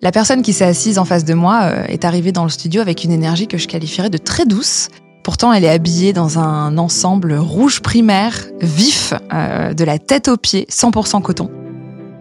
La 0.00 0.12
personne 0.12 0.42
qui 0.42 0.52
s'est 0.52 0.64
assise 0.64 0.98
en 0.98 1.04
face 1.04 1.24
de 1.24 1.34
moi 1.34 1.62
euh, 1.62 1.84
est 1.88 2.04
arrivée 2.04 2.30
dans 2.30 2.44
le 2.44 2.50
studio 2.50 2.80
avec 2.80 3.02
une 3.02 3.10
énergie 3.10 3.48
que 3.48 3.58
je 3.58 3.66
qualifierais 3.66 4.10
de 4.10 4.18
très 4.18 4.46
douce. 4.46 4.90
Pourtant, 5.24 5.52
elle 5.52 5.64
est 5.64 5.68
habillée 5.68 6.12
dans 6.12 6.38
un 6.38 6.78
ensemble 6.78 7.34
rouge 7.34 7.80
primaire, 7.80 8.46
vif, 8.60 9.12
euh, 9.32 9.74
de 9.74 9.84
la 9.84 9.98
tête 9.98 10.28
aux 10.28 10.36
pieds, 10.36 10.66
100% 10.70 11.20
coton. 11.20 11.50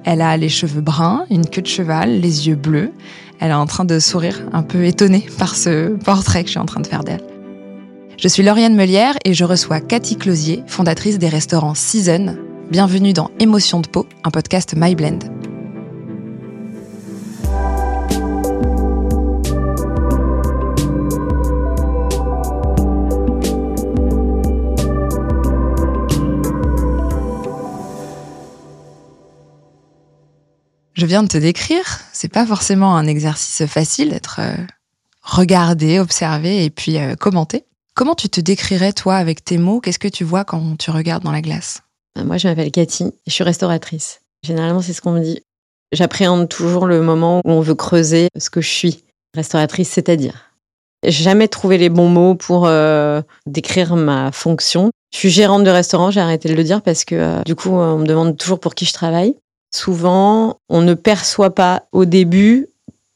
Elle 0.05 0.21
a 0.21 0.35
les 0.37 0.49
cheveux 0.49 0.81
bruns, 0.81 1.25
une 1.29 1.47
queue 1.47 1.61
de 1.61 1.67
cheval, 1.67 2.19
les 2.19 2.47
yeux 2.47 2.55
bleus. 2.55 2.91
Elle 3.39 3.51
est 3.51 3.53
en 3.53 3.67
train 3.67 3.85
de 3.85 3.99
sourire, 3.99 4.41
un 4.53 4.63
peu 4.63 4.85
étonnée 4.85 5.27
par 5.37 5.55
ce 5.55 5.89
portrait 5.97 6.41
que 6.41 6.47
je 6.47 6.53
suis 6.53 6.59
en 6.59 6.65
train 6.65 6.81
de 6.81 6.87
faire 6.87 7.03
d'elle. 7.03 7.23
Je 8.17 8.27
suis 8.27 8.41
Lauriane 8.41 8.73
Melière 8.73 9.13
et 9.23 9.35
je 9.35 9.45
reçois 9.45 9.81
Cathy 9.81 10.15
Closier, 10.15 10.63
fondatrice 10.65 11.19
des 11.19 11.29
restaurants 11.29 11.75
Season. 11.75 12.37
Bienvenue 12.71 13.13
dans 13.13 13.29
Émotion 13.39 13.81
de 13.81 13.87
peau, 13.87 14.07
un 14.23 14.31
podcast 14.31 14.73
My 14.75 14.95
Blend. 14.95 15.19
Je 30.97 31.05
viens 31.05 31.21
de 31.21 31.27
te 31.27 31.37
décrire, 31.37 31.99
c'est 32.11 32.27
pas 32.27 32.47
forcément 32.47 32.95
un 32.95 33.05
exercice 33.05 33.67
facile 33.67 34.09
d'être 34.09 34.39
euh, 34.39 34.55
regardé, 35.21 35.99
observé 35.99 36.65
et 36.65 36.71
puis 36.71 36.97
euh, 36.97 37.13
commenté. 37.13 37.65
Comment 37.93 38.15
tu 38.15 38.29
te 38.29 38.41
décrirais 38.41 38.93
toi 38.93 39.15
avec 39.17 39.45
tes 39.45 39.59
mots? 39.59 39.79
Qu'est-ce 39.79 39.99
que 39.99 40.07
tu 40.07 40.23
vois 40.23 40.43
quand 40.43 40.75
tu 40.79 40.89
regardes 40.89 41.21
dans 41.21 41.31
la 41.31 41.43
glace? 41.43 41.83
Euh, 42.17 42.23
Moi, 42.23 42.37
je 42.37 42.47
m'appelle 42.47 42.71
Cathy, 42.71 43.13
je 43.27 43.31
suis 43.31 43.43
restauratrice. 43.43 44.21
Généralement, 44.41 44.81
c'est 44.81 44.93
ce 44.93 45.01
qu'on 45.01 45.11
me 45.11 45.23
dit. 45.23 45.43
J'appréhende 45.91 46.49
toujours 46.49 46.87
le 46.87 47.03
moment 47.03 47.41
où 47.45 47.51
on 47.51 47.61
veut 47.61 47.75
creuser 47.75 48.29
ce 48.35 48.49
que 48.49 48.61
je 48.61 48.69
suis. 48.69 49.03
Restauratrice, 49.35 49.89
c'est-à-dire. 49.89 50.51
Jamais 51.05 51.47
trouvé 51.47 51.77
les 51.77 51.89
bons 51.89 52.09
mots 52.09 52.33
pour 52.33 52.67
décrire 53.45 53.95
ma 53.95 54.31
fonction. 54.31 54.89
Je 55.13 55.19
suis 55.19 55.29
gérante 55.29 55.63
de 55.63 55.69
restaurant, 55.69 56.09
j'ai 56.09 56.21
arrêté 56.21 56.49
de 56.49 56.55
le 56.55 56.63
dire 56.63 56.81
parce 56.81 57.05
que 57.05 57.43
du 57.43 57.53
coup, 57.53 57.69
on 57.69 57.99
me 57.99 58.05
demande 58.07 58.35
toujours 58.35 58.59
pour 58.59 58.73
qui 58.73 58.85
je 58.85 58.93
travaille. 58.93 59.35
Souvent, 59.73 60.59
on 60.69 60.81
ne 60.81 60.93
perçoit 60.93 61.53
pas 61.53 61.83
au 61.91 62.05
début 62.05 62.67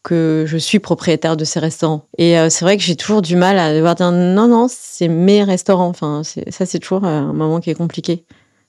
que 0.04 0.46
je 0.48 0.58
suis 0.58 0.80
propriétaire 0.80 1.38
de 1.38 1.46
ces 1.46 1.60
restaurants. 1.60 2.08
Et 2.18 2.38
euh, 2.38 2.50
c'est 2.50 2.66
vrai 2.66 2.78
que 2.78 2.84
j'ai 2.84 2.96
toujours 2.96 3.22
du 3.22 3.36
mal 3.36 3.60
à 3.60 3.74
devoir 3.74 3.96
dire 3.96 4.12
non, 4.12 4.48
non, 4.48 4.68
c'est 4.70 5.08
mes 5.08 5.44
restaurants. 5.44 5.88
Enfin, 5.88 6.24
ça, 6.24 6.66
c'est 6.66 6.80
toujours 6.80 7.06
euh, 7.06 7.20
un 7.20 7.34
moment 7.34 7.60
qui 7.60 7.70
est 7.70 7.76
compliqué 7.76 8.26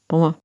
pour 0.09 0.19
moi. 0.19 0.37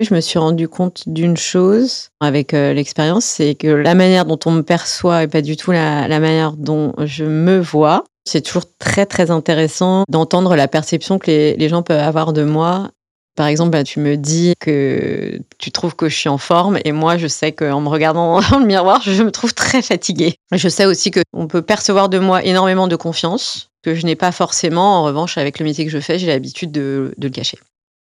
Je 0.00 0.12
me 0.12 0.20
suis 0.20 0.40
rendu 0.40 0.68
compte 0.68 1.04
d'une 1.08 1.36
chose 1.36 2.08
avec 2.20 2.52
euh, 2.52 2.72
l'expérience, 2.74 3.24
c'est 3.24 3.54
que 3.54 3.68
la 3.68 3.94
manière 3.94 4.24
dont 4.24 4.40
on 4.44 4.50
me 4.50 4.62
perçoit 4.62 5.22
et 5.22 5.28
pas 5.28 5.40
du 5.40 5.56
tout 5.56 5.70
la, 5.70 6.08
manière 6.08 6.54
dont 6.54 6.94
je 7.04 7.24
me 7.24 7.60
vois. 7.60 8.02
C'est 8.26 8.40
toujours 8.40 8.64
très 8.78 9.06
très 9.06 9.30
intéressant 9.30 10.02
d'entendre 10.08 10.56
la 10.56 10.66
perception 10.66 11.18
que 11.20 11.54
les 11.56 11.68
gens 11.68 11.82
peuvent 11.82 12.00
avoir 12.00 12.32
de 12.32 12.42
moi 12.42 12.90
par 13.34 13.46
exemple, 13.46 13.70
bah, 13.70 13.84
tu 13.84 14.00
me 14.00 14.16
dis 14.16 14.54
que 14.60 15.40
tu 15.58 15.70
trouves 15.72 15.96
que 15.96 16.08
je 16.08 16.16
suis 16.16 16.28
en 16.28 16.38
forme 16.38 16.78
et 16.84 16.92
moi, 16.92 17.16
je 17.16 17.26
sais 17.26 17.52
qu'en 17.52 17.80
me 17.80 17.88
regardant 17.88 18.40
dans 18.50 18.58
le 18.58 18.66
miroir, 18.66 19.02
je 19.02 19.22
me 19.22 19.30
trouve 19.30 19.54
très 19.54 19.82
fatiguée. 19.82 20.36
Je 20.52 20.68
sais 20.68 20.86
aussi 20.86 21.10
qu'on 21.10 21.46
peut 21.46 21.62
percevoir 21.62 22.08
de 22.08 22.18
moi 22.18 22.44
énormément 22.44 22.88
de 22.88 22.96
confiance 22.96 23.70
que 23.82 23.94
je 23.94 24.06
n'ai 24.06 24.16
pas 24.16 24.32
forcément. 24.32 25.00
En 25.00 25.04
revanche, 25.04 25.36
avec 25.36 25.58
le 25.58 25.64
métier 25.64 25.84
que 25.84 25.90
je 25.90 26.00
fais, 26.00 26.18
j'ai 26.18 26.28
l'habitude 26.28 26.72
de, 26.72 27.14
le 27.20 27.30
cacher. 27.30 27.58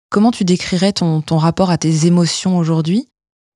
Comment 0.10 0.32
tu 0.32 0.46
décrirais 0.46 0.94
ton 0.94 1.22
rapport 1.38 1.72
à 1.72 1.78
tes 1.78 2.06
émotions 2.06 2.58
aujourd'hui? 2.58 3.08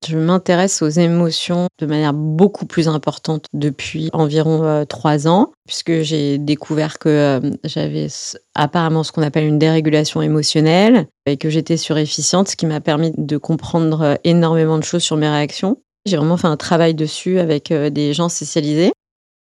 Je 0.08 0.17
m'intéresse 0.17 0.81
aux 0.81 0.89
émotions 0.89 1.67
de 1.80 1.86
manière 1.86 2.14
beaucoup 2.14 2.66
plus 2.66 2.88
importante 2.88 3.45
depuis 3.53 4.09
environ 4.14 4.64
euh, 4.64 4.86
trois 4.86 5.28
ans, 5.28 5.52
puisque 5.67 6.02
j'ai 6.02 6.38
découvert 6.38 7.00
que 7.00 7.09
euh, 7.09 7.52
j'avais 7.64 8.08
apparemment 8.55 9.04
ce 9.04 9.11
qu'on 9.11 9.21
appelle 9.21 9.45
une 9.45 9.59
dérégulation 9.59 10.21
émotionnelle 10.21 11.08
et 11.26 11.38
que 11.38 11.49
j'étais 11.49 11.77
surefficiente, 11.77 12.48
ce 12.48 12.55
qui 12.55 12.65
m'a 12.65 12.80
permis 12.80 13.11
de 13.17 13.38
comprendre 13.38 14.02
euh, 14.02 14.15
énormément 14.23 14.77
de 14.77 14.83
choses 14.83 15.04
sur 15.04 15.17
mes 15.17 15.30
réactions. 15.30 15.82
J'ai 16.05 16.17
vraiment 16.17 16.38
fait 16.38 16.48
un 16.48 16.58
travail 16.58 16.93
dessus 16.95 17.39
avec 17.39 17.73
des 17.73 18.14
gens 18.14 18.30
spécialisés. 18.30 18.93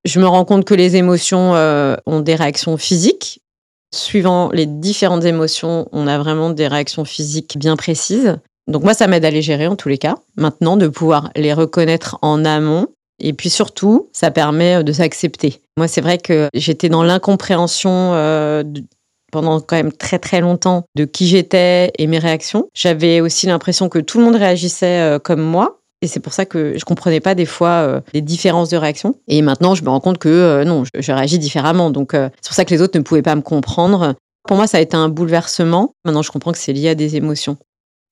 Je 0.07 0.19
me 0.19 0.27
rends 0.27 0.47
compte 0.47 0.65
que 0.65 0.75
les 0.75 0.97
émotions 0.97 1.53
ont 1.53 2.21
des 2.21 2.35
réactions 2.35 2.79
physiques. 2.79 3.43
Suivant 3.95 4.51
les 4.51 4.65
différentes 4.65 5.25
émotions, 5.25 5.89
on 5.93 6.07
a 6.07 6.19
vraiment 6.19 6.49
des 6.49 6.67
réactions 6.67 7.05
physiques 7.05 7.59
bien 7.59 7.77
précises. 7.77 8.39
Donc 8.69 8.85
moi, 8.85 8.95
ça 8.95 9.07
m'aide 9.07 9.25
à 9.25 9.31
les 9.31 9.43
gérer 9.43 9.67
en 9.67 9.77
tous 9.77 9.89
les 9.89 9.99
cas. 9.99 10.17
Maintenant, 10.37 10.77
de 10.77 10.89
pouvoir 10.89 11.31
les 11.35 11.55
reconnaître 11.55 12.19
en 12.23 12.45
amont. 12.45 12.87
Et 13.19 13.33
puis 13.33 13.51
surtout, 13.51 14.11
ça 14.13 14.31
permet 14.31 14.77
euh, 14.77 14.83
de 14.83 14.93
s'accepter. 14.93 15.61
Moi, 15.77 15.89
c'est 15.89 16.03
vrai 16.03 16.19
que 16.19 16.49
j'étais 16.55 16.89
dans 16.89 17.03
l'incompréhension 17.03 17.91
euh, 17.91 18.63
pendant 19.33 19.61
quand 19.61 19.77
même 19.77 19.93
très 19.93 20.19
très 20.19 20.41
longtemps 20.41 20.85
de 20.95 21.05
qui 21.05 21.27
j'étais 21.27 21.91
et 21.99 22.07
mes 22.07 22.19
réactions. 22.19 22.69
J'avais 22.75 23.21
aussi 23.21 23.47
l'impression 23.47 23.89
que 23.89 23.99
tout 23.99 24.19
le 24.19 24.25
monde 24.25 24.37
réagissait 24.37 25.01
euh, 25.01 25.19
comme 25.19 25.41
moi. 25.41 25.81
Et 26.01 26.07
c'est 26.07 26.21
pour 26.21 26.33
ça 26.33 26.45
que 26.45 26.79
je 26.79 26.85
comprenais 26.85 27.19
pas 27.19 27.35
des 27.35 27.47
fois 27.47 28.01
les 28.13 28.21
différences 28.21 28.69
de 28.69 28.77
réaction. 28.77 29.17
Et 29.27 29.43
maintenant, 29.43 29.75
je 29.75 29.83
me 29.83 29.89
rends 29.89 29.99
compte 29.99 30.19
que 30.19 30.63
non, 30.63 30.85
je, 30.85 31.01
je, 31.03 31.11
réagis 31.11 31.41
différemment. 31.41 31.91
Donc, 31.91 32.13
c'est 32.13 32.47
pour 32.47 32.55
ça 32.55 32.65
que 32.65 32.73
les 32.73 32.81
autres 32.81 32.97
ne 32.97 33.03
pouvaient 33.03 33.21
pas 33.21 33.35
me 33.35 33.41
comprendre. 33.41 34.15
Pour 34.47 34.57
moi, 34.57 34.69
ça 34.69 34.79
a 34.79 34.81
été 34.81 34.97
un 34.97 35.09
bouleversement. 35.09 35.95
Maintenant, 36.05 36.23
je 36.23 36.31
comprends 36.31 36.53
que 36.53 36.59
c'est 36.59 36.73
lié 36.73 36.91
à 36.91 36.95
des 36.95 37.17
émotions. 37.17 37.57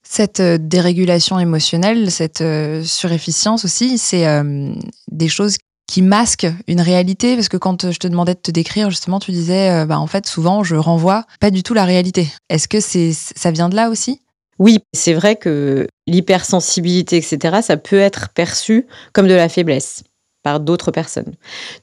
Cette 0.09 0.41
euh, 0.41 0.56
dérégulation 0.59 1.39
émotionnelle, 1.39 2.11
cette 2.11 2.41
euh, 2.41 2.83
surefficience 2.84 3.65
aussi, 3.65 3.99
c'est 3.99 4.27
euh, 4.27 4.72
des 5.11 5.28
choses 5.28 5.56
qui 5.89 6.00
masquent 6.00 6.53
une 6.69 6.81
réalité. 6.81 7.34
Parce 7.34 7.49
que 7.49 7.56
quand 7.56 7.91
je 7.91 7.99
te 7.99 8.06
demandais 8.06 8.34
de 8.34 8.41
te 8.41 8.50
décrire 8.50 8.91
justement 8.91 9.21
tu 9.21 9.31
disais 9.31 9.84
bah 9.87 10.00
en 10.00 10.06
fait 10.09 10.27
souvent 10.27 10.65
je 10.65 10.75
renvoie 10.75 11.25
pas 11.39 11.50
du 11.50 11.62
tout 11.62 11.75
la 11.75 11.84
réalité. 11.84 12.28
Est-ce 12.49 12.67
que 12.67 12.81
c'est 12.81 13.12
ça 13.12 13.53
vient 13.53 13.69
de 13.69 13.77
là 13.77 13.89
aussi? 13.89 14.21
Oui, 14.59 14.78
c'est 14.93 15.15
vrai 15.15 15.37
que 15.37 15.87
l'hypersensibilité 16.09 17.19
etc 17.19 17.59
ça 17.62 17.77
peut 17.77 18.00
être 18.00 18.31
perçu 18.31 18.87
comme 19.12 19.28
de 19.28 19.34
la 19.34 19.49
faiblesse 19.49 20.03
par 20.46 20.60
d'autres 20.60 20.92
personnes. 20.92 21.32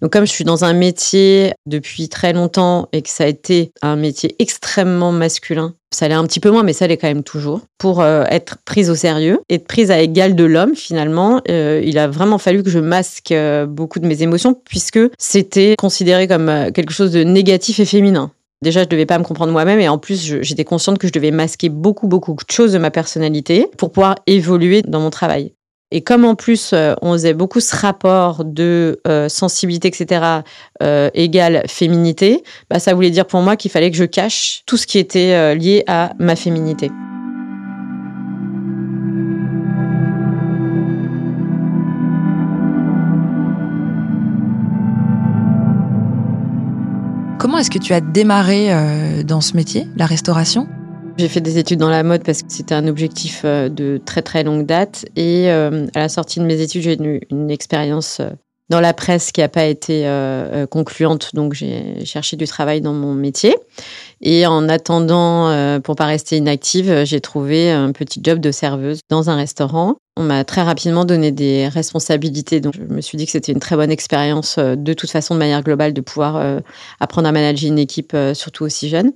Donc 0.01 0.13
comme 0.13 0.25
je 0.25 0.31
suis 0.31 0.45
dans 0.45 0.63
un 0.63 0.71
métier 0.71 1.51
depuis 1.65 2.07
très 2.07 2.31
longtemps 2.31 2.87
et 2.93 3.01
que 3.01 3.09
ça 3.09 3.25
a 3.25 3.27
été 3.27 3.73
un 3.81 3.97
métier 3.97 4.37
extrêmement 4.39 5.11
masculin, 5.11 5.73
ça 5.91 6.07
l'est 6.07 6.13
un 6.13 6.25
petit 6.25 6.39
peu 6.39 6.49
moins, 6.49 6.63
mais 6.63 6.71
ça 6.71 6.87
l'est 6.87 6.95
quand 6.95 7.09
même 7.09 7.23
toujours, 7.23 7.59
pour 7.77 7.99
euh, 7.99 8.23
être 8.29 8.59
prise 8.63 8.89
au 8.89 8.95
sérieux, 8.95 9.41
être 9.49 9.67
prise 9.67 9.91
à 9.91 9.99
égal 9.99 10.33
de 10.33 10.45
l'homme 10.45 10.75
finalement, 10.75 11.41
euh, 11.49 11.81
il 11.83 11.97
a 11.97 12.07
vraiment 12.07 12.37
fallu 12.37 12.63
que 12.63 12.69
je 12.69 12.79
masque 12.79 13.33
euh, 13.33 13.65
beaucoup 13.65 13.99
de 13.99 14.07
mes 14.07 14.23
émotions 14.23 14.53
puisque 14.53 15.01
c'était 15.19 15.75
considéré 15.77 16.29
comme 16.29 16.71
quelque 16.73 16.93
chose 16.93 17.11
de 17.11 17.25
négatif 17.25 17.81
et 17.81 17.85
féminin. 17.85 18.31
Déjà, 18.61 18.83
je 18.83 18.87
devais 18.87 19.05
pas 19.05 19.19
me 19.19 19.25
comprendre 19.25 19.51
moi-même 19.51 19.81
et 19.81 19.89
en 19.89 19.97
plus, 19.97 20.37
j'étais 20.41 20.63
consciente 20.63 20.99
que 20.99 21.07
je 21.07 21.11
devais 21.11 21.31
masquer 21.31 21.67
beaucoup, 21.67 22.07
beaucoup 22.07 22.33
de 22.33 22.53
choses 22.53 22.71
de 22.71 22.77
ma 22.77 22.91
personnalité 22.91 23.67
pour 23.77 23.91
pouvoir 23.91 24.15
évoluer 24.25 24.83
dans 24.83 25.01
mon 25.01 25.09
travail. 25.09 25.51
Et 25.95 26.01
comme 26.01 26.25
en 26.25 26.33
plus, 26.33 26.71
euh, 26.73 26.95
on 27.03 27.13
faisait 27.13 27.35
beaucoup 27.35 27.59
ce 27.59 27.75
rapport 27.75 28.43
de 28.45 28.99
euh, 29.07 29.29
sensibilité, 29.29 29.89
etc., 29.89 30.41
euh, 30.81 31.11
égale 31.13 31.61
féminité, 31.67 32.43
bah, 32.67 32.79
ça 32.79 32.95
voulait 32.95 33.11
dire 33.11 33.27
pour 33.27 33.41
moi 33.41 33.55
qu'il 33.55 33.69
fallait 33.69 33.91
que 33.91 33.97
je 33.97 34.03
cache 34.03 34.63
tout 34.65 34.75
ce 34.75 34.87
qui 34.87 34.97
était 34.97 35.53
lié 35.53 35.83
à 35.85 36.13
ma 36.17 36.35
féminité. 36.35 36.89
Comment 47.37 47.59
est-ce 47.59 47.69
que 47.69 47.77
tu 47.77 47.93
as 47.93 48.01
démarré 48.01 48.71
dans 49.25 49.41
ce 49.41 49.55
métier, 49.55 49.87
la 49.95 50.07
restauration? 50.07 50.67
J'ai 51.17 51.27
fait 51.27 51.41
des 51.41 51.57
études 51.57 51.79
dans 51.79 51.89
la 51.89 52.03
mode 52.03 52.23
parce 52.23 52.41
que 52.41 52.51
c'était 52.51 52.75
un 52.75 52.87
objectif 52.87 53.41
euh, 53.45 53.69
de 53.69 54.01
très 54.03 54.21
très 54.21 54.43
longue 54.43 54.65
date. 54.65 55.05
Et 55.15 55.51
euh, 55.51 55.87
à 55.93 55.99
la 55.99 56.09
sortie 56.09 56.39
de 56.39 56.45
mes 56.45 56.59
études, 56.59 56.81
j'ai 56.81 56.99
eu 56.99 57.21
une 57.29 57.51
expérience 57.51 58.19
euh, 58.19 58.29
dans 58.69 58.79
la 58.79 58.93
presse 58.93 59.31
qui 59.31 59.41
n'a 59.41 59.49
pas 59.49 59.65
été 59.65 60.07
concluante. 60.71 61.35
Donc 61.35 61.53
j'ai 61.53 62.05
cherché 62.05 62.37
du 62.37 62.47
travail 62.47 62.81
dans 62.81 62.93
mon 62.93 63.13
métier. 63.13 63.55
Et 64.21 64.47
en 64.47 64.67
attendant, 64.69 65.79
pour 65.81 65.95
pas 65.95 66.05
rester 66.05 66.37
inactive, 66.37 67.03
j'ai 67.03 67.19
trouvé 67.19 67.69
un 67.69 67.91
petit 67.91 68.21
job 68.23 68.39
de 68.39 68.51
serveuse 68.51 69.01
dans 69.09 69.29
un 69.29 69.35
restaurant. 69.35 69.97
On 70.15 70.21
m'a 70.21 70.43
très 70.43 70.61
rapidement 70.61 71.05
donné 71.05 71.31
des 71.31 71.67
responsabilités, 71.67 72.61
donc 72.61 72.75
je 72.75 72.83
me 72.83 73.01
suis 73.01 73.17
dit 73.17 73.25
que 73.25 73.31
c'était 73.31 73.51
une 73.51 73.59
très 73.59 73.75
bonne 73.75 73.89
expérience 73.89 74.59
euh, 74.59 74.75
de 74.75 74.93
toute 74.93 75.09
façon, 75.09 75.33
de 75.33 75.39
manière 75.39 75.63
globale, 75.63 75.91
de 75.91 76.01
pouvoir 76.01 76.35
euh, 76.35 76.59
apprendre 76.99 77.27
à 77.27 77.31
manager 77.31 77.67
une 77.67 77.79
équipe, 77.79 78.13
euh, 78.13 78.35
surtout 78.35 78.63
aussi 78.63 78.89
jeune. 78.89 79.13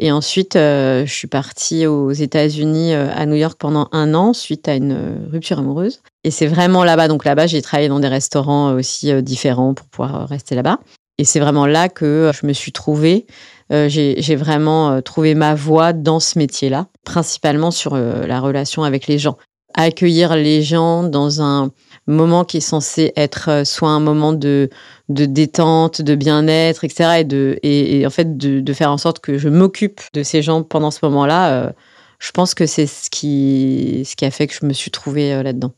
Et 0.00 0.10
ensuite, 0.10 0.54
je 0.54 1.04
suis 1.06 1.28
partie 1.28 1.86
aux 1.86 2.10
États-Unis, 2.10 2.94
à 2.94 3.26
New 3.26 3.36
York, 3.36 3.56
pendant 3.60 3.88
un 3.92 4.12
an, 4.14 4.32
suite 4.32 4.66
à 4.66 4.74
une 4.74 5.28
rupture 5.30 5.60
amoureuse. 5.60 6.00
Et 6.24 6.32
c'est 6.32 6.48
vraiment 6.48 6.82
là-bas, 6.82 7.06
donc 7.06 7.24
là-bas, 7.24 7.46
j'ai 7.46 7.62
travaillé 7.62 7.88
dans 7.88 8.00
des 8.00 8.08
restaurants 8.08 8.72
aussi 8.72 9.22
différents 9.22 9.74
pour 9.74 9.86
pouvoir 9.86 10.26
rester 10.26 10.54
là-bas. 10.54 10.80
Et 11.18 11.24
c'est 11.24 11.38
vraiment 11.38 11.66
là 11.66 11.88
que 11.88 12.32
je 12.32 12.46
me 12.46 12.54
suis 12.54 12.72
trouvée. 12.72 13.26
j'ai 13.70 14.36
vraiment 14.36 15.02
trouvé 15.02 15.34
ma 15.34 15.54
voie 15.54 15.92
dans 15.92 16.18
ce 16.18 16.38
métier-là, 16.38 16.86
principalement 17.04 17.70
sur 17.70 17.94
la 17.96 18.40
relation 18.40 18.82
avec 18.82 19.06
les 19.06 19.18
gens 19.18 19.36
accueillir 19.74 20.36
les 20.36 20.62
gens 20.62 21.02
dans 21.02 21.42
un 21.42 21.70
moment 22.06 22.44
qui 22.44 22.58
est 22.58 22.60
censé 22.60 23.12
être 23.16 23.62
soit 23.64 23.90
un 23.90 24.00
moment 24.00 24.32
de, 24.32 24.68
de 25.08 25.26
détente, 25.26 26.02
de 26.02 26.14
bien-être, 26.14 26.84
etc. 26.84 27.20
Et, 27.20 27.24
de, 27.24 27.58
et, 27.62 28.06
en 28.06 28.10
fait, 28.10 28.36
de, 28.36 28.72
faire 28.72 28.90
en 28.90 28.98
sorte 28.98 29.20
que 29.20 29.38
je 29.38 29.48
m'occupe 29.48 30.00
de 30.12 30.22
ces 30.22 30.42
gens 30.42 30.62
pendant 30.62 30.90
ce 30.90 30.98
moment-là, 31.02 31.72
je 32.18 32.30
pense 32.32 32.54
que 32.54 32.66
c'est 32.66 32.86
ce 32.86 33.10
qui, 33.10 34.02
ce 34.06 34.16
qui 34.16 34.24
a 34.24 34.30
fait 34.30 34.46
que 34.46 34.54
je 34.54 34.66
me 34.66 34.72
suis 34.72 34.90
trouvée 34.90 35.42
là-dedans. 35.42 35.72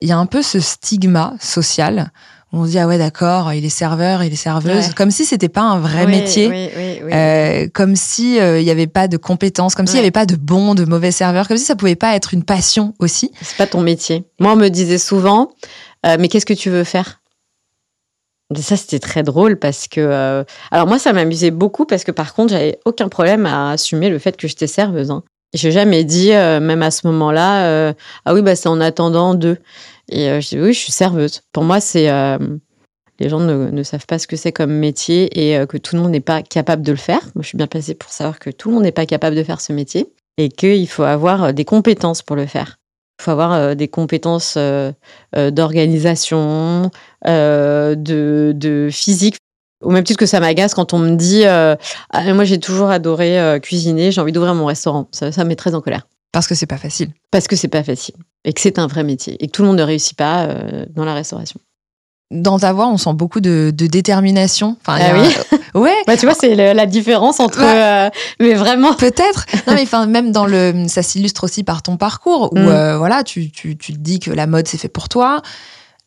Il 0.00 0.08
y 0.08 0.12
a 0.12 0.18
un 0.18 0.26
peu 0.26 0.42
ce 0.42 0.60
stigma 0.60 1.34
social 1.40 2.10
on 2.52 2.64
se 2.64 2.70
dit 2.70 2.78
ah 2.78 2.86
ouais 2.88 2.98
d'accord 2.98 3.52
il 3.52 3.64
est 3.64 3.68
serveur 3.68 4.24
il 4.24 4.32
est 4.32 4.36
serveuse. 4.36 4.92
Comme 4.94 5.10
si 5.10 5.24
c'était 5.24 5.48
pas 5.48 5.62
un 5.62 5.78
vrai 5.78 6.06
métier. 6.06 6.50
euh, 7.12 7.68
comme 7.72 7.94
si 7.96 8.40
euh, 8.40 8.60
il 8.60 8.66
y 8.66 8.70
avait 8.70 8.86
pas 8.86 9.08
de 9.08 9.16
compétences 9.16 9.74
comme 9.74 9.86
s'il 9.86 9.96
y 9.96 10.00
avait 10.00 10.10
pas 10.10 10.26
de 10.26 10.36
bons 10.36 10.74
de 10.74 10.84
mauvais 10.84 11.12
serveurs 11.12 11.46
comme 11.46 11.56
si 11.56 11.64
ça 11.64 11.76
pouvait 11.76 11.96
pas 11.96 12.14
être 12.16 12.34
une 12.34 12.42
passion 12.42 12.94
aussi. 12.98 13.30
C'est 13.40 13.56
pas 13.56 13.66
ton 13.66 13.80
métier. 13.80 14.24
Moi 14.40 14.52
on 14.52 14.56
me 14.56 14.68
disait 14.68 14.98
souvent 14.98 15.52
euh, 16.06 16.16
mais 16.18 16.28
qu'est-ce 16.28 16.46
que 16.46 16.54
tu 16.54 16.70
veux 16.70 16.84
faire? 16.84 17.20
Ça 18.56 18.76
c'était 18.76 18.98
très 18.98 19.22
drôle 19.22 19.56
parce 19.56 19.86
que 19.86 20.44
alors 20.72 20.88
moi 20.88 20.98
ça 20.98 21.12
m'amusait 21.12 21.52
beaucoup 21.52 21.84
parce 21.86 22.02
que 22.02 22.10
par 22.10 22.34
contre 22.34 22.52
j'avais 22.52 22.80
aucun 22.84 23.08
problème 23.08 23.46
à 23.46 23.70
assumer 23.70 24.08
le 24.08 24.18
fait 24.18 24.36
que 24.36 24.48
j'étais 24.48 24.66
serveuse 24.66 25.12
hein. 25.12 25.22
j'ai 25.54 25.70
jamais 25.70 26.02
dit 26.02 26.30
même 26.30 26.82
à 26.82 26.90
ce 26.90 27.06
moment-là 27.06 27.94
ah 28.24 28.34
oui 28.34 28.42
bah 28.42 28.56
c'est 28.56 28.68
en 28.68 28.80
attendant 28.80 29.34
deux 29.34 29.58
et 30.10 30.28
euh, 30.28 30.40
je 30.40 30.48
dis 30.48 30.60
oui, 30.60 30.72
je 30.72 30.78
suis 30.78 30.92
serveuse. 30.92 31.40
Pour 31.52 31.64
moi, 31.64 31.80
c'est 31.80 32.10
euh, 32.10 32.38
les 33.18 33.28
gens 33.28 33.40
ne, 33.40 33.82
savent 33.82 34.06
pas 34.06 34.18
ce 34.18 34.26
que 34.26 34.36
c'est 34.36 34.52
comme 34.52 34.72
métier 34.72 35.28
et 35.40 35.56
euh, 35.56 35.66
que 35.66 35.76
tout 35.76 35.96
le 35.96 36.02
monde 36.02 36.10
n'est 36.10 36.20
pas 36.20 36.42
capable 36.42 36.82
de 36.82 36.92
le 36.92 36.98
faire. 36.98 37.20
Moi, 37.34 37.42
je 37.42 37.48
suis 37.48 37.58
bien 37.58 37.66
placée 37.66 37.94
pour 37.94 38.10
savoir 38.10 38.38
que 38.38 38.50
tout 38.50 38.68
le 38.68 38.74
monde 38.74 38.82
n'est 38.84 38.92
pas 38.92 39.06
capable 39.06 39.36
de 39.36 39.44
faire 39.44 39.60
ce 39.60 39.72
métier 39.72 40.12
et 40.36 40.48
qu'il 40.48 40.88
faut 40.88 41.04
avoir 41.04 41.54
des 41.54 41.64
compétences 41.64 42.22
pour 42.22 42.36
le 42.36 42.46
faire. 42.46 42.78
Il 43.20 43.24
faut 43.24 43.30
avoir 43.32 43.76
des 43.76 43.88
compétences 43.88 44.56
d'organisation, 45.36 46.90
de, 47.26 48.88
physique. 48.90 49.36
Au 49.82 49.90
même 49.90 50.04
titre 50.04 50.18
que 50.18 50.24
ça 50.24 50.40
m'agace 50.40 50.72
quand 50.72 50.94
on 50.94 50.98
me 50.98 51.16
dit 51.16 51.44
ah, 51.44 51.76
Moi, 52.32 52.44
j'ai 52.44 52.58
toujours 52.58 52.88
adoré 52.88 53.58
cuisiner, 53.60 54.10
j'ai 54.10 54.22
envie 54.22 54.32
d'ouvrir 54.32 54.54
mon 54.54 54.64
restaurant. 54.64 55.06
Ça 55.12 55.30
me 55.44 55.48
met 55.48 55.56
très 55.56 55.74
en 55.74 55.82
colère. 55.82 56.06
Parce 56.32 56.46
que 56.46 56.54
c'est 56.54 56.66
pas 56.66 56.76
facile. 56.76 57.12
Parce 57.30 57.48
que 57.48 57.56
c'est 57.56 57.68
pas 57.68 57.82
facile. 57.82 58.14
Et 58.44 58.52
que 58.52 58.60
c'est 58.60 58.78
un 58.78 58.86
vrai 58.86 59.04
métier. 59.04 59.36
Et 59.42 59.46
que 59.46 59.52
tout 59.52 59.62
le 59.62 59.68
monde 59.68 59.78
ne 59.78 59.82
réussit 59.82 60.16
pas 60.16 60.44
euh, 60.44 60.86
dans 60.94 61.04
la 61.04 61.14
restauration. 61.14 61.60
Dans 62.30 62.60
ta 62.60 62.72
voix, 62.72 62.86
on 62.86 62.96
sent 62.96 63.12
beaucoup 63.14 63.40
de, 63.40 63.72
détermination. 63.74 64.76
Enfin, 64.80 65.00
ah 65.00 65.20
oui. 65.20 65.58
ouais. 65.80 65.96
Bah, 66.06 66.16
tu 66.16 66.26
vois, 66.26 66.34
c'est 66.34 66.54
la 66.54 66.86
différence 66.86 67.40
entre. 67.40 67.62
Euh, 67.64 68.08
mais 68.38 68.54
vraiment. 68.54 68.94
Peut-être. 68.94 69.46
Non, 69.66 69.74
mais 69.74 69.82
enfin, 69.82 70.06
même 70.06 70.30
dans 70.30 70.46
le, 70.46 70.86
ça 70.88 71.02
s'illustre 71.02 71.44
aussi 71.44 71.64
par 71.64 71.82
ton 71.82 71.96
parcours 71.96 72.52
où 72.52 72.58
mm. 72.58 72.68
euh, 72.68 72.98
voilà, 72.98 73.24
tu, 73.24 73.50
tu, 73.50 73.76
tu 73.76 73.92
te 73.92 73.98
dis 73.98 74.20
que 74.20 74.30
la 74.30 74.46
mode 74.46 74.68
c'est 74.68 74.78
fait 74.78 74.88
pour 74.88 75.08
toi 75.08 75.42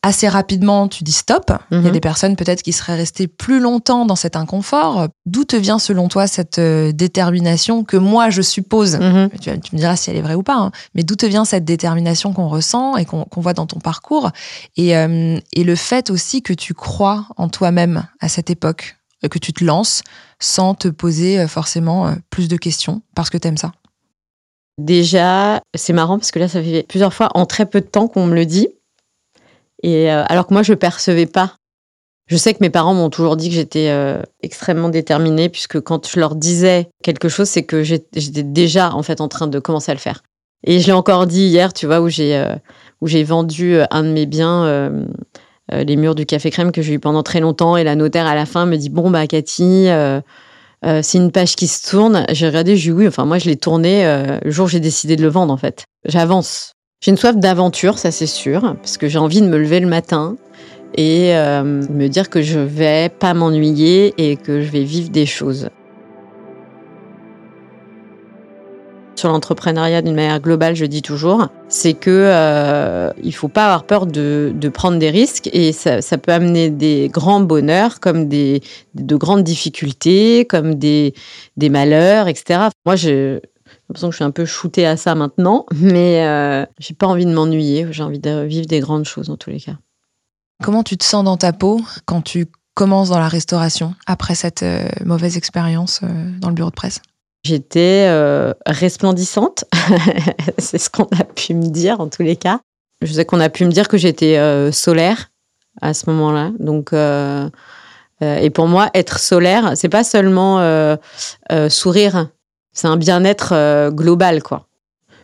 assez 0.04 0.28
rapidement, 0.28 0.86
tu 0.86 1.02
dis 1.02 1.12
stop. 1.12 1.50
Il 1.70 1.78
y 1.78 1.80
a 1.80 1.82
mhm. 1.84 1.92
des 1.92 2.00
personnes 2.00 2.36
peut-être 2.36 2.62
qui 2.62 2.72
seraient 2.72 2.94
restées 2.94 3.26
plus 3.26 3.58
longtemps 3.58 4.04
dans 4.04 4.16
cet 4.16 4.36
inconfort. 4.36 5.08
D'où 5.24 5.44
te 5.44 5.56
vient 5.56 5.78
selon 5.78 6.08
toi 6.08 6.26
cette 6.26 6.58
euh, 6.58 6.92
détermination 6.92 7.84
que 7.84 7.96
moi 7.96 8.28
je 8.28 8.42
suppose, 8.42 8.96
mhm. 8.96 9.30
tu, 9.40 9.50
me 9.50 9.78
diras 9.78 9.96
si 9.96 10.10
elle 10.10 10.16
est 10.16 10.22
vraie 10.22 10.34
ou 10.34 10.42
pas, 10.42 10.56
hein, 10.56 10.72
mais 10.94 11.04
d'où 11.04 11.16
te 11.16 11.24
vient 11.24 11.46
cette 11.46 11.64
détermination 11.64 12.34
qu'on 12.34 12.48
ressent 12.48 12.98
et 12.98 13.06
qu'on 13.06 13.26
voit 13.36 13.54
dans 13.54 13.66
ton 13.66 13.80
parcours? 13.80 14.30
Et, 14.76 14.94
euh, 14.94 15.38
et 15.54 15.64
le 15.64 15.74
fait 15.74 16.10
aussi 16.10 16.42
que 16.42 16.52
tu 16.52 16.74
crois 16.74 17.26
en 17.38 17.48
toi-même 17.48 18.06
à 18.20 18.28
cette 18.28 18.50
époque, 18.50 18.96
que 19.30 19.38
tu 19.38 19.54
te 19.54 19.64
lances 19.64 20.02
sans 20.38 20.74
te 20.74 20.88
poser 20.88 21.40
euh, 21.40 21.48
forcément 21.48 22.14
plus 22.28 22.48
de 22.48 22.58
questions 22.58 23.00
parce 23.14 23.30
que 23.30 23.38
tu 23.38 23.48
aimes 23.48 23.56
ça? 23.56 23.72
Déjà, 24.76 25.62
c'est 25.74 25.94
marrant 25.94 26.18
parce 26.18 26.30
que 26.30 26.40
là, 26.40 26.48
ça 26.48 26.62
fait 26.62 26.84
plusieurs 26.86 27.14
fois 27.14 27.30
en 27.34 27.46
très 27.46 27.64
peu 27.64 27.80
de 27.80 27.86
temps 27.86 28.06
qu'on 28.06 28.26
me 28.26 28.34
le 28.34 28.44
dit. 28.44 28.68
Et 29.84 30.10
euh, 30.10 30.24
alors 30.28 30.46
que 30.46 30.54
moi, 30.54 30.62
je 30.62 30.72
percevais 30.72 31.26
pas. 31.26 31.56
Je 32.26 32.38
sais 32.38 32.54
que 32.54 32.58
mes 32.62 32.70
parents 32.70 32.94
m'ont 32.94 33.10
toujours 33.10 33.36
dit 33.36 33.50
que 33.50 33.54
j'étais 33.54 33.90
euh, 33.90 34.22
extrêmement 34.42 34.88
déterminée, 34.88 35.50
puisque 35.50 35.78
quand 35.78 36.08
je 36.08 36.18
leur 36.18 36.36
disais 36.36 36.88
quelque 37.02 37.28
chose, 37.28 37.48
c'est 37.48 37.64
que 37.64 37.82
j'étais 37.82 38.42
déjà 38.42 38.94
en 38.94 39.02
fait 39.02 39.20
en 39.20 39.28
train 39.28 39.46
de 39.46 39.58
commencer 39.58 39.90
à 39.90 39.94
le 39.94 40.00
faire. 40.00 40.22
Et 40.66 40.80
je 40.80 40.86
l'ai 40.86 40.94
encore 40.94 41.26
dit 41.26 41.42
hier, 41.42 41.74
tu 41.74 41.84
vois, 41.84 42.00
où 42.00 42.08
j'ai 42.08 42.34
euh, 42.34 43.24
vendu 43.24 43.76
un 43.90 44.02
de 44.04 44.08
mes 44.08 44.24
biens, 44.24 45.04
les 45.70 45.96
murs 45.96 46.14
du 46.14 46.24
café 46.24 46.50
crème 46.50 46.72
que 46.72 46.80
j'ai 46.80 46.94
eu 46.94 46.98
pendant 46.98 47.22
très 47.22 47.40
longtemps, 47.40 47.76
et 47.76 47.84
la 47.84 47.94
notaire 47.94 48.26
à 48.26 48.34
la 48.34 48.46
fin 48.46 48.64
me 48.64 48.76
dit 48.76 48.88
bon 48.88 49.10
bah 49.10 49.26
Cathy. 49.26 49.88
c'est 51.02 51.18
une 51.18 51.30
page 51.30 51.56
qui 51.56 51.66
se 51.66 51.90
tourne. 51.90 52.24
J'ai 52.30 52.46
regardé, 52.46 52.78
j'ai 52.78 52.90
dit 52.90 52.96
oui. 52.96 53.06
Enfin, 53.06 53.26
moi, 53.26 53.36
je 53.36 53.50
l'ai 53.50 53.56
tourné 53.56 54.06
le 54.42 54.50
jour 54.50 54.64
où 54.64 54.68
j'ai 54.70 54.80
décidé 54.80 55.16
de 55.16 55.22
le 55.22 55.28
vendre, 55.28 55.52
en 55.52 55.58
fait. 55.58 55.84
J'avance. 56.06 56.73
J'ai 57.04 57.10
une 57.10 57.18
soif 57.18 57.36
d'aventure, 57.36 57.98
ça 57.98 58.10
c'est 58.10 58.24
sûr, 58.24 58.62
parce 58.76 58.96
que 58.96 59.08
j'ai 59.08 59.18
envie 59.18 59.42
de 59.42 59.46
me 59.46 59.58
lever 59.58 59.78
le 59.78 59.86
matin 59.86 60.36
et 60.96 61.36
euh, 61.36 61.62
me 61.62 62.06
dire 62.06 62.30
que 62.30 62.40
je 62.40 62.58
vais 62.58 63.10
pas 63.10 63.34
m'ennuyer 63.34 64.14
et 64.16 64.36
que 64.36 64.62
je 64.62 64.70
vais 64.70 64.84
vivre 64.84 65.10
des 65.10 65.26
choses. 65.26 65.68
Sur 69.16 69.28
l'entrepreneuriat 69.28 70.00
d'une 70.00 70.14
manière 70.14 70.40
globale, 70.40 70.76
je 70.76 70.86
dis 70.86 71.02
toujours, 71.02 71.48
c'est 71.68 71.92
que 71.92 72.08
euh, 72.10 73.10
il 73.22 73.34
faut 73.34 73.48
pas 73.48 73.66
avoir 73.66 73.84
peur 73.84 74.06
de, 74.06 74.54
prendre 74.72 74.98
des 74.98 75.10
risques 75.10 75.50
et 75.52 75.72
ça, 75.72 76.00
peut 76.16 76.32
amener 76.32 76.70
des 76.70 77.10
grands 77.12 77.40
bonheurs 77.40 78.00
comme 78.00 78.28
des 78.28 78.62
de 78.94 79.16
grandes 79.16 79.42
difficultés, 79.42 80.46
comme 80.46 80.76
des 80.76 81.12
des 81.58 81.68
malheurs, 81.68 82.28
etc. 82.28 82.60
Moi, 82.86 82.96
je 82.96 83.40
l'impression 83.88 84.08
que 84.08 84.12
je 84.12 84.16
suis 84.16 84.24
un 84.24 84.30
peu 84.30 84.44
shootée 84.44 84.86
à 84.86 84.96
ça 84.96 85.14
maintenant, 85.14 85.66
mais 85.74 86.24
euh, 86.26 86.64
j'ai 86.78 86.94
pas 86.94 87.06
envie 87.06 87.26
de 87.26 87.32
m'ennuyer. 87.32 87.86
J'ai 87.90 88.02
envie 88.02 88.18
de 88.18 88.42
vivre 88.42 88.66
des 88.66 88.80
grandes 88.80 89.04
choses 89.04 89.30
en 89.30 89.36
tous 89.36 89.50
les 89.50 89.60
cas. 89.60 89.76
Comment 90.62 90.82
tu 90.82 90.96
te 90.96 91.04
sens 91.04 91.24
dans 91.24 91.36
ta 91.36 91.52
peau 91.52 91.80
quand 92.06 92.22
tu 92.22 92.46
commences 92.74 93.10
dans 93.10 93.18
la 93.18 93.28
restauration 93.28 93.94
après 94.06 94.34
cette 94.34 94.62
euh, 94.62 94.88
mauvaise 95.04 95.36
expérience 95.36 96.00
euh, 96.02 96.30
dans 96.40 96.48
le 96.48 96.54
bureau 96.54 96.70
de 96.70 96.74
presse? 96.74 97.00
J'étais 97.44 98.08
resplendissante, 98.64 99.66
c'est 100.58 100.78
ce 100.78 100.88
qu'on 100.88 101.04
a 101.04 101.24
pu 101.24 101.52
me 101.52 101.68
dire 101.68 102.00
en 102.00 102.08
tous 102.08 102.22
les 102.22 102.36
cas. 102.36 102.60
Je 103.02 103.12
sais 103.12 103.26
qu'on 103.26 103.38
a 103.38 103.50
pu 103.50 103.66
me 103.66 103.70
dire 103.70 103.86
que 103.86 103.98
j'étais 103.98 104.72
solaire 104.72 105.30
à 105.82 105.92
ce 105.92 106.08
moment-là. 106.08 106.52
Donc, 106.58 106.94
et 108.22 108.48
pour 108.48 108.66
moi, 108.66 108.88
être 108.94 109.18
solaire, 109.18 109.72
c'est 109.74 109.90
pas 109.90 110.04
seulement 110.04 110.96
sourire, 111.68 112.28
c'est 112.74 112.88
un 112.88 112.96
bien-être 112.96 113.52
euh, 113.52 113.90
global, 113.90 114.42
quoi. 114.42 114.66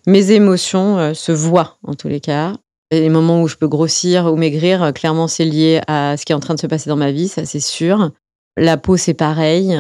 Mes 0.07 0.31
émotions 0.31 0.99
euh, 0.99 1.15
se 1.15 1.33
voient, 1.33 1.77
en 1.83 1.95
tous 1.95 2.09
les 2.09 2.21
cas. 2.21 2.55
les 2.91 3.11
moments 3.11 3.43
où 3.43 3.49
je 3.49 3.57
peux 3.57 3.69
grossir 3.69 4.33
ou 4.33 4.37
maigrir, 4.37 4.83
euh, 4.83 4.93
clairement, 4.93 5.29
c'est 5.29 5.45
lié 5.45 5.83
à 5.87 6.17
ce 6.17 6.25
qui 6.25 6.33
est 6.33 6.35
en 6.35 6.41
train 6.41 6.55
de 6.55 6.61
se 6.61 6.67
passer 6.67 6.89
dans 6.89 6.97
ma 6.97 7.11
vie, 7.11 7.29
ça 7.29 7.45
c'est 7.45 7.61
sûr. 7.61 8.13
La 8.57 8.77
peau, 8.77 8.97
c'est 8.97 9.15
pareil. 9.15 9.79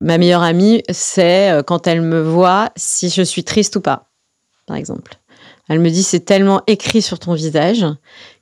Ma 0.00 0.18
meilleure 0.18 0.42
amie, 0.42 0.82
c'est 0.90 1.62
quand 1.66 1.86
elle 1.86 2.02
me 2.02 2.20
voit 2.20 2.70
si 2.76 3.08
je 3.08 3.22
suis 3.22 3.44
triste 3.44 3.76
ou 3.76 3.80
pas, 3.80 4.10
par 4.66 4.76
exemple. 4.76 5.18
Elle 5.68 5.78
me 5.78 5.90
dit, 5.90 6.02
c'est 6.02 6.20
tellement 6.20 6.60
écrit 6.66 7.02
sur 7.02 7.20
ton 7.20 7.34
visage 7.34 7.86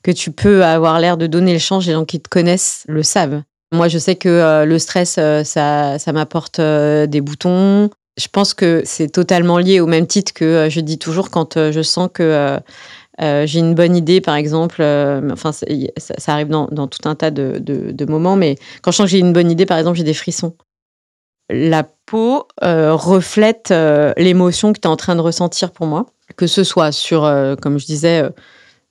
que 0.02 0.10
tu 0.10 0.32
peux 0.32 0.64
avoir 0.64 0.98
l'air 1.00 1.18
de 1.18 1.26
donner 1.26 1.52
le 1.52 1.58
change. 1.58 1.86
Les 1.86 1.92
gens 1.92 2.06
qui 2.06 2.18
te 2.18 2.30
connaissent 2.30 2.84
le 2.88 3.02
savent. 3.02 3.42
Moi, 3.72 3.88
je 3.88 3.98
sais 3.98 4.16
que 4.16 4.64
le 4.64 4.78
stress, 4.78 5.20
ça, 5.44 5.98
ça 5.98 6.12
m'apporte 6.12 6.60
des 6.60 7.20
boutons, 7.20 7.90
je 8.16 8.28
pense 8.28 8.54
que 8.54 8.82
c'est 8.84 9.08
totalement 9.08 9.58
lié 9.58 9.80
au 9.80 9.86
même 9.86 10.06
titre 10.06 10.32
que 10.32 10.44
euh, 10.44 10.70
je 10.70 10.80
dis 10.80 10.98
toujours 10.98 11.30
quand 11.30 11.56
euh, 11.56 11.72
je 11.72 11.82
sens 11.82 12.08
que 12.12 12.58
euh, 13.20 13.46
j'ai 13.46 13.58
une 13.58 13.74
bonne 13.74 13.96
idée, 13.96 14.20
par 14.20 14.34
exemple. 14.34 14.82
enfin, 15.30 15.52
ça, 15.52 15.66
arrive 16.32 16.48
dans, 16.48 16.86
tout 16.86 17.06
un 17.06 17.14
tas 17.14 17.30
de, 17.30 18.04
moments, 18.06 18.36
mais 18.36 18.56
quand 18.80 18.92
je 18.92 18.96
sens 18.96 19.06
que 19.06 19.10
j'ai 19.10 19.18
une 19.18 19.34
bonne 19.34 19.50
idée, 19.50 19.66
par 19.66 19.76
exemple, 19.76 19.98
j'ai 19.98 20.04
des 20.04 20.14
frissons. 20.14 20.56
La 21.50 21.82
peau 22.06 22.48
reflète 22.62 23.74
l'émotion 24.16 24.72
que 24.72 24.80
tu 24.80 24.88
es 24.88 24.90
en 24.90 24.96
train 24.96 25.16
de 25.16 25.20
ressentir 25.20 25.70
pour 25.70 25.86
moi, 25.86 26.06
que 26.36 26.46
ce 26.46 26.64
soit 26.64 26.92
sur, 26.92 27.30
comme 27.60 27.78
je 27.78 27.84
disais, 27.84 28.22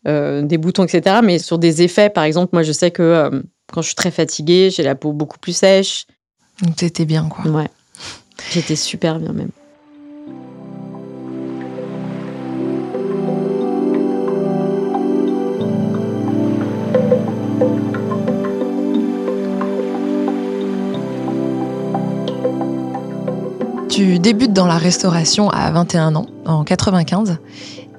des 0.05 0.57
boutons, 0.59 0.83
etc., 0.83 1.21
mais 1.23 1.39
sur 1.39 1.57
des 1.57 1.81
effets. 1.81 2.11
Par 2.11 2.23
exemple, 2.23 2.51
moi, 2.53 2.61
je 2.61 2.71
sais 2.71 2.91
que 2.91 3.31
quand 3.73 3.81
je 3.81 3.87
suis 3.87 3.95
très 3.95 4.11
fatiguée, 4.11 4.69
j'ai 4.69 4.83
la 4.83 4.93
peau 4.93 5.11
beaucoup 5.11 5.39
plus 5.39 5.53
sèche. 5.53 6.05
Donc, 6.61 6.75
t'étais 6.75 7.05
bien, 7.05 7.27
quoi. 7.29 7.49
Ouais. 7.49 7.69
J'étais 8.47 8.75
super 8.75 9.19
bien 9.19 9.33
même. 9.33 9.49
Tu 23.89 24.19
débutes 24.19 24.53
dans 24.53 24.67
la 24.67 24.77
restauration 24.77 25.49
à 25.49 25.71
21 25.71 26.15
ans, 26.15 26.27
en 26.45 26.63
95. 26.63 27.39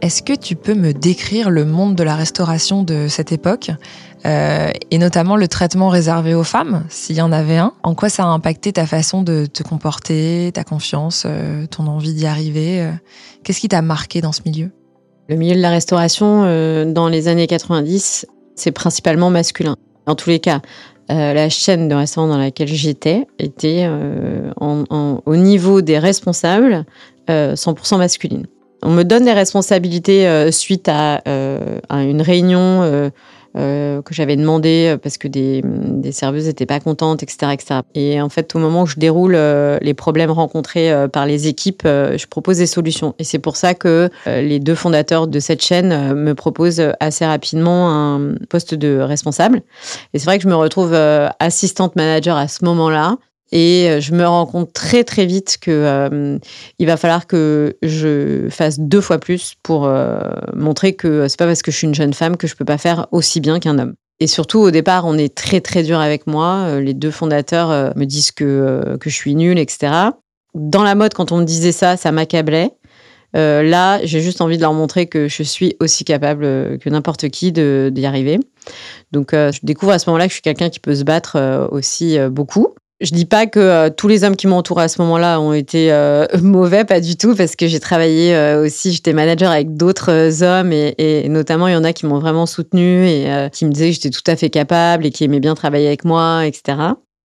Est-ce 0.01 0.23
que 0.23 0.33
tu 0.33 0.55
peux 0.55 0.75
me 0.75 0.93
décrire 0.93 1.51
le 1.51 1.65
monde 1.65 1.97
de 1.97 2.05
la 2.05 2.15
restauration 2.15 2.85
de 2.85 3.09
cette 3.09 3.33
époque 3.33 3.73
euh, 4.25 4.71
et 4.93 4.99
notamment 4.99 5.35
le 5.35 5.49
traitement 5.49 5.89
réservé 5.89 6.33
aux 6.33 6.45
femmes, 6.45 6.85
s'il 6.89 7.17
y 7.17 7.21
en 7.21 7.33
avait 7.33 7.57
un? 7.57 7.73
En 7.83 7.97
quoi 7.97 8.09
ça 8.09 8.23
a 8.23 8.27
impacté 8.27 8.73
ta 8.73 8.87
façon 8.87 9.23
de 9.23 9.47
te 9.47 9.65
comporter, 9.65 10.53
ta 10.55 10.63
confiance, 10.63 11.25
euh, 11.27 11.67
ton 11.67 11.89
envie 11.89 12.15
d'y 12.15 12.27
arriver 12.27 12.83
euh? 12.83 12.93
Qu'est-ce 13.43 13.59
qui 13.59 13.69
t'a 13.69 13.83
marqué 13.83 14.21
dans 14.21 14.33
ce 14.33 14.43
milieu? 14.47 14.71
Le 15.29 15.35
milieu 15.35 15.57
de 15.57 15.61
la 15.61 15.71
restauration, 15.71 16.43
dans 16.87 17.09
les 17.09 17.29
années 17.29 17.47
90, 17.47 18.27
C'est 18.55 18.73
principalement 18.73 19.31
masculin. 19.31 19.77
En 20.07 20.15
tous 20.15 20.29
les 20.31 20.41
cas, 20.41 20.61
euh, 21.11 21.35
la 21.35 21.49
chaîne 21.49 21.89
de 21.89 21.95
restaurant 21.95 22.29
dans 22.29 22.39
laquelle 22.39 22.69
j'étais 22.69 23.27
était 23.39 23.85
euh, 23.89 24.51
au 24.57 25.37
niveau 25.37 25.81
des 25.81 25.99
responsables 25.99 26.85
100% 27.29 27.99
masculine. 27.99 28.47
On 28.83 28.91
me 28.91 29.05
donne 29.05 29.25
des 29.25 29.33
responsabilités 29.33 30.51
suite 30.51 30.89
à, 30.89 31.23
une 31.91 32.23
réunion 32.23 33.11
euh, 33.57 34.01
que 34.03 34.15
j'avais 34.15 34.37
demandé 34.37 34.91
euh, 34.91 34.97
parce 34.97 35.19
que 35.19 35.27
des, 35.27 35.63
des 35.65 36.13
serveuses 36.13 36.47
n'étaient 36.47 36.67
pas 36.67 36.79
contentes, 36.79 37.25
etc., 37.25 37.53
etc. 37.53 37.81
Et 37.97 38.21
en 38.21 38.29
fait, 38.29 38.55
au 38.55 38.61
moment 38.61 38.83
où 38.83 38.87
je 38.87 38.97
déroule 38.97 39.35
euh, 39.35 39.77
les 39.83 39.93
problèmes 39.93 40.31
rencontrés 40.31 40.93
par 41.13 41.27
les 41.27 41.49
équipes, 41.49 41.83
je 41.85 42.27
propose 42.27 42.59
des 42.59 42.67
solutions. 42.67 43.15
Et 43.19 43.25
c'est 43.25 43.39
pour 43.39 43.57
ça 43.57 43.75
que 43.75 44.09
les 44.27 44.61
deux 44.61 44.75
fondateurs 44.75 45.27
de 45.27 45.41
cette 45.41 45.63
chaîne 45.63 46.15
me 46.15 46.35
proposent 46.35 46.83
assez 47.01 47.27
rapidement 47.27 47.91
un 47.91 48.35
poste 48.49 48.75
de 48.75 48.99
responsable. 48.99 49.63
Et 50.15 50.19
c'est 50.19 50.27
vrai 50.27 50.39
que 50.39 50.45
je 50.45 50.49
me 50.49 50.55
retrouve 50.55 50.95
assistante 51.39 51.97
manager 51.97 52.37
à 52.37 52.49
ce 52.49 52.65
moment-là. 52.65 53.17
Et 53.53 53.89
euh, 53.89 54.01
je 54.01 54.13
me 54.13 54.25
rends 54.27 54.47
compte 54.47 54.73
très 54.73 55.05
très 55.05 55.27
vite 55.27 55.59
que 55.61 55.71
euh, 55.71 56.39
il 56.79 56.87
va 56.87 56.97
falloir 56.97 57.27
que 57.27 57.77
je 57.83 58.49
fasse 58.49 58.79
deux 58.79 59.01
fois 59.01 59.19
plus 59.19 59.55
pour 59.63 59.87
euh, 59.87 60.21
montrer 60.55 60.95
que 60.95 61.27
c'est 61.29 61.39
pas 61.39 61.47
parce 61.47 61.63
que 61.63 61.71
je 61.71 61.77
suis 61.77 61.87
une 61.87 61.95
jeune 61.95 62.15
femme 62.15 62.37
que 62.37 62.47
je 62.47 62.55
peux 62.55 62.65
pas 62.65 62.79
faire 62.79 63.09
aussi 63.11 63.41
bien 63.41 63.59
qu'un 63.59 63.79
homme. 63.79 63.95
Et 64.21 64.27
surtout 64.27 64.61
au 64.61 64.71
départ, 64.71 65.07
on 65.07 65.17
est 65.17 65.35
très 65.35 65.61
très 65.61 65.83
dur 65.83 65.99
avec 65.99 66.27
moi. 66.27 66.79
Les 66.79 66.93
deux 66.93 67.11
fondateurs 67.11 67.95
me 67.97 68.05
disent 68.05 68.33
que 68.33 68.99
que 69.01 69.09
je 69.09 69.15
suis 69.15 69.35
nulle, 69.35 69.59
etc. 69.59 70.11
Dans 70.55 70.83
la 70.83 70.95
mode, 70.95 71.15
quand 71.15 71.33
on 71.33 71.39
me 71.39 71.45
disait 71.45 71.73
ça, 71.73 71.97
ça 71.97 72.13
m'accablait. 72.13 72.71
là, 73.33 73.99
j'ai 74.05 74.21
juste 74.21 74.43
envie 74.43 74.59
de 74.59 74.63
leur 74.63 74.75
montrer 74.75 75.07
que 75.07 75.27
je 75.27 75.43
suis 75.43 75.75
aussi 75.81 76.05
capable 76.05 76.43
que 76.81 76.91
n'importe 76.91 77.31
qui 77.31 77.51
d'y 77.51 78.05
arriver. 78.05 78.39
Donc, 79.11 79.31
je 79.33 79.59
découvre 79.63 79.93
à 79.93 79.99
ce 79.99 80.11
moment-là 80.11 80.27
que 80.27 80.33
je 80.33 80.35
suis 80.35 80.43
quelqu'un 80.43 80.69
qui 80.69 80.81
peut 80.81 80.95
se 80.95 81.05
battre 81.05 81.69
aussi 81.73 82.19
beaucoup. 82.31 82.75
Je 83.01 83.13
dis 83.13 83.25
pas 83.25 83.47
que 83.47 83.59
euh, 83.59 83.89
tous 83.89 84.09
les 84.09 84.25
hommes 84.25 84.37
qui 84.37 84.47
m'entourent 84.47 84.81
à 84.81 84.89
ce 84.89 85.01
moment-là 85.01 85.41
ont 85.41 85.55
été 85.55 85.91
euh, 85.91 86.27
mauvais, 86.43 86.85
pas 86.85 87.01
du 87.01 87.17
tout, 87.17 87.35
parce 87.35 87.57
que 87.57 87.67
j'ai 87.67 87.81
travaillé 87.81 88.35
euh, 88.35 88.63
aussi, 88.63 88.93
j'étais 88.93 89.15
manager 89.15 89.51
avec 89.51 89.75
d'autres 89.75 90.43
hommes 90.43 90.71
et, 90.73 91.27
notamment 91.31 91.67
il 91.69 91.73
y 91.73 91.77
en 91.77 91.85
a 91.85 91.95
qui 91.95 92.05
m'ont 92.05 92.19
vraiment 92.19 92.45
soutenu 92.45 93.07
et 93.07 93.27
qui 93.53 93.65
me 93.65 93.73
disaient 93.73 93.89
que 93.89 93.95
j'étais 93.95 94.11
tout 94.11 94.23
à 94.27 94.37
fait 94.37 94.51
capable 94.51 95.07
et 95.07 95.11
qui 95.11 95.25
aimaient 95.25 95.41
bien 95.41 95.55
travailler 95.55 95.87
avec 95.87 96.05
moi, 96.05 96.47
etc. 96.47 96.79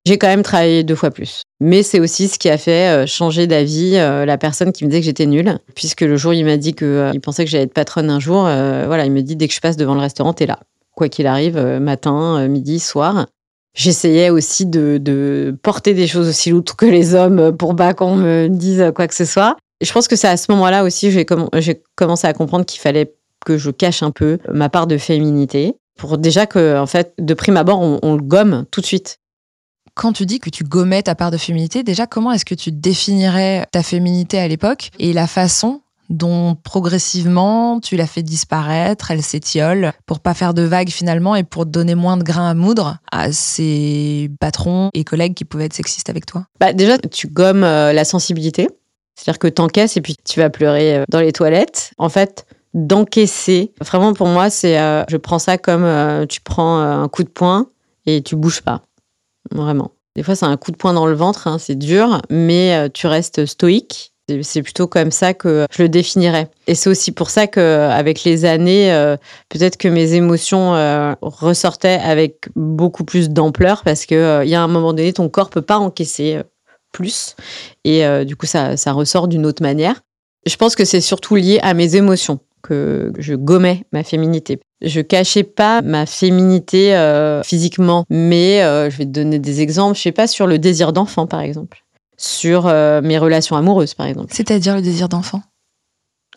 J'ai 0.05 0.19
quand 0.19 0.27
même 0.27 0.43
travaillé 0.43 0.83
deux 0.83 0.95
fois 0.95 1.11
plus. 1.11 1.43
Mais 1.61 1.83
c'est 1.83 2.01
aussi 2.01 2.29
ce 2.29 2.39
qui 2.39 2.51
a 2.51 2.59
fait 2.59 3.07
changer 3.07 3.47
d'avis 3.47 3.93
la 3.93 4.39
personne 4.39 4.73
qui 4.73 4.85
me 4.85 4.91
disait 4.91 5.01
que 5.01 5.07
j'étais 5.07 5.27
nulle, 5.27 5.59
puisque 5.75 6.01
le 6.03 6.17
jour 6.17 6.31
où 6.31 6.35
il 6.35 6.45
m'a 6.45 6.57
dit 6.57 6.75
qu'il 6.75 7.21
pensait 7.23 7.45
que 7.45 7.51
j'allais 7.51 7.65
être 7.65 7.75
patronne 7.75 8.11
un 8.11 8.21
jour, 8.21 8.43
voilà, 8.43 9.05
il 9.05 9.13
me 9.13 9.23
dit 9.23 9.37
dès 9.37 9.49
que 9.49 9.55
je 9.55 9.61
passe 9.61 9.77
devant 9.77 9.95
le 9.95 10.01
restaurant, 10.01 10.33
t'es 10.33 10.47
là. 10.47 10.59
Quoi 10.95 11.09
qu'il 11.09 11.27
arrive, 11.27 11.59
matin, 11.59 12.47
midi, 12.49 12.81
soir. 12.81 13.27
J'essayais 13.75 14.31
aussi 14.31 14.67
de, 14.67 15.57
porter 15.63 15.95
des 15.95 16.07
choses 16.07 16.29
aussi 16.29 16.51
lourdes 16.51 16.73
que 16.73 16.87
les 16.87 17.15
hommes 17.15 17.57
pour 17.57 17.75
pas 17.75 17.95
qu'on 17.95 18.17
me 18.17 18.49
dise 18.49 18.93
quoi 18.95 19.09
que 19.09 19.15
ce 19.15 19.25
soit. 19.25 19.57
je 19.81 19.93
pense 19.93 20.09
que 20.09 20.17
c'est 20.17 20.29
à 20.29 20.37
ce 20.37 20.53
moment-là 20.53 20.85
aussi 20.85 21.11
que 21.25 21.61
j'ai 21.61 21.83
commencé 21.97 22.27
à 22.27 22.33
comprendre 22.33 22.67
qu'il 22.67 22.81
fallait 22.81 23.15
que 23.45 23.59
je 23.59 23.71
cache 23.71 24.03
un 24.03 24.11
peu 24.11 24.39
ma 24.53 24.69
part 24.69 24.87
de 24.87 24.99
féminité 24.99 25.75
pour 25.97 26.19
déjà 26.19 26.47
que, 26.47 26.79
en 26.79 26.87
fait, 26.87 27.15
de 27.19 27.35
prime 27.35 27.57
abord, 27.57 27.81
on, 27.81 27.99
on 28.03 28.15
le 28.15 28.23
gomme 28.23 28.65
tout 28.71 28.81
de 28.81 28.87
suite. 28.87 29.19
Quand 29.95 30.13
tu 30.13 30.25
dis 30.25 30.39
que 30.39 30.49
tu 30.49 30.65
gommais 30.65 31.03
ta 31.03 31.15
part 31.15 31.31
de 31.31 31.37
féminité, 31.37 31.83
déjà, 31.83 32.07
comment 32.07 32.33
est-ce 32.33 32.47
que 32.47 32.55
tu 32.55 32.73
définirais 32.73 33.67
ta 33.73 33.83
féminité 33.83 34.39
à 34.39 34.49
l'époque 34.49 34.91
et 34.99 35.13
la 35.13 35.27
façon 35.27 35.83
dont 36.13 36.55
progressivement 36.55 37.81
tu 37.81 37.97
la 37.97 38.07
fais 38.07 38.23
disparaître, 38.23 39.11
elle 39.11 39.23
s'étiole 39.23 39.93
pour 40.07 40.21
pas 40.21 40.35
faire 40.35 40.55
de 40.55 40.63
vagues 40.63 40.91
finalement 40.91 41.35
et 41.35 41.43
pour 41.43 41.67
donner 41.67 41.95
moins 41.95 42.17
de 42.17 42.23
grains 42.23 42.51
à 42.51 42.55
moudre 42.55 42.99
à 43.11 43.33
ces 43.33 44.31
patrons 44.39 44.91
et 44.95 45.05
collègues 45.05 45.35
qui 45.35 45.45
pouvaient 45.45 45.65
être 45.65 45.73
sexistes 45.73 46.11
avec 46.11 46.27
toi 46.27 46.45
bah 46.61 46.73
Déjà, 46.73 46.99
tu 46.99 47.29
gommes 47.29 47.65
euh, 47.65 47.93
la 47.93 48.05
sensibilité. 48.05 48.69
C'est-à-dire 49.15 49.39
que 49.39 49.49
t'encaisses 49.49 49.97
et 49.97 50.01
puis 50.01 50.17
tu 50.25 50.41
vas 50.41 50.51
pleurer 50.51 50.99
euh, 50.99 51.05
dans 51.09 51.21
les 51.21 51.33
toilettes. 51.33 51.93
En 51.99 52.09
fait, 52.09 52.47
d'encaisser, 52.75 53.73
vraiment 53.81 54.13
pour 54.13 54.29
moi, 54.29 54.51
c'est 54.51 54.79
euh, 54.79 55.05
je 55.09 55.17
prends 55.17 55.39
ça 55.39 55.59
comme 55.59 55.87
tu 56.29 56.41
prends 56.41 56.79
un 56.79 57.09
coup 57.09 57.23
de 57.23 57.29
poing 57.29 57.69
et 58.07 58.23
tu 58.23 58.37
bouges 58.37 58.63
pas. 58.63 58.83
Vraiment. 59.51 59.93
Des 60.15 60.23
fois, 60.23 60.35
c'est 60.35 60.47
un 60.47 60.57
coup 60.59 60.73
de 60.73 60.77
poing 60.77 60.93
dans 60.93 61.07
le 61.07 61.15
ventre, 61.15 61.47
hein, 61.47 61.59
c'est 61.59 61.75
dur, 61.75 62.21
mais 62.29 62.91
tu 62.91 63.07
restes 63.07 63.47
stoïque 63.47 64.12
c'est 64.43 64.63
plutôt 64.63 64.87
comme 64.87 65.11
ça 65.11 65.35
que 65.35 65.67
je 65.71 65.83
le 65.83 65.89
définirais. 65.89 66.49
Et 66.67 66.75
c'est 66.75 66.89
aussi 66.89 67.13
pour 67.13 67.31
ça 67.31 67.47
qu'avec 67.47 68.25
les 68.25 68.45
années, 68.45 68.93
euh, 68.93 69.17
peut-être 69.49 69.77
que 69.77 69.89
mes 69.89 70.15
émotions 70.15 70.75
euh, 70.75 71.15
ressortaient 71.21 72.01
avec 72.03 72.49
beaucoup 72.55 73.05
plus 73.05 73.31
d'ampleur 73.31 73.83
parce 73.85 74.07
qu'il 74.07 74.17
euh, 74.17 74.45
y 74.45 74.55
a 74.55 74.63
un 74.63 74.69
moment 74.69 74.93
donné, 74.93 75.13
ton 75.13 75.29
corps 75.29 75.51
peut 75.51 75.63
pas 75.63 75.79
encaisser 75.79 76.41
plus. 76.93 77.37
Et 77.85 78.05
du 78.27 78.37
coup, 78.37 78.45
ça, 78.45 78.77
ça 78.77 78.93
ressort 78.93 79.27
d'une 79.27 79.47
autre 79.47 79.63
manière. 79.63 80.03
Je 80.45 80.57
pense 80.57 80.77
que 80.77 80.85
c'est 80.85 81.01
surtout 81.01 81.37
lié 81.37 81.59
à 81.63 81.73
mes 81.73 81.97
émotions 81.97 82.41
que 82.63 83.13
je 83.19 83.35
gommais 83.35 83.85
ma 83.93 84.05
féminité. 84.05 84.61
Je 84.83 85.01
cachais 85.01 85.43
pas 85.43 85.81
ma 85.81 86.05
féminité 86.05 86.95
physiquement, 87.45 88.05
mais 88.11 88.61
je 88.91 88.97
vais 88.99 89.07
te 89.07 89.11
donner 89.11 89.39
des 89.39 89.63
exemples. 89.63 89.97
Je 89.97 90.03
sais 90.03 90.13
pas 90.13 90.27
sur 90.27 90.47
le 90.47 90.59
désir 90.59 90.93
d'enfant, 90.93 91.27
par 91.27 91.41
exemple 91.41 91.83
sur 92.23 92.69
euh, 92.69 93.01
mes 93.03 93.19
relations 93.19 93.57
amoureuses, 93.57 93.95
par 93.95 94.07
exemple. 94.07 94.33
C'est-à-dire 94.33 94.77
le 94.77 94.83
désir 94.83 95.09
d'enfant? 95.09 95.43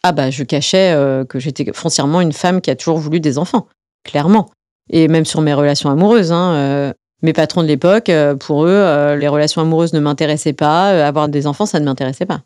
Ah 0.04 0.12
bah 0.12 0.30
je 0.30 0.44
cachais 0.44 0.92
euh, 0.92 1.25
que 1.25 1.39
j'étais 1.39 1.72
foncièrement 1.74 2.22
une 2.22 2.34
femme 2.34 2.62
qui 2.62 2.72
a 2.72 2.75
toujours 2.75 2.98
voulu 2.98 3.20
des 3.20 3.38
enfants, 3.38 3.68
clairement. 4.04 4.50
Et 4.89 5.08
même 5.08 5.25
sur 5.25 5.42
mes 5.42 5.54
relations 5.54 5.89
amoureuses. 5.89 6.32
Hein, 6.32 6.54
euh, 6.56 6.94
mes 7.22 7.34
patrons 7.34 7.62
de 7.62 7.68
l'époque, 7.68 8.12
pour 8.39 8.65
eux, 8.65 9.15
les 9.15 9.27
relations 9.27 9.62
amoureuses 9.62 9.94
ne 9.94 10.00
m'intéressaient 10.00 10.54
pas, 10.54 10.89
avoir 11.08 11.27
des 11.27 11.48
enfants, 11.48 11.65
ça 11.65 11.80
ne 11.80 11.86
m'intéressait 11.86 12.25
pas. 12.25 12.42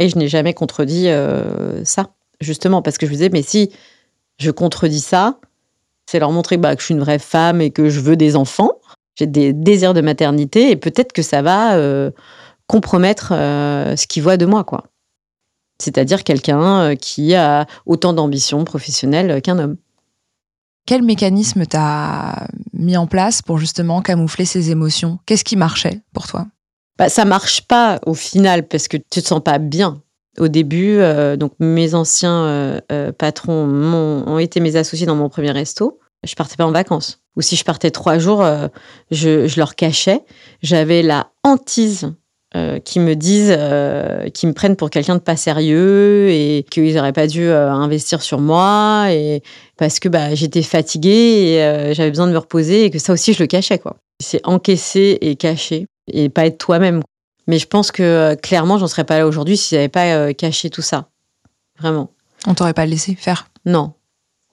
Et 0.00 0.08
je 0.08 0.16
n'ai 0.16 0.26
jamais 0.26 0.52
contredit 0.52 1.08
ça, 1.84 2.08
justement, 2.40 2.82
parce 2.82 2.98
que 2.98 3.06
je 3.06 3.12
me 3.12 3.16
disais, 3.16 3.28
mais 3.28 3.42
si 3.42 3.70
je 4.38 4.50
contredis 4.50 4.98
ça, 4.98 5.38
c'est 6.06 6.18
leur 6.18 6.32
montrer 6.32 6.56
bah, 6.56 6.74
que 6.74 6.80
je 6.80 6.86
suis 6.86 6.94
une 6.94 7.00
vraie 7.00 7.20
femme 7.20 7.60
et 7.60 7.70
que 7.70 7.88
je 7.88 8.00
veux 8.00 8.16
des 8.16 8.34
enfants, 8.34 8.72
j'ai 9.14 9.26
des 9.26 9.52
désirs 9.52 9.94
de 9.94 10.00
maternité, 10.00 10.72
et 10.72 10.76
peut-être 10.76 11.12
que 11.12 11.22
ça 11.22 11.42
va 11.42 11.76
compromettre 12.70 13.32
euh, 13.32 13.96
ce 13.96 14.06
qu'il 14.06 14.22
voit 14.22 14.36
de 14.36 14.46
moi, 14.46 14.62
quoi. 14.62 14.84
C'est-à-dire 15.82 16.22
quelqu'un 16.22 16.82
euh, 16.82 16.94
qui 16.94 17.34
a 17.34 17.66
autant 17.84 18.12
d'ambition 18.12 18.62
professionnelle 18.62 19.42
qu'un 19.42 19.58
homme. 19.58 19.76
Quel 20.86 21.02
mécanisme 21.02 21.66
t'as 21.66 22.46
mis 22.72 22.96
en 22.96 23.08
place 23.08 23.42
pour 23.42 23.58
justement 23.58 24.02
camoufler 24.02 24.44
ces 24.44 24.70
émotions? 24.70 25.18
Qu'est-ce 25.26 25.42
qui 25.42 25.56
marchait 25.56 26.02
pour 26.12 26.28
toi? 26.28 26.46
Bah, 26.96 27.08
Ça 27.08 27.24
marche 27.24 27.62
pas 27.62 27.98
au 28.06 28.14
final 28.14 28.68
parce 28.68 28.86
que 28.86 28.96
tu 28.96 29.20
te 29.20 29.26
sens 29.26 29.42
pas 29.42 29.58
bien. 29.58 30.00
Au 30.38 30.46
début, 30.46 30.98
euh, 30.98 31.36
donc 31.36 31.54
mes 31.58 31.96
anciens 31.96 32.80
patrons 33.18 33.66
ont, 34.28 34.38
été 34.38 34.60
mes 34.60 34.76
associés 34.76 35.06
dans 35.06 35.16
mon 35.16 35.28
premier 35.28 35.50
resto. 35.50 35.98
Je 36.24 36.36
partais 36.36 36.54
pas 36.54 36.66
en 36.66 36.72
vacances. 36.72 37.20
Ou 37.36 37.42
si 37.42 37.56
je 37.56 37.64
partais 37.64 37.90
trois 37.90 38.18
jours, 38.18 38.44
je, 39.10 39.48
je, 39.48 39.56
leur 39.58 39.74
cachais. 39.74 40.22
J'avais 40.62 41.02
la 41.02 41.32
hantise 41.42 42.12
euh, 42.56 42.80
qui 42.80 42.98
me 42.98 43.14
disent, 43.14 43.54
euh, 43.56 44.28
qui 44.30 44.44
me 44.48 44.52
prennent 44.52 44.74
pour 44.74 44.90
quelqu'un 44.90 45.14
de 45.14 45.20
pas 45.20 45.36
sérieux 45.36 46.30
et 46.30 46.66
qu'ils 46.68 46.96
n'auraient 46.96 47.12
pas 47.12 47.28
dû 47.28 47.44
euh, 47.44 47.70
investir 47.70 48.22
sur 48.22 48.40
moi 48.40 49.06
et 49.12 49.44
parce 49.76 50.00
que 50.00 50.08
bah, 50.08 50.34
j'étais 50.34 50.62
fatiguée 50.62 51.54
et 51.54 51.94
j'avais 51.94 52.10
besoin 52.10 52.26
de 52.26 52.32
me 52.32 52.38
reposer 52.38 52.86
et 52.86 52.90
que 52.90 52.98
ça 52.98 53.12
aussi 53.12 53.34
je 53.34 53.38
le 53.38 53.46
cachais 53.46 53.78
quoi. 53.78 53.98
C'est 54.18 54.44
encaisser 54.44 55.16
et 55.20 55.36
cacher 55.36 55.86
et 56.12 56.28
pas 56.28 56.44
être 56.44 56.58
toi-même. 56.58 57.02
Mais 57.46 57.60
je 57.60 57.68
pense 57.68 57.92
que 57.92 58.34
clairement 58.42 58.78
j'en 58.78 58.88
serais 58.88 59.04
pas 59.04 59.18
là 59.18 59.28
aujourd'hui 59.28 59.56
si 59.56 59.76
j'avais 59.76 59.88
pas 59.88 60.34
caché 60.34 60.70
tout 60.70 60.82
ça. 60.82 61.08
Vraiment. 61.78 62.10
On 62.48 62.54
t'aurait 62.54 62.74
pas 62.74 62.84
laissé 62.84 63.14
faire? 63.14 63.46
Non, 63.64 63.92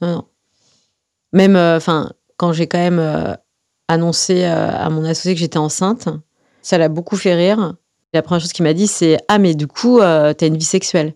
non, 0.02 0.12
non. 0.12 0.26
Même, 1.34 1.56
enfin, 1.56 2.12
quand 2.38 2.54
j'ai 2.54 2.68
quand 2.68 2.78
même 2.78 3.38
annoncé 3.88 4.44
à 4.44 4.88
mon 4.92 5.04
associé 5.04 5.34
que 5.34 5.40
j'étais 5.40 5.58
enceinte, 5.58 6.10
ça 6.62 6.78
l'a 6.78 6.90
beaucoup 6.90 7.16
fait 7.16 7.34
rire 7.34 7.74
la 8.14 8.22
première 8.22 8.42
chose 8.42 8.54
qu'il 8.54 8.64
m'a 8.64 8.74
dit, 8.74 8.88
c'est 8.88 9.18
Ah, 9.28 9.38
mais 9.38 9.54
du 9.56 9.68
coup, 9.68 10.00
euh, 10.00 10.34
t'as 10.34 10.48
une 10.48 10.58
vie 10.58 10.66
sexuelle. 10.66 11.14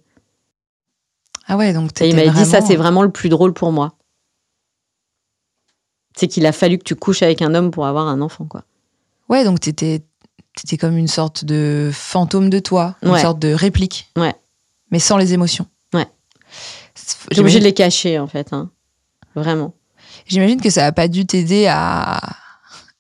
Ah 1.48 1.58
ouais, 1.58 1.74
donc 1.74 2.00
Et 2.02 2.10
il 2.10 2.16
m'a 2.16 2.28
dit 2.28 2.46
Ça, 2.46 2.62
c'est 2.62 2.76
vraiment 2.76 3.04
le 3.04 3.12
plus 3.12 3.30
drôle 3.30 3.54
pour 3.54 3.72
moi. 3.72 3.94
C'est 6.16 6.28
qu'il 6.28 6.46
a 6.46 6.52
fallu 6.52 6.78
que 6.78 6.84
tu 6.84 6.96
couches 6.96 7.24
avec 7.24 7.42
un 7.42 7.56
homme 7.56 7.72
pour 7.72 7.86
avoir 7.86 8.08
un 8.08 8.22
enfant, 8.22 8.46
quoi. 8.46 8.64
Ouais, 9.30 9.44
donc 9.46 9.62
t'étais 9.62 10.04
étais 10.64 10.78
comme 10.78 10.98
une 10.98 11.08
sorte 11.08 11.46
de 11.46 11.90
fantôme 11.94 12.50
de 12.50 12.60
toi, 12.60 12.96
une 13.02 13.18
sorte 13.18 13.40
de 13.40 13.54
réplique. 13.54 14.12
Ouais. 14.18 14.36
Mais 14.92 15.00
sans 15.00 15.18
les 15.18 15.34
émotions. 15.34 15.66
Ouais. 15.94 16.06
J'ai 17.32 17.40
obligé 17.40 17.60
de 17.60 17.64
les 17.64 17.74
cacher, 17.74 18.20
en 18.20 18.28
fait. 18.28 18.52
Hein. 18.52 18.70
Vraiment. 19.34 19.74
J'imagine 20.26 20.60
que 20.60 20.70
ça 20.70 20.82
n'a 20.82 20.92
pas 20.92 21.08
dû 21.08 21.26
t'aider 21.26 21.68
à 21.68 22.20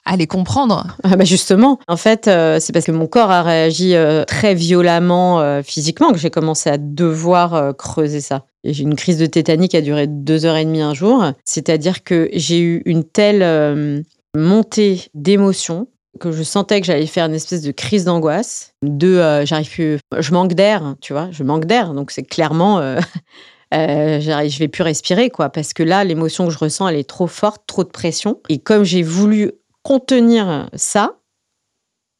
à 0.05 0.15
les 0.15 0.27
comprendre. 0.27 0.87
Ah 1.03 1.15
bah 1.15 1.25
justement, 1.25 1.79
en 1.87 1.97
fait, 1.97 2.27
euh, 2.27 2.59
c'est 2.59 2.73
parce 2.73 2.85
que 2.85 2.91
mon 2.91 3.07
corps 3.07 3.31
a 3.31 3.43
réagi 3.43 3.95
euh, 3.95 4.23
très 4.25 4.55
violemment 4.55 5.39
euh, 5.39 5.61
physiquement 5.63 6.11
que 6.11 6.17
j'ai 6.17 6.29
commencé 6.29 6.69
à 6.69 6.77
devoir 6.77 7.75
creuser 7.77 8.21
ça. 8.21 8.45
J'ai 8.63 8.83
une 8.83 8.95
crise 8.95 9.17
de 9.17 9.25
tétanie 9.25 9.69
qui 9.69 9.77
a 9.77 9.81
duré 9.81 10.07
deux 10.07 10.45
heures 10.45 10.57
et 10.57 10.65
demie 10.65 10.81
un 10.81 10.93
jour. 10.93 11.23
C'est-à-dire 11.45 12.03
que 12.03 12.29
j'ai 12.33 12.59
eu 12.59 12.81
une 12.85 13.03
telle 13.03 14.03
montée 14.35 15.05
d'émotions 15.15 15.87
que 16.19 16.31
je 16.31 16.43
sentais 16.43 16.79
que 16.81 16.85
j'allais 16.85 17.07
faire 17.07 17.25
une 17.25 17.33
espèce 17.33 17.63
de 17.63 17.71
crise 17.71 18.05
d'angoisse. 18.05 18.73
De, 18.83 19.43
j'arrive 19.45 19.69
plus, 19.71 19.99
je 20.15 20.31
manque 20.31 20.53
d'air, 20.53 20.95
tu 21.01 21.13
vois, 21.13 21.29
je 21.31 21.43
manque 21.43 21.65
d'air. 21.65 21.93
Donc 21.95 22.11
c'est 22.11 22.21
clairement, 22.21 22.79
je 23.71 24.59
vais 24.59 24.67
plus 24.67 24.83
respirer, 24.83 25.31
quoi, 25.31 25.49
parce 25.49 25.73
que 25.73 25.81
là, 25.81 26.03
l'émotion 26.03 26.45
que 26.45 26.53
je 26.53 26.59
ressens, 26.59 26.87
elle 26.87 26.97
est 26.97 27.09
trop 27.09 27.27
forte, 27.27 27.63
trop 27.65 27.83
de 27.83 27.89
pression. 27.89 28.41
Et 28.49 28.59
comme 28.59 28.83
j'ai 28.83 29.01
voulu 29.01 29.53
contenir 29.83 30.69
ça, 30.73 31.21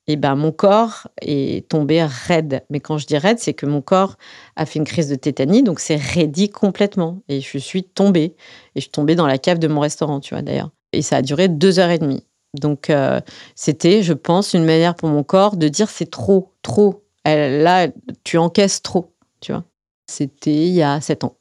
et 0.07 0.13
eh 0.13 0.15
ben 0.15 0.35
mon 0.35 0.51
corps 0.51 1.07
est 1.21 1.69
tombé 1.69 2.03
raide. 2.03 2.65
Mais 2.71 2.79
quand 2.79 2.97
je 2.97 3.05
dis 3.05 3.17
raide, 3.17 3.37
c'est 3.37 3.53
que 3.53 3.67
mon 3.67 3.81
corps 3.81 4.17
a 4.55 4.65
fait 4.65 4.79
une 4.79 4.85
crise 4.85 5.07
de 5.07 5.15
tétanie, 5.15 5.61
donc 5.61 5.79
c'est 5.79 5.95
raidi 5.95 6.49
complètement. 6.49 7.21
Et 7.29 7.39
je 7.39 7.57
suis 7.59 7.83
tombée. 7.83 8.35
Et 8.75 8.77
je 8.77 8.81
suis 8.81 8.89
tombée 8.89 9.15
dans 9.15 9.27
la 9.27 9.37
cave 9.37 9.59
de 9.59 9.67
mon 9.67 9.79
restaurant, 9.79 10.19
tu 10.19 10.33
vois, 10.33 10.41
d'ailleurs. 10.41 10.71
Et 10.91 11.03
ça 11.03 11.17
a 11.17 11.21
duré 11.21 11.47
deux 11.49 11.79
heures 11.79 11.91
et 11.91 11.99
demie. 11.99 12.25
Donc 12.59 12.89
euh, 12.89 13.21
c'était, 13.55 14.03
je 14.03 14.13
pense, 14.13 14.53
une 14.53 14.65
manière 14.65 14.95
pour 14.95 15.07
mon 15.07 15.23
corps 15.23 15.55
de 15.55 15.67
dire 15.67 15.89
c'est 15.89 16.09
trop, 16.09 16.51
trop. 16.63 17.03
là, 17.25 17.87
tu 18.23 18.37
encaisses 18.37 18.81
trop, 18.81 19.13
tu 19.39 19.51
vois. 19.51 19.63
C'était 20.07 20.67
il 20.67 20.73
y 20.73 20.81
a 20.81 20.99
sept 20.99 21.23
ans. 21.23 21.37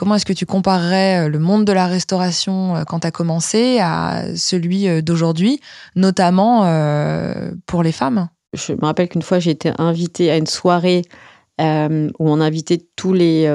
Comment 0.00 0.14
est-ce 0.14 0.24
que 0.24 0.32
tu 0.32 0.46
comparerais 0.46 1.26
euh, 1.26 1.28
le 1.28 1.38
monde 1.38 1.66
de 1.66 1.74
la 1.74 1.86
restauration 1.86 2.74
euh, 2.74 2.84
quand 2.84 3.00
tu 3.00 3.06
as 3.06 3.10
commencé 3.10 3.80
à 3.82 4.34
celui 4.34 4.88
euh, 4.88 5.02
d'aujourd'hui, 5.02 5.60
notamment 5.94 6.60
pour 7.66 7.82
les 7.82 7.92
femmes? 7.92 8.30
Je 8.54 8.72
me 8.72 8.80
rappelle 8.80 9.10
qu'une 9.10 9.20
fois, 9.20 9.40
j'ai 9.40 9.50
été 9.50 9.70
invitée 9.76 10.30
à 10.30 10.38
une 10.38 10.46
soirée 10.46 11.02
où 11.58 11.62
on 12.18 12.40
invitait 12.40 12.80
tous 12.96 13.12
les 13.12 13.46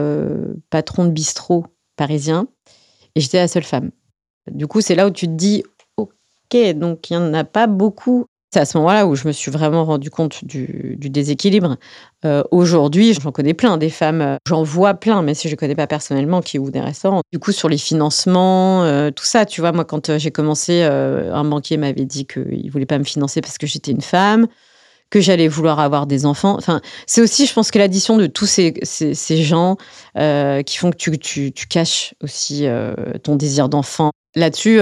patrons 0.70 1.06
de 1.06 1.10
bistrot 1.10 1.66
parisiens 1.96 2.48
et 3.16 3.22
j'étais 3.22 3.38
la 3.38 3.48
seule 3.48 3.64
femme. 3.64 3.90
Du 4.52 4.68
coup, 4.68 4.82
c'est 4.82 4.94
là 4.94 5.08
où 5.08 5.10
tu 5.10 5.26
te 5.26 5.32
dis, 5.32 5.64
OK, 5.98 6.56
donc 6.76 7.10
il 7.10 7.18
n'y 7.18 7.24
en 7.24 7.34
a 7.34 7.44
pas 7.44 7.66
beaucoup 7.66 8.28
c'est 8.56 8.62
à 8.62 8.66
ce 8.66 8.78
moment-là 8.78 9.06
où 9.06 9.16
je 9.16 9.28
me 9.28 9.34
suis 9.34 9.52
vraiment 9.52 9.84
rendu 9.84 10.10
compte 10.10 10.46
du, 10.46 10.96
déséquilibre. 10.98 11.76
Euh, 12.24 12.42
aujourd'hui, 12.52 13.14
j'en 13.14 13.34
connais 13.34 13.54
plein 13.54 13.76
des 13.76 13.90
femmes, 13.90 14.22
euh, 14.22 14.38
j'en 14.48 14.64
vois 14.64 14.94
plein, 14.94 15.22
mais 15.24 15.34
si 15.34 15.50
je 15.50 15.56
ne 15.56 15.58
connais 15.58 15.76
pas 15.76 15.88
personnellement, 15.88 16.42
qui 16.42 16.58
ouvrent 16.58 16.72
des 16.72 16.80
restaurants. 16.80 17.20
Du 17.34 17.40
coup, 17.40 17.52
sur 17.52 17.68
les 17.68 17.78
financements, 17.78 18.86
euh, 18.86 19.12
tout 19.12 19.26
ça, 19.26 19.46
tu 19.46 19.60
vois, 19.60 19.74
moi, 19.74 19.84
quand 19.84 20.18
j'ai 20.18 20.32
commencé, 20.32 20.84
un 20.84 21.44
banquier 21.44 21.76
m'avait 21.76 22.06
dit 22.06 22.26
qu'il 22.26 22.66
ne 22.66 22.72
voulait 22.72 22.86
pas 22.86 22.98
me 22.98 23.04
financer 23.04 23.42
parce 23.42 23.58
que 23.58 23.68
j'étais 23.68 23.92
une 23.92 24.00
femme 24.00 24.48
que 25.10 25.20
j'allais 25.20 25.50
vouloir 25.50 25.82
avoir 25.82 26.08
des 26.08 26.26
enfants. 26.26 26.56
Enfin, 26.58 26.80
c'est 27.08 27.20
aussi, 27.20 27.48
je 27.48 27.54
pense 27.54 27.72
que 27.72 27.78
l'addition 27.78 28.16
de 28.16 28.26
tous 28.26 28.46
ces, 28.46 28.74
gens 29.44 29.76
qui 30.16 30.78
font 30.78 30.92
que 30.92 31.16
tu 31.18 31.52
caches 31.70 32.14
aussi 32.24 32.66
ton 33.24 33.36
désir 33.36 33.68
d'enfant. 33.68 34.12
Là-dessus, 34.34 34.80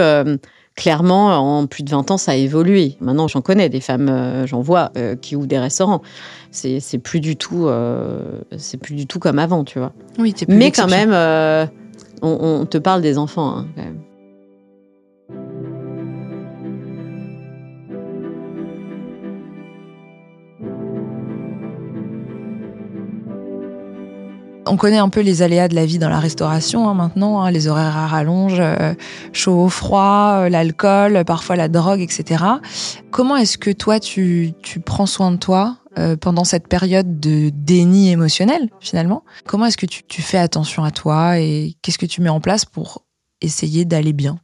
clairement, 0.75 1.59
en 1.59 1.67
plus 1.67 1.83
de 1.83 1.89
20 1.89 2.11
ans, 2.11 2.17
ça 2.17 2.31
a 2.31 2.35
évolué. 2.35 2.97
Maintenant, 2.99 3.27
j'en 3.27 3.41
connais 3.41 3.69
des 3.69 3.79
femmes, 3.79 4.09
euh, 4.09 4.47
j'en 4.47 4.61
vois, 4.61 4.91
euh, 4.97 5.15
qui 5.15 5.35
ouvrent 5.35 5.47
des 5.47 5.59
restaurants. 5.59 6.01
C'est, 6.51 6.79
plus 6.99 7.19
du 7.19 7.35
tout, 7.35 7.67
euh, 7.67 8.41
c'est 8.57 8.77
plus 8.77 8.95
du 8.95 9.07
tout 9.07 9.19
comme 9.19 9.39
avant, 9.39 9.63
tu 9.63 9.79
vois. 9.79 9.91
Oui, 10.19 10.33
Mais 10.47 10.71
quand 10.71 10.87
même, 10.89 11.13
on, 12.21 12.65
te 12.65 12.77
parle 12.77 13.01
des 13.01 13.17
enfants, 13.17 13.57
hein, 13.57 13.67
quand 13.75 13.83
même. 13.83 13.99
On 24.73 24.75
connaît 24.75 24.97
un 24.97 25.09
peu 25.09 25.21
les 25.21 25.43
aléas 25.43 25.67
de 25.67 25.75
la 25.75 25.85
vie 25.85 25.99
dans 25.99 26.09
la 26.09 26.19
restauration 26.19 26.89
hein, 26.89 26.95
maintenant, 26.95 27.43
hein, 27.43 27.51
les 27.51 27.67
horaires 27.67 27.95
à 27.95 28.07
rallonge, 28.07 28.57
euh, 28.59 28.95
chaud, 29.31 29.69
froid, 29.69 30.39
euh, 30.39 30.49
l'alcool, 30.49 31.23
parfois 31.25 31.55
la 31.55 31.67
drogue, 31.67 32.01
etc. 32.01 32.43
Comment 33.11 33.37
est-ce 33.37 33.59
que 33.59 33.69
toi, 33.69 33.99
tu, 33.99 34.55
prends 34.83 35.05
soin 35.05 35.31
de 35.31 35.38
toi 35.38 35.77
euh, 35.99 36.15
pendant 36.15 36.43
cette 36.43 36.67
période 36.67 37.19
de 37.19 37.51
déni 37.53 38.09
émotionnel, 38.09 38.71
finalement? 38.79 39.23
Comment 39.45 39.67
est-ce 39.67 39.77
que 39.77 39.86
tu, 39.86 40.21
fais 40.23 40.39
attention 40.39 40.83
à 40.83 40.89
toi 40.89 41.38
et 41.38 41.75
qu'est-ce 41.83 41.99
que 41.99 42.07
tu 42.07 42.21
mets 42.21 42.29
en 42.29 42.41
place 42.41 42.65
pour 42.65 43.05
essayer 43.41 43.86
d'aller 43.86 44.12
bien? 44.12 44.39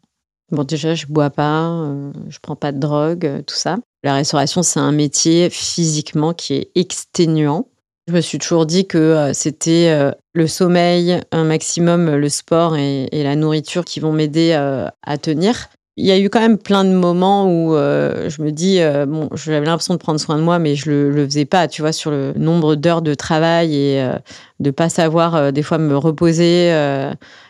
Bon, 0.52 0.64
déjà, 0.64 0.94
je 0.94 1.08
bois 1.08 1.32
pas, 1.32 1.92
je 2.28 2.38
prends 2.40 2.56
pas 2.56 2.72
de 2.72 2.78
drogue, 2.78 3.44
tout 3.48 3.56
ça. 3.56 3.78
La 4.04 4.14
restauration, 4.14 4.62
c'est 4.62 4.80
un 4.80 4.92
métier 4.92 5.50
physiquement 5.50 6.34
qui 6.34 6.54
est 6.54 6.72
exténuant. 6.76 7.66
Je 8.10 8.14
me 8.16 8.22
suis 8.22 8.40
toujours 8.40 8.66
dit 8.66 8.88
que 8.88 8.98
euh, 8.98 9.34
c'était 9.34 9.90
euh, 9.92 10.12
le 10.34 10.48
sommeil, 10.48 11.22
un 11.32 11.44
maximum, 11.44 12.16
le 12.16 12.28
sport 12.28 12.76
et, 12.76 13.08
la 13.12 13.36
nourriture 13.36 13.86
qui 13.86 14.00
vont 14.00 14.12
m'aider 14.12 14.54
euh, 14.54 14.88
à 15.04 15.20
tenir. 15.20 15.70
Il 15.96 16.08
y 16.08 16.12
a 16.12 16.18
eu 16.18 16.28
quand 16.28 16.40
même 16.40 16.58
plein 16.58 16.84
de 16.86 16.90
moments 16.90 17.46
où 17.46 17.76
je 17.76 18.42
me 18.42 18.52
dis, 18.52 18.80
bon, 19.06 19.28
j'avais 19.36 19.66
l'impression 19.66 19.94
de 19.96 20.00
prendre 20.00 20.18
soin 20.18 20.38
de 20.38 20.42
moi, 20.42 20.58
mais 20.58 20.74
je 20.76 20.90
le, 20.90 21.12
le 21.12 21.26
faisais 21.26 21.44
pas, 21.44 21.68
tu 21.68 21.82
vois, 21.82 21.92
sur 21.92 22.10
le 22.10 22.32
nombre 22.38 22.76
d'heures 22.76 23.02
de 23.02 23.14
travail 23.14 23.76
et 23.76 24.10
de 24.62 24.72
pas 24.72 24.88
savoir 24.88 25.52
des 25.52 25.62
fois 25.62 25.78
me 25.78 25.98
reposer 25.98 26.74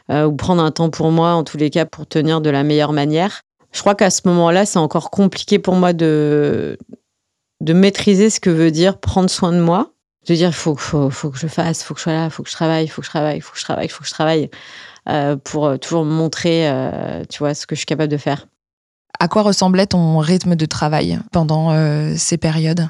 ou 0.10 0.32
prendre 0.32 0.64
un 0.64 0.72
temps 0.72 0.90
pour 0.90 1.12
moi, 1.12 1.34
en 1.34 1.44
tous 1.44 1.58
les 1.58 1.70
cas, 1.70 1.86
pour 1.86 2.08
tenir 2.08 2.42
de 2.42 2.50
la 2.50 2.64
meilleure 2.64 2.92
manière. 2.92 3.42
Je 3.72 3.82
crois 3.82 3.94
qu'à 3.94 4.10
ce 4.10 4.22
moment-là, 4.26 4.66
c'est 4.66 4.80
encore 4.80 5.12
compliqué 5.12 5.60
pour 5.60 5.76
moi 5.76 5.94
de, 5.94 6.80
de 7.62 7.74
maîtriser 7.74 8.32
ce 8.32 8.40
que 8.40 8.50
veut 8.50 8.72
dire 8.72 8.98
prendre 8.98 9.30
soin 9.30 9.52
de 9.52 9.60
moi 9.60 9.92
de 10.30 10.36
dire 10.36 10.54
faut, 10.54 10.76
faut, 10.76 11.10
faut 11.10 11.30
que 11.32 11.38
je 11.38 11.48
fasse, 11.48 11.84
faut 11.84 11.94
que 11.94 12.00
je 12.00 12.04
sois 12.04 12.14
là, 12.14 12.30
faut 12.30 12.44
que 12.44 12.50
je 12.50 12.56
travaille, 12.56 12.88
faut 12.88 13.02
que 13.02 13.06
je 13.06 13.12
travaille, 13.12 13.42
faut 13.42 13.54
que 13.54 13.60
je 13.60 13.64
travaille, 13.64 13.90
faut 13.90 14.02
que 14.02 14.08
je 14.08 14.14
travaille, 14.14 14.50
euh, 15.10 15.36
pour 15.36 15.66
euh, 15.66 15.78
toujours 15.78 16.06
montrer, 16.06 16.70
euh, 16.70 17.24
tu 17.28 17.40
vois, 17.40 17.54
ce 17.54 17.66
que 17.66 17.76
je 17.76 17.80
suis 17.80 17.86
capable 17.86 18.12
de 18.12 18.18
faire. 18.18 18.48
À 19.20 19.28
quoi 19.28 19.42
ressemblait 19.42 19.88
ton 19.88 20.20
rythme 20.20 20.56
de 20.56 20.66
travail 20.66 21.20
pendant 21.32 21.76
ces 22.16 22.38
périodes? 22.38 22.88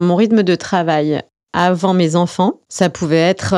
Mon 0.00 0.14
rythme 0.14 0.42
de 0.42 0.54
travail 0.56 1.22
avant 1.54 1.94
mes 1.94 2.16
enfants, 2.16 2.60
ça 2.68 2.90
pouvait 2.90 3.16
être 3.16 3.54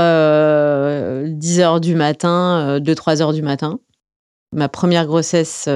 10 1.27 1.61
heures 1.61 1.81
du 1.81 1.97
matin, 1.97 2.79
2-3 2.79 3.23
heures 3.23 3.33
du 3.33 3.43
matin. 3.43 3.81
Ma 4.53 4.69
première 4.69 5.07
grossesse, 5.07 5.69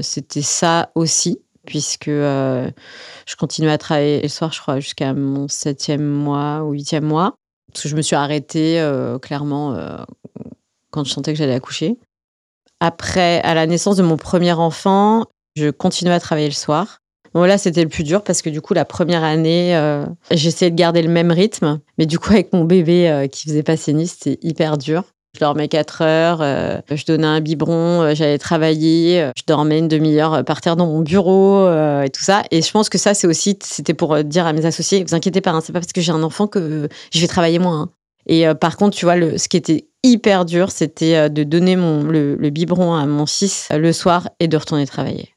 c'était 0.00 0.42
ça 0.42 0.90
aussi 0.96 1.38
puisque 1.68 2.08
euh, 2.08 2.70
je 3.26 3.36
continuais 3.36 3.70
à 3.70 3.76
travailler 3.76 4.22
le 4.22 4.28
soir, 4.28 4.50
je 4.52 4.60
crois, 4.60 4.80
jusqu'à 4.80 5.12
mon 5.12 5.48
septième 5.48 6.02
mois 6.02 6.64
ou 6.64 6.72
huitième 6.72 7.04
mois. 7.04 7.34
Parce 7.70 7.82
que 7.82 7.88
je 7.90 7.96
me 7.96 8.00
suis 8.00 8.16
arrêtée 8.16 8.80
euh, 8.80 9.18
clairement 9.18 9.74
euh, 9.74 9.98
quand 10.90 11.04
je 11.04 11.10
sentais 11.12 11.34
que 11.34 11.38
j'allais 11.38 11.54
accoucher. 11.54 11.98
Après, 12.80 13.42
à 13.42 13.52
la 13.52 13.66
naissance 13.66 13.96
de 13.96 14.02
mon 14.02 14.16
premier 14.16 14.52
enfant, 14.52 15.26
je 15.56 15.68
continuais 15.68 16.14
à 16.14 16.20
travailler 16.20 16.48
le 16.48 16.54
soir. 16.54 17.00
Bon, 17.34 17.42
là, 17.42 17.58
c'était 17.58 17.82
le 17.82 17.90
plus 17.90 18.04
dur 18.04 18.24
parce 18.24 18.40
que 18.40 18.48
du 18.48 18.62
coup, 18.62 18.72
la 18.72 18.86
première 18.86 19.22
année, 19.22 19.78
j'essayais 20.30 20.70
de 20.70 20.76
garder 20.76 21.02
le 21.02 21.10
même 21.10 21.30
rythme. 21.30 21.80
Mais 21.98 22.06
du 22.06 22.18
coup, 22.18 22.32
avec 22.32 22.54
mon 22.54 22.64
bébé 22.64 23.28
qui 23.30 23.46
faisait 23.46 23.62
pas 23.62 23.76
sénie, 23.76 24.06
c'était 24.06 24.38
hyper 24.40 24.78
dur. 24.78 25.04
Je 25.34 25.40
dormais 25.40 25.68
4 25.68 26.02
heures, 26.02 26.38
euh, 26.40 26.80
je 26.90 27.04
donnais 27.04 27.26
un 27.26 27.40
biberon, 27.40 28.02
euh, 28.02 28.14
j'allais 28.14 28.38
travailler, 28.38 29.20
euh, 29.20 29.30
je 29.36 29.42
dormais 29.46 29.78
une 29.78 29.86
demi-heure 29.86 30.42
par 30.44 30.60
terre 30.62 30.74
dans 30.74 30.86
mon 30.86 31.00
bureau 31.00 31.68
et 32.02 32.08
tout 32.10 32.22
ça. 32.22 32.42
Et 32.50 32.62
je 32.62 32.70
pense 32.70 32.88
que 32.88 32.98
ça, 32.98 33.14
c'est 33.14 33.26
aussi, 33.26 33.58
c'était 33.62 33.94
pour 33.94 34.24
dire 34.24 34.46
à 34.46 34.52
mes 34.52 34.64
associés, 34.64 35.04
vous 35.04 35.14
inquiétez 35.14 35.40
pas, 35.40 35.50
hein, 35.50 35.60
c'est 35.62 35.72
pas 35.72 35.80
parce 35.80 35.92
que 35.92 36.00
j'ai 36.00 36.12
un 36.12 36.22
enfant 36.22 36.46
que 36.46 36.88
je 37.12 37.20
vais 37.20 37.26
travailler 37.26 37.58
moins. 37.58 37.82
Hein. 37.82 37.90
Et 38.26 38.46
par 38.60 38.76
contre, 38.76 38.96
tu 38.96 39.04
vois, 39.04 39.14
ce 39.38 39.48
qui 39.48 39.56
était 39.56 39.88
hyper 40.02 40.44
dur, 40.44 40.70
c'était 40.70 41.30
de 41.30 41.44
donner 41.44 41.76
le, 41.76 42.50
biberon 42.50 42.94
à 42.94 43.06
mon 43.06 43.26
fils 43.26 43.68
le 43.70 43.92
soir 43.92 44.28
et 44.40 44.48
de 44.48 44.56
retourner 44.56 44.86
travailler. 44.86 45.34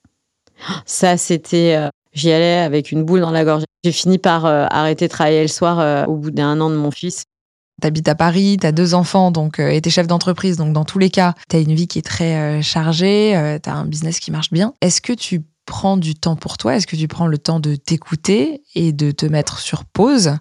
Ça, 0.86 1.16
c'était, 1.16 1.90
j'y 2.14 2.32
allais 2.32 2.60
avec 2.60 2.92
une 2.92 3.04
boule 3.04 3.22
dans 3.22 3.32
la 3.32 3.46
gorge. 3.46 3.64
J'ai 3.84 3.94
fini 3.94 4.18
par 4.18 4.46
arrêter 4.46 5.08
de 5.08 5.12
travailler 5.12 5.42
le 5.42 5.48
soir 5.48 6.08
au 6.10 6.16
bout 6.16 6.32
d'un 6.32 6.60
an 6.60 6.70
de 6.70 6.76
mon 6.76 6.92
fils 6.92 7.26
T'habites 7.82 8.08
à 8.10 8.16
Paris, 8.16 8.58
t'as 8.62 8.72
deux 8.72 8.94
enfants, 8.94 9.32
donc 9.32 9.60
euh, 9.60 9.70
et 9.70 9.82
t'es 9.82 9.90
chef 9.90 10.06
d'entreprise, 10.06 10.56
donc 10.56 10.72
dans 10.72 10.86
tous 10.86 11.00
les 11.00 11.10
cas, 11.10 11.34
t'as 11.50 11.60
une 11.60 11.74
vie 11.74 11.88
qui 11.88 11.98
est 11.98 12.04
très 12.04 12.36
euh, 12.36 12.62
chargée, 12.62 13.36
euh, 13.36 13.58
t'as 13.60 13.74
un 13.74 13.86
business 13.86 14.20
qui 14.20 14.30
marche 14.30 14.52
bien. 14.52 14.76
Est-ce 14.82 15.02
que 15.02 15.14
tu 15.14 15.42
prends 15.66 15.98
du 15.98 16.14
temps 16.14 16.36
pour 16.36 16.60
toi? 16.60 16.76
Est-ce 16.76 16.86
que 16.86 16.96
tu 16.96 17.08
prends 17.08 17.26
le 17.26 17.40
temps 17.40 17.60
de 17.60 17.76
t'écouter 17.76 18.62
et 18.76 18.94
de 18.94 19.10
te 19.10 19.26
mettre 19.26 19.58
sur 19.58 19.84
pause? 19.84 20.36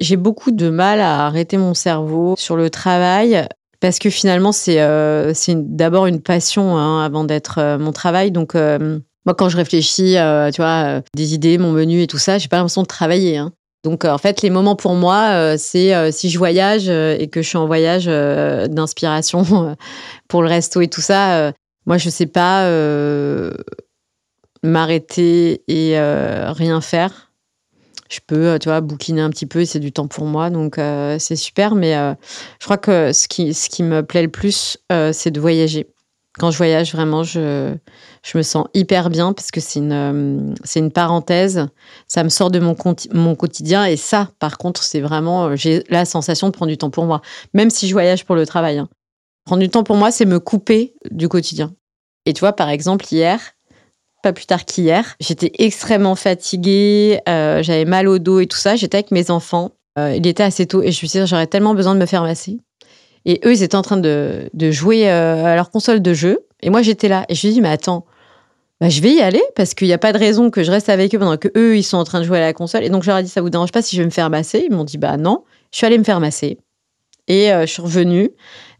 J'ai 0.00 0.16
beaucoup 0.16 0.50
de 0.50 0.70
mal 0.70 1.00
à 1.00 1.26
arrêter 1.26 1.58
mon 1.58 1.74
cerveau 1.74 2.36
sur 2.38 2.56
le 2.56 2.70
travail 2.70 3.46
parce 3.80 3.98
que 3.98 4.08
finalement 4.08 4.52
c'est 4.52 4.78
d'abord 5.54 6.06
une 6.06 6.22
passion 6.22 6.78
hein, 6.78 7.04
avant 7.04 7.24
d'être 7.24 7.76
mon 7.78 7.92
travail. 7.92 8.30
Donc 8.30 8.54
moi 8.54 9.34
quand 9.36 9.48
je 9.48 9.56
réfléchis, 9.56 10.16
tu 10.54 10.62
vois, 10.62 11.02
des 11.14 11.34
idées, 11.34 11.58
mon 11.58 11.72
menu 11.72 12.00
et 12.00 12.06
tout 12.06 12.18
ça, 12.18 12.38
j'ai 12.38 12.48
pas 12.48 12.56
l'impression 12.56 12.82
de 12.82 12.86
travailler. 12.86 13.38
Hein. 13.38 13.52
Donc 13.88 14.04
en 14.04 14.18
fait, 14.18 14.42
les 14.42 14.50
moments 14.50 14.76
pour 14.76 14.96
moi, 14.96 15.30
euh, 15.30 15.54
c'est 15.58 15.94
euh, 15.94 16.10
si 16.10 16.28
je 16.28 16.36
voyage 16.36 16.90
euh, 16.90 17.16
et 17.18 17.28
que 17.28 17.40
je 17.40 17.48
suis 17.48 17.56
en 17.56 17.66
voyage 17.66 18.04
d'inspiration 18.04 19.76
pour 20.28 20.42
le 20.42 20.48
resto 20.48 20.82
et 20.82 20.88
tout 20.88 21.00
ça. 21.00 21.54
moi, 21.86 21.96
je 21.96 22.10
sais 22.10 22.26
pas. 22.26 22.70
m'arrêter 24.62 25.62
et 25.68 25.98
rien 25.98 26.82
faire. 26.82 27.32
Je 28.10 28.20
peux, 28.26 28.58
tu 28.58 28.68
vois, 28.68 28.82
bouquiner 28.82 29.22
un 29.22 29.30
petit 29.30 29.46
peu 29.46 29.60
et 29.62 29.66
c'est 29.66 29.80
du 29.80 29.90
temps 29.90 30.06
pour 30.06 30.26
moi, 30.26 30.50
donc 30.50 30.78
c'est 31.18 31.36
super. 31.36 31.74
Mais 31.74 31.94
je 32.60 32.64
crois 32.66 32.76
que 32.76 33.14
ce 33.14 33.26
qui, 33.26 33.54
ce 33.54 33.70
qui 33.70 33.82
me 33.82 34.02
plaît 34.02 34.22
le 34.22 34.28
plus, 34.28 34.76
c'est 35.12 35.30
de 35.30 35.40
voyager. 35.40 35.86
Quand 36.36 36.50
je 36.50 36.56
voyage, 36.56 36.92
vraiment, 36.92 37.24
je, 37.24 37.74
je 38.22 38.38
me 38.38 38.42
sens 38.42 38.66
hyper 38.74 39.10
bien 39.10 39.32
parce 39.32 39.50
que 39.50 39.60
c'est 39.60 39.80
une, 39.80 39.92
euh, 39.92 40.54
c'est 40.62 40.78
une 40.78 40.92
parenthèse. 40.92 41.66
Ça 42.06 42.22
me 42.22 42.28
sort 42.28 42.50
de 42.50 42.60
mon, 42.60 42.76
mon 43.12 43.34
quotidien. 43.34 43.84
Et 43.84 43.96
ça, 43.96 44.30
par 44.38 44.58
contre, 44.58 44.82
c'est 44.82 45.00
vraiment, 45.00 45.46
euh, 45.46 45.56
j'ai 45.56 45.84
la 45.88 46.04
sensation 46.04 46.48
de 46.48 46.52
prendre 46.52 46.70
du 46.70 46.78
temps 46.78 46.90
pour 46.90 47.06
moi, 47.06 47.22
même 47.54 47.70
si 47.70 47.88
je 47.88 47.92
voyage 47.92 48.24
pour 48.24 48.36
le 48.36 48.46
travail. 48.46 48.78
Hein. 48.78 48.88
Prendre 49.46 49.62
du 49.62 49.68
temps 49.68 49.82
pour 49.82 49.96
moi, 49.96 50.10
c'est 50.10 50.26
me 50.26 50.38
couper 50.38 50.94
du 51.10 51.28
quotidien. 51.28 51.74
Et 52.26 52.32
tu 52.34 52.40
vois, 52.40 52.52
par 52.52 52.68
exemple, 52.68 53.06
hier, 53.10 53.40
pas 54.22 54.32
plus 54.32 54.46
tard 54.46 54.64
qu'hier, 54.64 55.16
j'étais 55.20 55.50
extrêmement 55.58 56.14
fatiguée, 56.14 57.20
euh, 57.28 57.62
j'avais 57.62 57.84
mal 57.84 58.06
au 58.06 58.18
dos 58.18 58.40
et 58.40 58.46
tout 58.46 58.58
ça. 58.58 58.76
J'étais 58.76 58.98
avec 58.98 59.10
mes 59.10 59.30
enfants. 59.30 59.72
il 59.96 60.26
était 60.26 60.44
assez 60.44 60.66
tôt 60.66 60.82
et 60.82 60.92
je 60.92 61.04
me 61.04 61.08
suis 61.08 61.18
dit, 61.18 61.26
j'aurais 61.26 61.48
tellement 61.48 61.74
besoin 61.74 61.94
de 61.94 62.00
me 62.00 62.06
faire 62.06 62.22
masser. 62.22 62.58
Et 63.28 63.40
eux, 63.44 63.52
ils 63.52 63.62
étaient 63.62 63.76
en 63.76 63.82
train 63.82 63.98
de, 63.98 64.50
jouer 64.70 65.10
euh, 65.10 65.44
à 65.44 65.54
leur 65.54 65.70
console 65.70 66.00
de 66.00 66.14
jeu. 66.14 66.46
Et 66.62 66.70
moi, 66.70 66.80
j'étais 66.80 67.08
là. 67.08 67.26
Et 67.28 67.34
je 67.34 67.46
me 67.46 67.52
suis 67.52 67.52
dit, 67.52 67.60
mais 67.60 67.68
attends, 67.68 68.06
bah, 68.80 68.88
je 68.88 69.02
vais 69.02 69.12
y 69.12 69.20
aller 69.20 69.42
parce 69.54 69.74
qu'il 69.74 69.86
n'y 69.86 69.92
a 69.92 69.98
pas 69.98 70.14
de 70.14 70.18
raison 70.18 70.50
que 70.50 70.62
je 70.62 70.70
reste 70.70 70.88
avec 70.88 71.14
eux 71.14 71.18
pendant 71.18 71.36
que 71.36 71.48
eux, 71.54 71.76
ils 71.76 71.82
sont 71.82 71.98
en 71.98 72.04
train 72.04 72.20
de 72.20 72.24
jouer 72.24 72.38
à 72.38 72.40
la 72.40 72.54
console. 72.54 72.84
Et 72.84 72.88
donc, 72.88 73.02
je 73.02 73.08
leur 73.08 73.18
ai 73.18 73.22
dit, 73.22 73.28
ça 73.28 73.42
vous 73.42 73.50
dérange 73.50 73.70
pas 73.70 73.82
si 73.82 73.96
je 73.96 74.00
vais 74.00 74.06
me 74.06 74.10
faire 74.10 74.30
masser? 74.30 74.64
Ils 74.66 74.74
m'ont 74.74 74.84
dit, 74.84 74.96
bah 74.96 75.18
non. 75.18 75.44
Je 75.72 75.76
suis 75.76 75.86
allée 75.86 75.98
me 75.98 76.04
faire 76.04 76.20
masser. 76.20 76.56
Et 77.26 77.52
euh, 77.52 77.66
je 77.66 77.72
suis 77.72 77.82
revenue. 77.82 78.30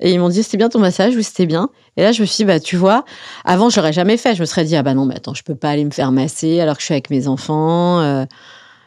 Et 0.00 0.12
ils 0.12 0.18
m'ont 0.18 0.30
dit, 0.30 0.42
c'était 0.42 0.56
bien 0.56 0.70
ton 0.70 0.78
massage 0.78 1.14
Oui, 1.14 1.22
c'était 1.22 1.44
bien? 1.44 1.68
Et 1.98 2.02
là, 2.02 2.12
je 2.12 2.22
me 2.22 2.26
suis 2.26 2.38
dit, 2.38 2.44
bah, 2.46 2.58
tu 2.58 2.76
vois, 2.76 3.04
avant, 3.44 3.68
je 3.68 3.92
jamais 3.92 4.16
fait. 4.16 4.34
Je 4.34 4.40
me 4.40 4.46
serais 4.46 4.64
dit, 4.64 4.76
ah 4.76 4.82
bah 4.82 4.94
non, 4.94 5.04
mais 5.04 5.16
attends, 5.16 5.34
je 5.34 5.42
peux 5.42 5.56
pas 5.56 5.68
aller 5.68 5.84
me 5.84 5.90
faire 5.90 6.11
masser 6.11 6.58
alors 6.61 6.76
que 6.76 6.80
je 6.80 6.87
suis 6.87 6.94
avec 6.94 7.11
mes 7.11 7.28
enfants. 7.28 8.00
Euh, 8.00 8.24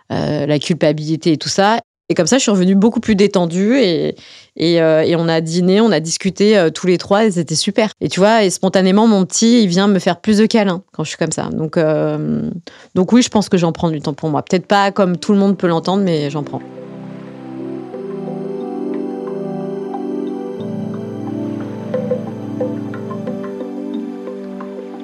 la 0.09 0.59
culpabilité 0.59 1.33
et 1.33 1.37
tout 1.37 1.49
ça. 1.49 1.79
Et 2.11 2.13
comme 2.13 2.27
ça, 2.27 2.37
je 2.37 2.41
suis 2.41 2.51
revenue 2.51 2.75
beaucoup 2.75 2.99
plus 2.99 3.15
détendue 3.15 3.77
et, 3.77 4.17
et, 4.57 4.81
euh, 4.81 5.01
et 5.01 5.15
on 5.15 5.29
a 5.29 5.39
dîné, 5.39 5.79
on 5.79 5.93
a 5.93 6.01
discuté 6.01 6.57
euh, 6.57 6.69
tous 6.69 6.85
les 6.85 6.97
trois 6.97 7.23
et 7.23 7.31
c'était 7.31 7.55
super. 7.55 7.91
Et 8.01 8.09
tu 8.09 8.19
vois, 8.19 8.43
et 8.43 8.49
spontanément, 8.49 9.07
mon 9.07 9.25
petit, 9.25 9.63
il 9.63 9.67
vient 9.67 9.87
me 9.87 9.97
faire 9.97 10.19
plus 10.19 10.39
de 10.39 10.45
câlins 10.45 10.83
quand 10.91 11.05
je 11.05 11.07
suis 11.07 11.17
comme 11.17 11.31
ça. 11.31 11.47
Donc, 11.53 11.77
euh, 11.77 12.49
donc 12.93 13.13
oui, 13.13 13.21
je 13.21 13.29
pense 13.29 13.47
que 13.47 13.57
j'en 13.57 13.71
prends 13.71 13.89
du 13.89 14.01
temps 14.01 14.11
pour 14.11 14.27
moi. 14.27 14.43
Peut-être 14.43 14.65
pas 14.65 14.91
comme 14.91 15.15
tout 15.15 15.31
le 15.31 15.37
monde 15.37 15.57
peut 15.57 15.67
l'entendre, 15.67 16.03
mais 16.03 16.29
j'en 16.29 16.43
prends. 16.43 16.61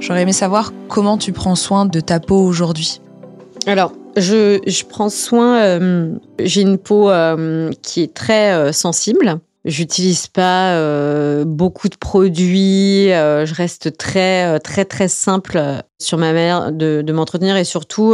J'aurais 0.01 0.23
aimé 0.23 0.33
savoir 0.33 0.73
comment 0.89 1.17
tu 1.17 1.31
prends 1.31 1.55
soin 1.55 1.85
de 1.85 2.01
ta 2.01 2.19
peau 2.19 2.41
aujourd'hui. 2.41 2.99
Alors, 3.65 3.93
je, 4.17 4.83
prends 4.85 5.09
soin. 5.09 5.61
Euh, 5.61 6.15
j'ai 6.39 6.61
une 6.61 6.77
peau 6.77 7.09
euh, 7.09 7.71
qui 7.81 8.01
est 8.01 8.13
très 8.13 8.53
euh, 8.53 8.71
sensible. 8.71 9.39
J'utilise 9.65 10.27
pas 10.27 10.79
beaucoup 11.43 11.89
de 11.89 11.97
produits. 11.97 13.07
je 13.09 13.53
reste 13.53 13.97
très, 13.97 14.61
très, 14.61 14.85
très 14.85 15.09
simple 15.09 15.61
sur 15.99 16.17
ma 16.17 16.31
manière 16.31 16.71
de, 16.71 17.11
m'entretenir 17.11 17.57
et 17.57 17.65
surtout. 17.65 18.13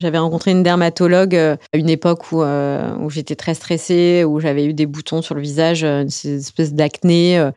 j'avais 0.00 0.18
rencontré 0.18 0.52
une 0.52 0.62
dermatologue 0.62 1.34
à 1.34 1.58
une 1.74 1.90
époque 1.90 2.30
où 2.30 3.10
j'étais 3.10 3.34
très 3.34 3.54
stressée, 3.54 4.22
où 4.22 4.38
j'avais 4.38 4.64
eu 4.64 4.72
des 4.72 4.86
boutons 4.86 5.22
sur 5.22 5.34
le 5.34 5.40
visage, 5.40 5.82
une 5.82 6.06
espèce 6.06 6.72
d'acné 6.72 7.50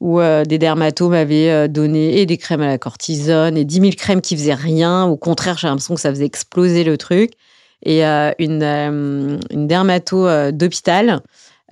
où 0.00 0.20
euh, 0.20 0.44
des 0.44 0.58
dermatos 0.58 1.08
m'avaient 1.08 1.50
euh, 1.50 1.68
donné 1.68 2.20
et 2.20 2.26
des 2.26 2.36
crèmes 2.36 2.60
à 2.60 2.66
la 2.66 2.78
cortisone 2.78 3.56
et 3.56 3.64
10 3.64 3.80
000 3.80 3.92
crèmes 3.96 4.20
qui 4.20 4.36
faisaient 4.36 4.54
rien. 4.54 5.04
Au 5.04 5.16
contraire, 5.16 5.56
j'ai 5.58 5.68
l'impression 5.68 5.94
que 5.94 6.00
ça 6.00 6.10
faisait 6.10 6.26
exploser 6.26 6.84
le 6.84 6.98
truc. 6.98 7.32
Et 7.82 8.04
euh, 8.06 8.32
une, 8.38 8.62
une 9.50 9.66
dermato 9.66 10.50
d'hôpital 10.50 11.20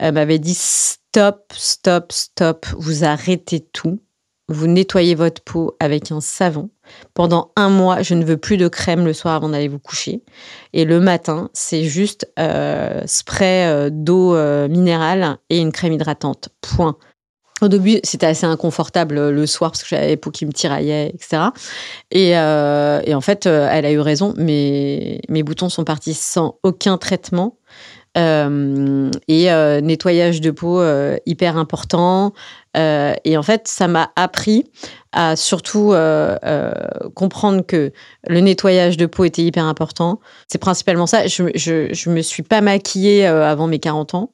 m'avait 0.01 0.39
dit 0.39 0.55
stop, 0.55 1.53
stop, 1.57 2.13
stop, 2.13 2.67
vous 2.77 3.05
arrêtez 3.05 3.61
tout. 3.61 4.01
Vous 4.49 4.67
nettoyez 4.67 5.15
votre 5.15 5.41
peau 5.41 5.75
avec 5.81 6.13
un 6.13 6.21
savon. 6.21 6.69
Pendant 7.15 7.53
un 7.57 7.71
mois, 7.71 8.03
je 8.03 8.13
ne 8.13 8.23
veux 8.23 8.37
plus 8.37 8.59
de 8.59 8.69
crème 8.69 9.07
le 9.07 9.15
soir 9.15 9.35
avant 9.35 9.49
d'aller 9.49 9.69
vous 9.69 9.79
coucher. 9.79 10.23
Et 10.75 10.85
le 10.85 11.01
matin, 11.01 11.49
c'est 11.55 11.85
juste 11.85 12.31
spray 13.07 13.91
d'eau 13.91 14.37
minérale 14.69 15.39
et 15.49 15.59
une 15.59 15.73
crème 15.73 15.95
hydratante. 15.95 16.51
Point. 16.61 16.99
Au 17.64 17.68
début, 17.68 17.98
c'était 18.03 18.27
assez 18.27 18.44
inconfortable 18.44 19.16
euh, 19.16 19.31
le 19.31 19.46
soir 19.46 19.70
parce 19.70 19.83
que 19.83 19.88
j'avais 19.88 20.18
peau 20.18 20.31
qui 20.31 20.44
me 20.44 20.53
tiraillait, 20.53 21.12
etc. 21.14 21.44
Et, 22.11 22.37
euh, 22.37 23.00
et 23.07 23.14
en 23.14 23.22
fait, 23.22 23.46
euh, 23.46 23.66
elle 23.72 23.87
a 23.87 23.90
eu 23.90 24.00
raison. 24.00 24.35
Mes, 24.37 25.22
mes 25.31 25.42
boutons 25.42 25.70
sont 25.70 25.85
partis 25.85 26.12
sans 26.12 26.59
aucun 26.62 26.98
traitement. 26.98 27.57
Et 28.16 29.48
nettoyage 29.83 30.40
de 30.40 30.50
peau 30.53 30.81
hyper 31.27 31.57
important. 31.57 32.33
et 32.77 33.37
en 33.37 33.42
fait, 33.42 33.66
ça 33.66 33.88
m'a 33.88 34.12
appris 34.14 34.70
à 35.11 35.35
surtout 35.35 35.92
comprendre 37.14 37.66
que 37.66 37.90
le 38.29 38.38
nettoyage 38.38 38.96
de 38.96 39.07
peau 39.07 39.24
était 39.24 39.42
hyper 39.42 39.64
important. 39.64 40.20
C'est 40.46 40.59
principalement 40.59 41.09
ça. 41.09 41.27
Je, 41.27 41.48
je 41.57 42.11
me 42.11 42.22
suis 42.22 42.44
pas 42.44 42.61
maquillée 42.61 43.27
avant 43.27 43.66
mes 43.66 43.81
40 43.81 44.14
ans. 44.14 44.31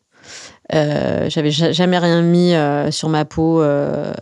Euh, 0.75 1.29
j'avais 1.29 1.51
jamais 1.51 1.99
rien 1.99 2.23
mis 2.23 2.55
euh, 2.55 2.91
sur 2.91 3.09
ma 3.09 3.25
peau 3.25 3.61
euh, 3.61 4.13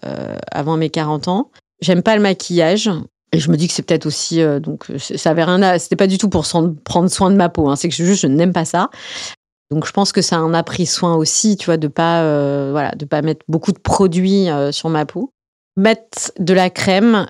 avant 0.51 0.77
mes 0.77 0.91
40 0.91 1.29
ans. 1.29 1.51
J'aime 1.81 2.03
pas 2.03 2.17
le 2.17 2.23
maquillage. 2.23 2.91
Et 3.33 3.39
je 3.39 3.51
me 3.51 3.57
dis 3.57 3.69
que 3.69 3.75
c'est 3.75 3.83
peut-être 3.83 4.07
aussi 4.07 4.41
donc 4.63 4.87
ça 4.99 5.33
avait 5.33 5.45
rien 5.45 5.79
c'était 5.79 5.97
pas 5.97 6.07
du 6.07 6.17
tout 6.17 6.31
pour 6.31 6.47
prendre 6.83 7.11
soin 7.11 7.31
de 7.31 7.37
ma 7.37 7.51
peau 7.51 7.69
hein. 7.69 7.77
c'est 7.77 7.91
que 7.91 7.95
juste 7.95 8.23
je 8.23 8.27
n'aime 8.27 8.55
pas 8.55 8.65
ça 8.65 8.89
donc 9.71 9.87
je 9.87 9.93
pense 9.93 10.13
que 10.13 10.23
ça 10.23 10.41
en 10.41 10.55
a 10.55 10.63
pris 10.63 10.87
soin 10.87 11.15
aussi 11.15 11.59
tu 11.59 11.67
vois 11.67 11.77
de 11.77 11.89
pas 11.89 12.23
voilà 12.71 12.93
de 12.93 13.05
pas 13.05 13.21
mettre 13.21 13.45
beaucoup 13.47 13.73
de 13.73 13.79
produits 13.79 14.47
sur 14.71 14.89
ma 14.89 15.05
peau 15.05 15.31
mettre 15.77 16.33
de 16.39 16.55
la 16.55 16.71
crème 16.71 17.27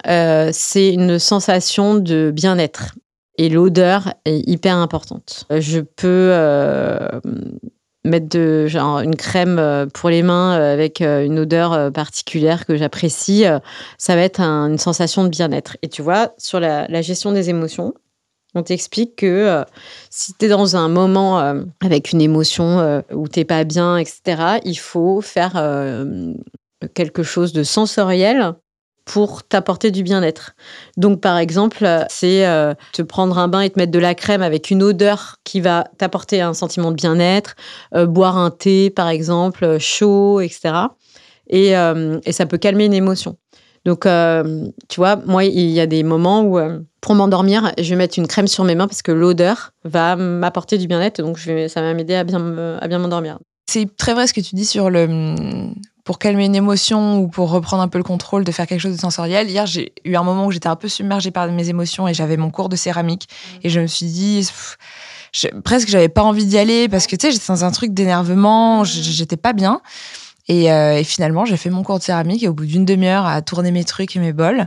c'est 0.52 0.92
une 0.92 1.18
sensation 1.18 1.96
de 1.96 2.31
bien-être 2.33 2.94
et 3.37 3.48
l'odeur 3.48 4.14
est 4.24 4.48
hyper 4.48 4.76
importante 4.76 5.46
je 5.50 5.81
peux 5.81 6.33
mettre 8.04 8.66
genre, 8.66 9.00
une 9.00 9.16
crème 9.16 9.58
euh, 9.58 9.87
pour 9.87 10.11
les 10.11 10.22
mains 10.22 10.58
euh, 10.58 10.72
avec 10.72 11.00
euh, 11.00 11.24
une 11.24 11.40
odeur 11.40 11.92
particulière 11.92 12.66
que 12.66 12.76
j'apprécie, 12.76 13.44
ça 13.96 14.16
va 14.16 14.22
être 14.22 14.40
une 14.40 14.78
sensation 14.78 15.24
de 15.24 15.28
bien-être. 15.28 15.76
Et 15.82 15.88
tu 15.88 16.02
vois, 16.02 16.32
sur 16.38 16.61
la, 16.61 17.02
gestion 17.02 17.32
des 17.32 17.50
émotions, 17.50 17.94
on 18.54 18.62
t'explique 18.62 19.16
que 19.16 19.64
si 20.11 20.32
tu 20.34 20.46
es 20.46 20.48
dans 20.48 20.76
un 20.76 20.88
moment 20.88 21.38
avec 21.80 22.12
une 22.12 22.20
émotion 22.20 23.02
où 23.12 23.28
t'es 23.28 23.44
pas 23.44 23.64
bien, 23.64 23.98
etc., 23.98 24.58
il 24.64 24.78
faut 24.78 25.20
faire 25.20 25.52
quelque 26.94 27.22
chose 27.22 27.52
de 27.52 27.62
sensoriel 27.62 28.54
pour 29.08 29.42
t'apporter 29.42 29.90
du 29.90 30.02
bien-être. 30.02 30.52
Donc, 30.98 31.22
par 31.22 31.38
exemple, 31.38 31.88
c'est 32.10 32.46
euh, 32.46 32.74
te 32.92 33.00
prendre 33.00 33.38
un 33.38 33.48
bain 33.48 33.62
et 33.62 33.70
te 33.70 33.78
mettre 33.78 33.90
de 33.90 33.98
la 33.98 34.14
crème 34.14 34.42
avec 34.42 34.70
une 34.70 34.82
odeur 34.82 35.36
qui 35.44 35.62
va 35.62 35.84
t'apporter 35.96 36.42
un 36.42 36.52
sentiment 36.52 36.90
de 36.90 36.96
bien-être, 36.96 37.56
euh, 37.94 38.04
boire 38.04 38.36
un 38.36 38.50
thé, 38.50 38.90
par 38.90 39.08
exemple, 39.08 39.64
euh, 39.64 39.78
chaud, 39.78 40.40
etc. 40.40 40.74
Et, 41.48 41.72
ça 42.30 42.44
peut 42.44 42.58
calmer 42.58 42.84
une 42.84 42.92
émotion. 42.92 43.38
Donc, 43.86 44.02
tu 44.02 44.96
vois, 45.00 45.16
moi, 45.24 45.44
il 45.44 45.70
y 45.70 45.80
a 45.80 45.86
des 45.86 46.02
moments 46.02 46.42
où, 46.42 46.58
pour 47.00 47.14
m'endormir, 47.14 47.72
je 47.78 47.88
vais 47.88 47.96
mettre 47.96 48.18
une 48.18 48.26
crème 48.26 48.46
sur 48.46 48.64
mes 48.64 48.74
mains 48.74 48.86
parce 48.86 49.00
que 49.00 49.12
l'odeur 49.12 49.72
va 49.84 50.14
m'apporter 50.14 50.76
du 50.76 50.86
bien-être. 50.86 51.22
Donc, 51.22 51.38
ça 51.38 51.80
va 51.80 51.94
m'aider 51.94 52.14
à 52.14 52.24
bien, 52.24 52.76
à 52.78 52.86
bien 52.86 52.98
m'endormir. 52.98 53.38
C'est 53.66 53.96
très 53.96 54.12
vrai 54.12 54.26
ce 54.26 54.34
que 54.34 54.42
tu 54.42 54.56
dis 54.56 54.66
sur 54.66 54.90
le 54.90 55.06
pour 56.08 56.18
calmer 56.18 56.46
une 56.46 56.54
émotion 56.54 57.18
ou 57.18 57.28
pour 57.28 57.50
reprendre 57.50 57.82
un 57.82 57.88
peu 57.88 57.98
le 57.98 58.02
contrôle 58.02 58.42
de 58.42 58.50
faire 58.50 58.66
quelque 58.66 58.80
chose 58.80 58.94
de 58.96 58.98
sensoriel. 58.98 59.50
Hier, 59.50 59.66
j'ai 59.66 59.92
eu 60.06 60.16
un 60.16 60.22
moment 60.22 60.46
où 60.46 60.50
j'étais 60.50 60.66
un 60.66 60.74
peu 60.74 60.88
submergée 60.88 61.30
par 61.30 61.46
mes 61.52 61.68
émotions 61.68 62.08
et 62.08 62.14
j'avais 62.14 62.38
mon 62.38 62.50
cours 62.50 62.70
de 62.70 62.76
céramique 62.76 63.28
mmh. 63.28 63.58
et 63.64 63.68
je 63.68 63.78
me 63.80 63.86
suis 63.86 64.06
dit 64.06 64.50
presque 65.62 65.88
j'avais 65.88 66.08
pas 66.08 66.22
envie 66.22 66.46
d'y 66.46 66.56
aller 66.56 66.88
parce 66.88 67.06
que 67.06 67.14
tu 67.14 67.26
sais 67.26 67.32
j'étais 67.32 67.48
dans 67.48 67.62
un 67.62 67.70
truc 67.70 67.92
d'énervement, 67.92 68.80
mmh. 68.80 68.86
j'étais 68.86 69.36
pas 69.36 69.52
bien. 69.52 69.82
Et, 70.48 70.72
euh, 70.72 70.98
et 70.98 71.04
finalement, 71.04 71.44
j'ai 71.44 71.58
fait 71.58 71.68
mon 71.68 71.82
cours 71.82 71.98
de 71.98 72.04
céramique 72.04 72.42
et 72.42 72.48
au 72.48 72.54
bout 72.54 72.64
d'une 72.64 72.86
demi-heure 72.86 73.26
à 73.26 73.42
tourner 73.42 73.70
mes 73.70 73.84
trucs 73.84 74.16
et 74.16 74.18
mes 74.18 74.32
bols, 74.32 74.66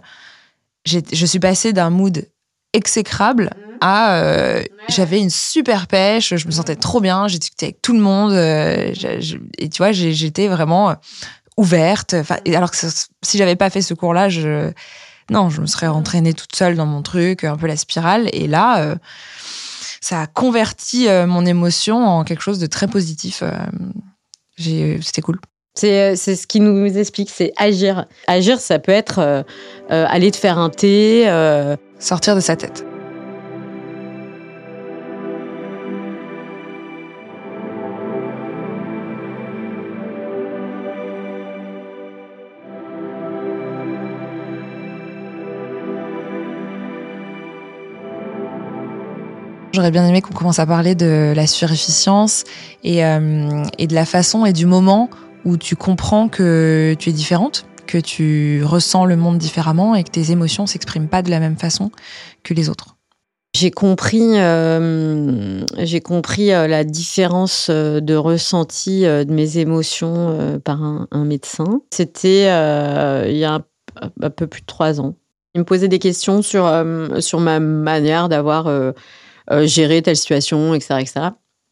je 0.86 1.26
suis 1.26 1.40
passée 1.40 1.74
d'un 1.74 1.90
mood 1.90 2.30
exécrable 2.74 3.50
mmh. 3.56 3.71
À 3.82 4.16
euh, 4.16 4.64
j'avais 4.88 5.20
une 5.20 5.32
super 5.32 5.88
pêche, 5.88 6.36
je 6.36 6.46
me 6.46 6.52
sentais 6.52 6.76
trop 6.76 7.02
bien, 7.02 7.28
j'ai 7.28 7.40
discuté 7.40 7.66
avec 7.66 7.82
tout 7.82 7.94
le 7.94 8.00
monde 8.00 8.32
euh, 8.32 8.94
et 9.58 9.70
tu 9.70 9.78
vois 9.80 9.92
j'étais 9.92 10.48
vraiment 10.48 10.92
euh, 10.92 10.96
ouverte. 11.58 12.16
alors 12.46 12.72
que 12.72 12.78
si 12.78 13.38
j'avais 13.38 13.56
pas 13.56 13.70
fait 13.70 13.82
ce 13.82 13.94
cours-là, 13.94 14.30
je 14.30 14.72
non, 15.30 15.50
je 15.50 15.62
me 15.62 15.66
serais 15.66 15.88
entraînée 15.88 16.34
toute 16.34 16.56
seule 16.56 16.76
dans 16.76 16.86
mon 16.86 17.02
truc, 17.02 17.44
un 17.44 17.56
peu 17.56 17.66
la 17.66 17.78
spirale. 17.78 18.30
Et 18.34 18.48
là, 18.48 18.98
ça 20.02 20.24
a 20.24 20.28
converti 20.28 21.08
mon 21.26 21.46
émotion 21.46 22.06
en 22.06 22.26
quelque 22.26 22.42
chose 22.42 22.60
de 22.60 22.66
très 22.66 22.88
positif. 22.88 23.42
C'était 24.58 25.22
cool. 25.22 25.40
C'est 25.74 26.18
ce 26.18 26.48
qui 26.48 26.60
nous 26.60 26.98
explique, 26.98 27.30
c'est 27.30 27.54
agir. 27.56 28.08
Agir, 28.28 28.60
ça 28.60 28.78
peut 28.80 28.92
être 28.92 29.46
aller 29.90 30.32
te 30.32 30.38
faire 30.38 30.58
un 30.58 30.70
thé. 30.70 31.32
Sortir 31.98 32.36
de 32.36 32.42
sa 32.42 32.58
tête. 32.58 32.91
J'aurais 49.82 49.90
bien 49.90 50.06
aimé 50.06 50.22
qu'on 50.22 50.36
commence 50.36 50.60
à 50.60 50.68
parler 50.68 50.94
de 50.94 51.34
la 51.36 51.48
surefficience 51.48 52.44
et, 52.84 53.04
euh, 53.04 53.64
et 53.80 53.88
de 53.88 53.96
la 53.96 54.06
façon 54.06 54.46
et 54.46 54.54
du 54.54 54.68
moment 54.68 55.10
où 55.44 55.58
tu 55.58 55.76
comprends 55.76 56.30
que 56.30 56.96
tu 57.00 57.10
es 57.10 57.12
différente, 57.12 57.66
que 57.88 57.98
tu 57.98 58.64
ressens 58.64 59.06
le 59.06 59.16
monde 59.16 59.40
différemment 59.40 59.96
et 59.96 60.04
que 60.04 60.12
tes 60.12 60.30
émotions 60.30 60.68
s'expriment 60.68 61.08
pas 61.08 61.24
de 61.24 61.32
la 61.32 61.40
même 61.40 61.58
façon 61.58 61.90
que 62.44 62.54
les 62.54 62.70
autres. 62.70 62.96
J'ai 63.56 63.72
compris, 63.72 64.40
euh, 64.40 65.66
compris 66.06 66.54
euh, 66.54 66.68
la 66.68 66.84
différence 66.84 67.72
de 67.72 68.16
ressenti 68.16 69.02
de 69.02 69.34
mes 69.34 69.58
émotions 69.58 70.62
par 70.64 70.84
un, 70.84 71.26
médecin. 71.26 71.82
C'était 71.92 72.44
il 73.32 73.36
y 73.36 73.46
a 73.46 73.54
un, 74.00 74.30
peu 74.30 74.46
plus 74.46 74.62
de 74.62 74.68
trois 74.68 75.02
ans. 75.02 75.16
Il 75.56 75.62
me 75.62 75.66
posait 75.66 75.88
des 75.88 75.98
questions 75.98 76.44
sur, 76.44 76.72
sur 77.18 77.40
ma 77.40 77.60
manière 77.60 78.30
d'avoir 78.30 78.68
gérer 79.66 80.02
telle 80.02 80.18
situation, 80.18 80.74
etc. 80.74 80.96
etc. 81.00 81.20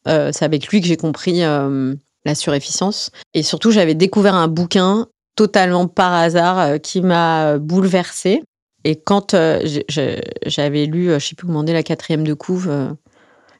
Euh, 0.08 0.32
c'est 0.34 0.46
avec 0.46 0.68
lui 0.68 0.82
que 0.82 0.88
j'ai 0.88 0.98
compris 0.98 1.44
euh, 1.44 1.94
la 2.26 2.36
surefficience. 2.36 3.12
Et 3.34 3.44
surtout, 3.44 3.72
j'avais 3.72 3.96
découvert 3.96 4.36
un 4.36 4.48
bouquin 4.48 5.08
totalement 5.36 5.88
par 5.88 6.14
hasard 6.14 6.80
qui 6.82 7.02
m'a 7.02 7.58
bouleversée. 7.58 8.44
Et 8.84 8.96
quand 8.96 9.36
j'avais 9.36 10.86
lu, 10.86 11.12
je 11.14 11.20
sais 11.20 11.36
plus 11.36 11.48
comment 11.48 11.64
la 11.64 11.84
quatrième 11.84 12.26
de 12.26 12.34
couve, 12.34 12.70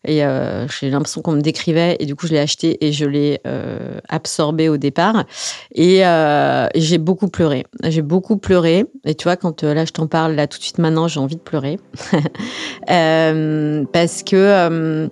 et 0.06 0.24
euh, 0.24 0.66
j'ai 0.68 0.90
l'impression 0.90 1.22
qu'on 1.22 1.34
me 1.34 1.42
décrivait 1.42 1.98
et 2.00 2.06
du 2.06 2.16
coup 2.16 2.26
je 2.26 2.32
l'ai 2.32 2.40
acheté 2.40 2.86
et 2.86 2.94
je 2.94 3.06
l'ai 3.06 3.42
euh, 3.46 4.00
absorbé 4.08 4.70
au 4.70 4.78
départ 4.78 5.26
et, 5.74 6.06
euh, 6.06 6.68
j'ai 6.76 6.98
beaucoup 6.98 7.28
pleuré. 7.28 7.66
J'ai 7.84 8.02
beaucoup 8.02 8.38
pleuré 8.38 8.86
et 9.06 9.16
tu 9.16 9.26
vois 9.26 9.36
quand 9.36 9.64
là 9.64 9.84
je 9.84 9.92
t'en 9.92 10.08
parle 10.08 10.36
là 10.36 10.48
tout 10.48 10.58
de 10.58 10.64
suite 10.64 10.78
maintenant 10.78 11.08
j'ai 11.08 11.20
envie 11.20 11.36
de 11.36 11.42
pleurer 11.42 11.80
parce 12.88 14.24
que 14.24 15.10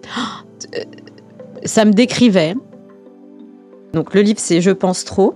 ça 1.66 1.86
me 1.86 1.92
décrivait. 1.92 2.56
Donc 3.94 4.14
le 4.14 4.22
livre 4.22 4.40
c'est 4.40 4.62
Je 4.62 4.72
pense 4.72 5.04
trop 5.04 5.36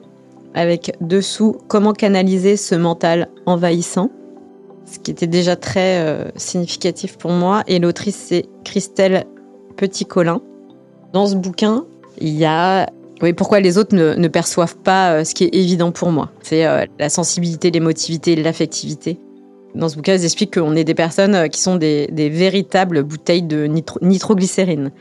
avec 0.53 0.93
dessous 1.01 1.57
comment 1.67 1.93
canaliser 1.93 2.55
ce 2.55 2.75
mental 2.75 3.29
envahissant 3.45 4.11
ce 4.85 4.99
qui 4.99 5.11
était 5.11 5.27
déjà 5.27 5.55
très 5.55 6.31
significatif 6.35 7.17
pour 7.17 7.31
moi. 7.31 7.63
Et 7.67 7.79
l'autrice, 7.79 8.17
c'est 8.27 8.45
Christelle 8.65 9.25
Petit 9.81 10.05
Colin. 10.05 10.43
Dans 11.11 11.25
ce 11.25 11.33
bouquin, 11.33 11.85
il 12.19 12.35
y 12.35 12.45
a 12.45 12.87
oui, 13.23 13.33
pourquoi 13.33 13.59
les 13.61 13.79
autres 13.79 13.95
ne, 13.95 14.27
perçoivent 14.27 14.77
pas 14.77 15.13
euh, 15.13 15.23
ce 15.23 15.33
qui 15.33 15.45
est 15.45 15.55
évident 15.55 15.91
pour 15.91 16.11
moi. 16.11 16.29
C'est 16.43 16.67
euh, 16.67 16.85
la 16.99 17.09
sensibilité, 17.09 17.71
l'émotivité, 17.71 18.35
l'affectivité. 18.35 19.17
Dans 19.73 19.89
ce 19.89 19.95
bouquin, 19.95 20.13
ils 20.13 20.23
expliquent 20.23 20.53
qu'on 20.59 20.75
est 20.75 20.83
des 20.83 20.93
personnes 20.93 21.33
euh, 21.33 21.47
qui 21.47 21.59
sont 21.59 21.77
des, 21.77 22.07
véritables 22.11 23.01
bouteilles 23.01 23.41
de 23.41 23.65
nitroglycérine. 24.01 24.91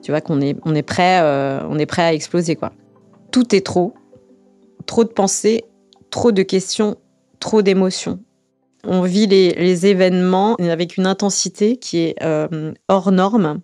Tu 0.00 0.10
vois 0.10 0.22
qu'on 0.22 0.40
est, 0.40 0.56
on 0.64 0.74
est, 0.74 0.82
prêt, 0.82 1.20
on 1.68 1.78
est 1.78 1.84
prêt 1.84 2.02
à 2.02 2.14
exploser. 2.14 2.56
quoi. 2.56 2.72
Tout 3.32 3.54
est 3.54 3.66
trop. 3.66 3.92
Trop 4.86 5.04
de 5.04 5.10
pensées, 5.10 5.64
trop 6.08 6.32
de 6.32 6.42
questions, 6.42 6.96
trop 7.40 7.60
d'émotions. 7.60 8.20
On 8.84 9.02
vit 9.02 9.26
les, 9.26 9.86
événements 9.86 10.54
avec 10.54 10.96
une 10.96 11.06
intensité 11.06 11.76
qui 11.76 11.98
est 11.98 12.16
hors 12.88 13.12
norme 13.12 13.60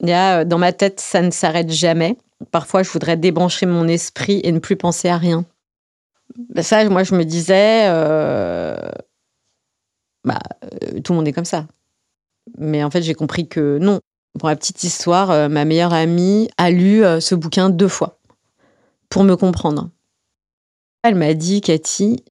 il 0.00 0.08
y 0.08 0.12
a, 0.12 0.40
euh, 0.40 0.44
dans 0.44 0.58
ma 0.58 0.72
tête, 0.72 1.00
ça 1.00 1.22
ne 1.22 1.30
s'arrête 1.30 1.70
jamais. 1.70 2.16
Parfois, 2.50 2.82
je 2.82 2.90
voudrais 2.90 3.16
débrancher 3.16 3.66
mon 3.66 3.88
esprit 3.88 4.40
et 4.44 4.52
ne 4.52 4.58
plus 4.58 4.76
penser 4.76 5.08
à 5.08 5.16
rien. 5.16 5.44
Bah, 6.50 6.62
ça, 6.62 6.88
moi, 6.88 7.02
je 7.02 7.14
me 7.14 7.24
disais, 7.24 7.86
euh, 7.88 8.76
bah, 10.24 10.38
euh, 10.64 11.00
tout 11.00 11.12
le 11.12 11.18
monde 11.18 11.28
est 11.28 11.32
comme 11.32 11.44
ça. 11.44 11.66
Mais 12.58 12.84
en 12.84 12.90
fait, 12.90 13.02
j'ai 13.02 13.14
compris 13.14 13.48
que 13.48 13.78
non. 13.78 14.00
Pour 14.38 14.50
la 14.50 14.56
petite 14.56 14.84
histoire, 14.84 15.48
ma 15.48 15.64
meilleure 15.64 15.94
amie 15.94 16.50
a 16.58 16.70
lu 16.70 17.02
ce 17.20 17.34
bouquin 17.34 17.70
deux 17.70 17.88
fois 17.88 18.18
pour 19.08 19.24
me 19.24 19.34
comprendre. 19.34 19.88
Elle 21.02 21.14
m'a 21.14 21.32
dit, 21.32 21.62
Cathy, 21.62 22.22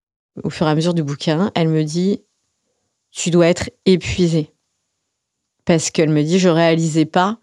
au 0.43 0.51
fur 0.51 0.67
et 0.67 0.69
à 0.69 0.75
mesure 0.75 0.93
du 0.93 1.01
bouquin, 1.01 1.51
elle 1.55 1.67
me 1.67 1.83
dit, 1.83 2.21
tu 3.09 3.31
dois 3.31 3.47
être 3.47 3.71
épuisée 3.87 4.54
parce 5.65 5.89
qu'elle 5.89 6.09
me 6.09 6.23
dit 6.23 6.39
je 6.39 6.49
réalisais 6.49 7.05
pas. 7.05 7.39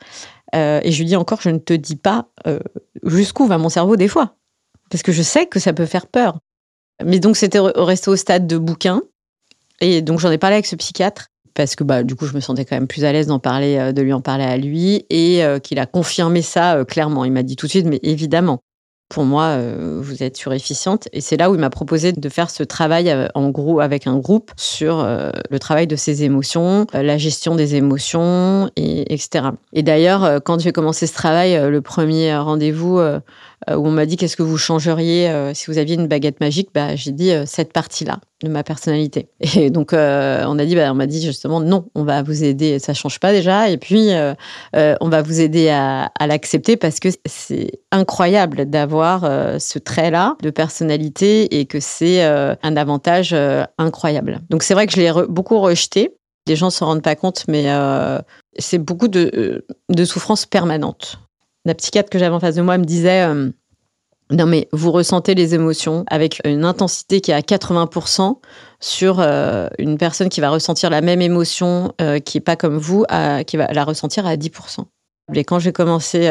Euh, 0.54 0.80
et 0.82 0.92
je 0.92 0.98
lui 0.98 1.06
dis 1.06 1.16
encore, 1.16 1.40
je 1.40 1.50
ne 1.50 1.58
te 1.58 1.72
dis 1.72 1.96
pas 1.96 2.28
euh, 2.46 2.60
jusqu'où 3.04 3.46
va 3.46 3.58
mon 3.58 3.68
cerveau 3.68 3.96
des 3.96 4.08
fois, 4.08 4.36
parce 4.90 5.02
que 5.02 5.10
je 5.10 5.22
sais 5.22 5.46
que 5.46 5.58
ça 5.58 5.72
peut 5.72 5.86
faire 5.86 6.06
peur. 6.06 6.38
Mais 7.04 7.20
donc 7.20 7.36
c'était 7.36 7.58
resté 7.60 8.10
au 8.10 8.16
stade 8.16 8.46
de 8.46 8.58
bouquin, 8.58 9.00
et 9.80 10.02
donc 10.02 10.20
j'en 10.20 10.30
ai 10.30 10.38
parlé 10.38 10.54
avec 10.54 10.66
ce 10.66 10.76
psychiatre 10.76 11.28
parce 11.54 11.74
que 11.74 11.84
bah 11.84 12.02
du 12.02 12.14
coup 12.14 12.26
je 12.26 12.34
me 12.34 12.40
sentais 12.40 12.64
quand 12.64 12.76
même 12.76 12.86
plus 12.86 13.04
à 13.04 13.12
l'aise 13.12 13.26
d'en 13.26 13.38
parler, 13.38 13.76
euh, 13.76 13.92
de 13.92 14.02
lui 14.02 14.12
en 14.12 14.20
parler 14.20 14.44
à 14.44 14.56
lui, 14.56 15.06
et 15.08 15.42
qu'il 15.62 15.78
a 15.78 15.86
confirmé 15.86 16.42
ça 16.42 16.84
clairement. 16.86 17.24
Il 17.24 17.32
m'a 17.32 17.42
dit 17.42 17.56
tout 17.56 17.66
de 17.66 17.70
suite, 17.70 17.86
mais 17.86 18.00
évidemment, 18.02 18.60
pour 19.12 19.24
moi, 19.26 19.44
euh, 19.44 20.00
vous 20.00 20.22
êtes 20.22 20.38
surefficiente. 20.38 21.06
Et 21.12 21.20
c'est 21.20 21.36
là 21.36 21.50
où 21.50 21.54
il 21.54 21.60
m'a 21.60 21.68
proposé 21.68 22.12
de 22.12 22.28
faire 22.30 22.48
ce 22.48 22.62
travail 22.62 23.10
euh, 23.10 23.28
en 23.34 23.50
gros 23.50 23.78
avec 23.78 24.06
un 24.06 24.16
groupe 24.16 24.52
sur 24.56 25.00
euh, 25.00 25.30
le 25.50 25.58
travail 25.58 25.86
de 25.86 25.96
ses 25.96 26.24
émotions, 26.24 26.86
la 26.94 27.18
gestion 27.18 27.54
des 27.54 27.74
émotions, 27.74 28.70
et, 28.76 29.12
etc. 29.12 29.48
Et 29.74 29.82
d'ailleurs, 29.82 30.40
quand 30.44 30.60
j'ai 30.60 30.72
commencé 30.72 31.06
ce 31.06 31.12
travail, 31.12 31.60
le 31.68 31.80
premier 31.82 32.34
rendez-vous 32.36 33.00
où 33.70 33.86
on 33.86 33.90
m'a 33.90 34.06
dit 34.06 34.16
qu'est-ce 34.16 34.36
que 34.36 34.42
vous 34.42 34.58
changeriez 34.58 35.52
si 35.54 35.70
vous 35.70 35.78
aviez 35.78 35.94
une 35.94 36.08
baguette 36.08 36.40
magique, 36.40 36.70
bah, 36.74 36.96
j'ai 36.96 37.12
dit 37.12 37.32
cette 37.46 37.72
partie-là 37.72 38.18
de 38.42 38.48
ma 38.48 38.64
personnalité. 38.64 39.28
Et 39.56 39.70
donc 39.70 39.92
on 39.92 40.58
a 40.58 40.64
dit, 40.64 40.74
bah, 40.74 40.90
on 40.90 40.94
m'a 40.94 41.06
dit 41.06 41.22
justement 41.22 41.60
non, 41.60 41.86
on 41.94 42.04
va 42.04 42.22
vous 42.22 42.44
aider, 42.44 42.78
ça 42.78 42.94
change 42.94 43.20
pas 43.20 43.32
déjà, 43.32 43.68
et 43.68 43.76
puis 43.76 44.10
on 44.74 45.08
va 45.08 45.22
vous 45.22 45.40
aider 45.40 45.68
à, 45.68 46.10
l'accepter 46.26 46.76
parce 46.76 47.00
que 47.00 47.08
c'est 47.26 47.82
incroyable 47.90 48.66
d'avoir 48.66 49.24
euh, 49.24 49.58
ce 49.58 49.78
trait-là 49.78 50.36
de 50.42 50.50
personnalité 50.50 51.58
et 51.58 51.66
que 51.66 51.80
c'est 51.80 52.24
euh, 52.24 52.54
un 52.62 52.76
avantage 52.76 53.32
euh, 53.32 53.64
incroyable. 53.78 54.40
Donc 54.50 54.62
c'est 54.62 54.74
vrai 54.74 54.86
que 54.86 54.92
je 54.92 55.00
l'ai 55.00 55.12
beaucoup 55.28 55.60
rejeté. 55.60 56.14
Les 56.46 56.56
gens 56.56 56.70
s'en 56.70 56.86
rendent 56.86 57.02
pas 57.02 57.14
compte, 57.14 57.44
mais 57.46 57.66
c'est 58.58 58.78
beaucoup 58.78 59.06
de, 59.06 59.64
de 59.88 60.04
souffrance 60.04 60.44
permanente. 60.44 61.20
La 61.64 61.74
psychiatre 61.74 62.10
que 62.10 62.18
j'avais 62.18 62.34
en 62.34 62.40
face 62.40 62.56
de 62.56 62.62
moi 62.62 62.78
me 62.78 62.84
disait 62.84 63.26
non 64.30 64.46
mais 64.46 64.68
vous 64.72 64.90
ressentez 64.90 65.34
les 65.34 65.54
émotions 65.54 66.04
avec 66.08 66.40
une 66.44 66.64
intensité 66.64 67.20
qui 67.20 67.30
est 67.30 67.34
à 67.34 67.40
80% 67.40 68.38
sur 68.80 69.20
une 69.20 69.98
personne 69.98 70.28
qui 70.28 70.40
va 70.40 70.50
ressentir 70.50 70.90
la 70.90 71.00
même 71.00 71.20
émotion 71.22 71.92
qui 72.24 72.38
est 72.38 72.42
pas 72.42 72.56
comme 72.56 72.78
vous, 72.78 73.04
qui 73.46 73.56
va 73.56 73.66
la 73.72 73.84
ressentir 73.84 74.26
à 74.26 74.36
10%. 74.36 74.84
Et 75.34 75.44
quand 75.44 75.58
j'ai 75.58 75.72
commencé 75.72 76.22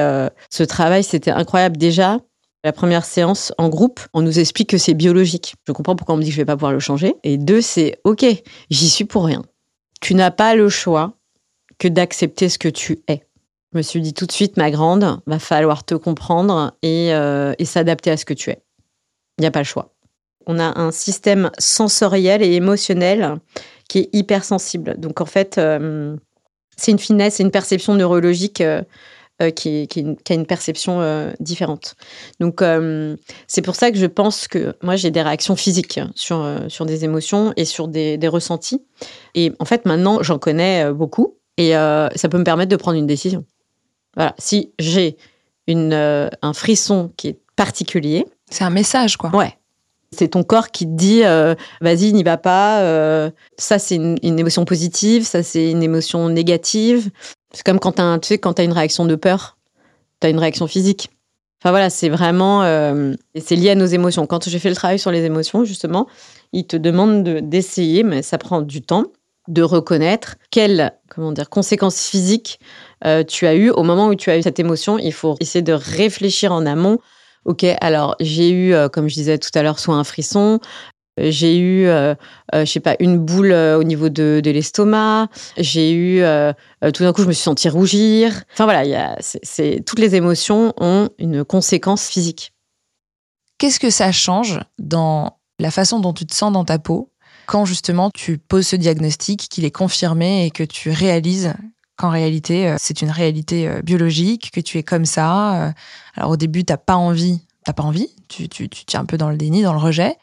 ce 0.49 0.63
travail, 0.63 1.03
c'était 1.03 1.31
incroyable 1.31 1.77
déjà 1.77 2.17
la 2.63 2.73
première 2.73 3.05
séance 3.05 3.51
en 3.57 3.69
groupe, 3.69 3.99
on 4.13 4.21
nous 4.21 4.37
explique 4.37 4.69
que 4.69 4.77
c'est 4.77 4.93
biologique. 4.93 5.55
Je 5.67 5.71
comprends 5.71 5.95
pourquoi 5.95 6.13
on 6.13 6.19
me 6.19 6.23
dit 6.23 6.29
que 6.29 6.35
je 6.35 6.41
vais 6.41 6.45
pas 6.45 6.55
pouvoir 6.55 6.73
le 6.73 6.79
changer. 6.79 7.15
Et 7.23 7.37
deux, 7.37 7.59
c'est 7.61 7.99
OK, 8.03 8.23
j'y 8.69 8.89
suis 8.89 9.05
pour 9.05 9.25
rien. 9.25 9.41
Tu 9.99 10.13
n'as 10.13 10.29
pas 10.29 10.53
le 10.53 10.69
choix 10.69 11.17
que 11.79 11.87
d'accepter 11.87 12.49
ce 12.49 12.59
que 12.59 12.67
tu 12.67 12.99
es. 13.07 13.23
Je 13.73 13.77
me 13.77 13.83
suis 13.83 14.01
dit 14.01 14.13
tout 14.13 14.25
de 14.25 14.31
suite, 14.33 14.57
ma 14.57 14.69
grande, 14.69 15.21
va 15.25 15.39
falloir 15.39 15.85
te 15.85 15.95
comprendre 15.95 16.73
et, 16.81 17.13
euh, 17.13 17.53
s'adapter 17.63 18.11
à 18.11 18.17
ce 18.17 18.25
que 18.25 18.33
tu 18.33 18.49
es. 18.49 18.61
Il 19.37 19.41
n'y 19.41 19.47
a 19.47 19.51
pas 19.51 19.59
le 19.59 19.65
choix. 19.65 19.93
On 20.45 20.59
a 20.59 20.77
un 20.77 20.91
système 20.91 21.51
sensoriel 21.57 22.43
et 22.43 22.53
émotionnel 22.53 23.37
qui 23.87 23.99
est 23.99 24.09
hypersensible. 24.11 24.99
Donc 24.99 25.21
en 25.21 25.25
fait, 25.25 25.57
euh, 25.57 26.17
c'est 26.75 26.91
une 26.91 26.99
finesse, 26.99 27.35
c'est 27.35 27.43
une 27.43 27.51
perception 27.51 27.95
neurologique 27.95 28.59
euh, 28.59 28.81
qui, 29.55 29.87
a 30.29 30.33
une 30.33 30.45
perception 30.45 31.33
différente. 31.39 31.95
Donc, 32.39 32.61
c'est 33.47 33.61
pour 33.63 33.75
ça 33.75 33.89
que 33.89 33.97
je 33.97 34.05
pense 34.05 34.47
que 34.47 34.75
moi, 34.83 34.95
j'ai 34.97 35.09
des 35.09 35.21
réactions 35.21 35.55
physiques 35.55 35.99
sur 36.13 36.85
des 36.85 37.05
émotions 37.05 37.51
et 37.57 37.65
sur 37.65 37.87
des, 37.87 38.19
ressentis. 38.27 38.85
Et 39.33 39.51
en 39.57 39.65
fait, 39.65 39.85
maintenant, 39.85 40.21
j'en 40.21 40.37
connais 40.37 40.93
beaucoup 40.93 41.37
et 41.57 41.71
ça 41.71 42.29
peut 42.29 42.37
me 42.37 42.43
permettre 42.43 42.69
de 42.69 42.75
prendre 42.75 42.99
une 42.99 43.07
décision. 43.07 43.43
Voilà. 44.15 44.35
Si 44.37 44.71
j'ai 44.79 45.17
une, 45.67 45.93
un 45.93 46.53
frisson 46.53 47.11
qui 47.17 47.29
est 47.29 47.39
particulier. 47.55 48.25
C'est 48.49 48.63
un 48.63 48.69
message, 48.69 49.17
quoi. 49.17 49.29
Ouais. 49.35 49.57
C'est 50.11 50.29
ton 50.29 50.43
corps 50.43 50.71
qui 50.71 50.85
te 50.85 50.91
dit 50.91 51.21
vas-y, 51.79 52.11
n'y 52.11 52.23
va 52.23 52.37
pas. 52.37 53.31
ça, 53.57 53.79
c'est 53.79 53.95
une, 53.95 54.17
une, 54.23 54.39
émotion 54.39 54.65
positive. 54.65 55.25
Ça, 55.25 55.41
c'est 55.41 55.71
une 55.71 55.83
émotion 55.83 56.27
négative. 56.27 57.09
C'est 57.53 57.63
comme 57.63 57.79
quand 57.79 57.93
tu 58.19 58.27
sais, 58.27 58.37
quand 58.37 58.59
as 58.59 58.63
une 58.63 58.73
réaction 58.73 59.05
de 59.05 59.15
peur, 59.15 59.57
tu 60.19 60.27
as 60.27 60.29
une 60.29 60.39
réaction 60.39 60.67
physique. 60.67 61.09
Enfin 61.61 61.69
voilà, 61.69 61.91
c'est 61.91 62.09
vraiment, 62.09 62.63
euh, 62.63 63.13
c'est 63.39 63.55
lié 63.55 63.69
à 63.69 63.75
nos 63.75 63.85
émotions. 63.85 64.25
Quand 64.25 64.49
j'ai 64.49 64.57
fait 64.57 64.69
le 64.69 64.75
travail 64.75 64.97
sur 64.97 65.11
les 65.11 65.25
émotions, 65.25 65.63
justement, 65.63 66.07
il 66.53 66.65
te 66.65 66.75
demande 66.75 67.23
d'essayer, 67.23 68.01
mais 68.01 68.23
ça 68.23 68.39
prend 68.39 68.61
du 68.61 68.81
temps, 68.81 69.05
de 69.47 69.61
reconnaître 69.61 70.37
quelles 70.49 70.93
comment 71.07 71.31
dire, 71.31 71.49
conséquences 71.49 72.07
physiques 72.07 72.59
euh, 73.05 73.23
tu 73.23 73.47
as 73.47 73.55
eu 73.55 73.69
au 73.69 73.83
moment 73.83 74.07
où 74.07 74.15
tu 74.15 74.29
as 74.29 74.37
eu 74.37 74.41
cette 74.41 74.59
émotion. 74.59 74.97
Il 74.97 75.13
faut 75.13 75.35
essayer 75.39 75.61
de 75.61 75.73
réfléchir 75.73 76.51
en 76.51 76.65
amont. 76.65 76.99
Ok, 77.45 77.65
alors 77.81 78.15
j'ai 78.19 78.51
eu, 78.51 78.73
euh, 78.73 78.87
comme 78.87 79.09
je 79.09 79.15
disais 79.15 79.37
tout 79.37 79.49
à 79.55 79.63
l'heure, 79.63 79.79
soit 79.79 79.95
un 79.95 80.03
frisson, 80.03 80.59
j'ai 81.17 81.57
eu, 81.57 81.87
euh, 81.87 82.15
euh, 82.55 82.65
je 82.65 82.71
sais 82.71 82.79
pas, 82.79 82.95
une 82.99 83.17
boule 83.17 83.51
euh, 83.51 83.77
au 83.77 83.83
niveau 83.83 84.09
de, 84.09 84.41
l'estomac. 84.43 85.27
J'ai 85.57 85.91
eu, 85.93 86.23
tout 86.93 87.03
d'un 87.03 87.13
coup, 87.13 87.21
je 87.21 87.27
me 87.27 87.33
suis 87.33 87.43
sentie 87.43 87.69
rougir. 87.69 88.43
Enfin 88.53 88.65
voilà, 88.65 89.17
c'est, 89.19 89.83
toutes 89.85 89.99
les 89.99 90.15
émotions 90.15 90.73
ont 90.77 91.09
une 91.17 91.43
conséquence 91.43 92.07
physique. 92.07 92.53
Qu'est-ce 93.57 93.79
que 93.79 93.89
ça 93.89 94.11
change 94.11 94.59
dans 94.79 95.37
la 95.59 95.69
façon 95.69 95.99
dont 95.99 96.13
tu 96.13 96.25
te 96.25 96.33
sens 96.33 96.51
dans 96.51 96.65
ta 96.65 96.79
peau 96.79 97.11
quand 97.45 97.65
justement 97.65 98.09
tu 98.11 98.37
poses 98.37 98.67
ce 98.67 98.75
diagnostic, 98.75 99.49
qu'il 99.49 99.65
est 99.65 99.71
confirmé 99.71 100.45
et 100.45 100.51
que 100.51 100.63
tu 100.63 100.89
réalises 100.89 101.53
qu'en 101.97 102.09
réalité, 102.09 102.75
c'est 102.77 103.01
une 103.01 103.11
réalité 103.11 103.81
biologique, 103.83 104.51
que 104.51 104.59
tu 104.59 104.77
es 104.77 104.83
comme 104.83 105.05
ça. 105.05 105.73
Alors 106.15 106.31
au 106.31 106.37
début, 106.37 106.63
t'as 106.63 106.77
pas 106.77 106.95
envie, 106.95 107.41
t'as 107.63 107.73
pas 107.73 107.83
envie, 107.83 108.09
tu, 108.27 108.49
tu, 108.49 108.69
tu 108.69 108.85
tiens 108.85 109.01
un 109.01 109.05
peu 109.05 109.17
dans 109.17 109.29
le 109.29 109.37
déni, 109.37 109.61
dans 109.61 109.73
le 109.73 109.79
rejet. 109.79 110.17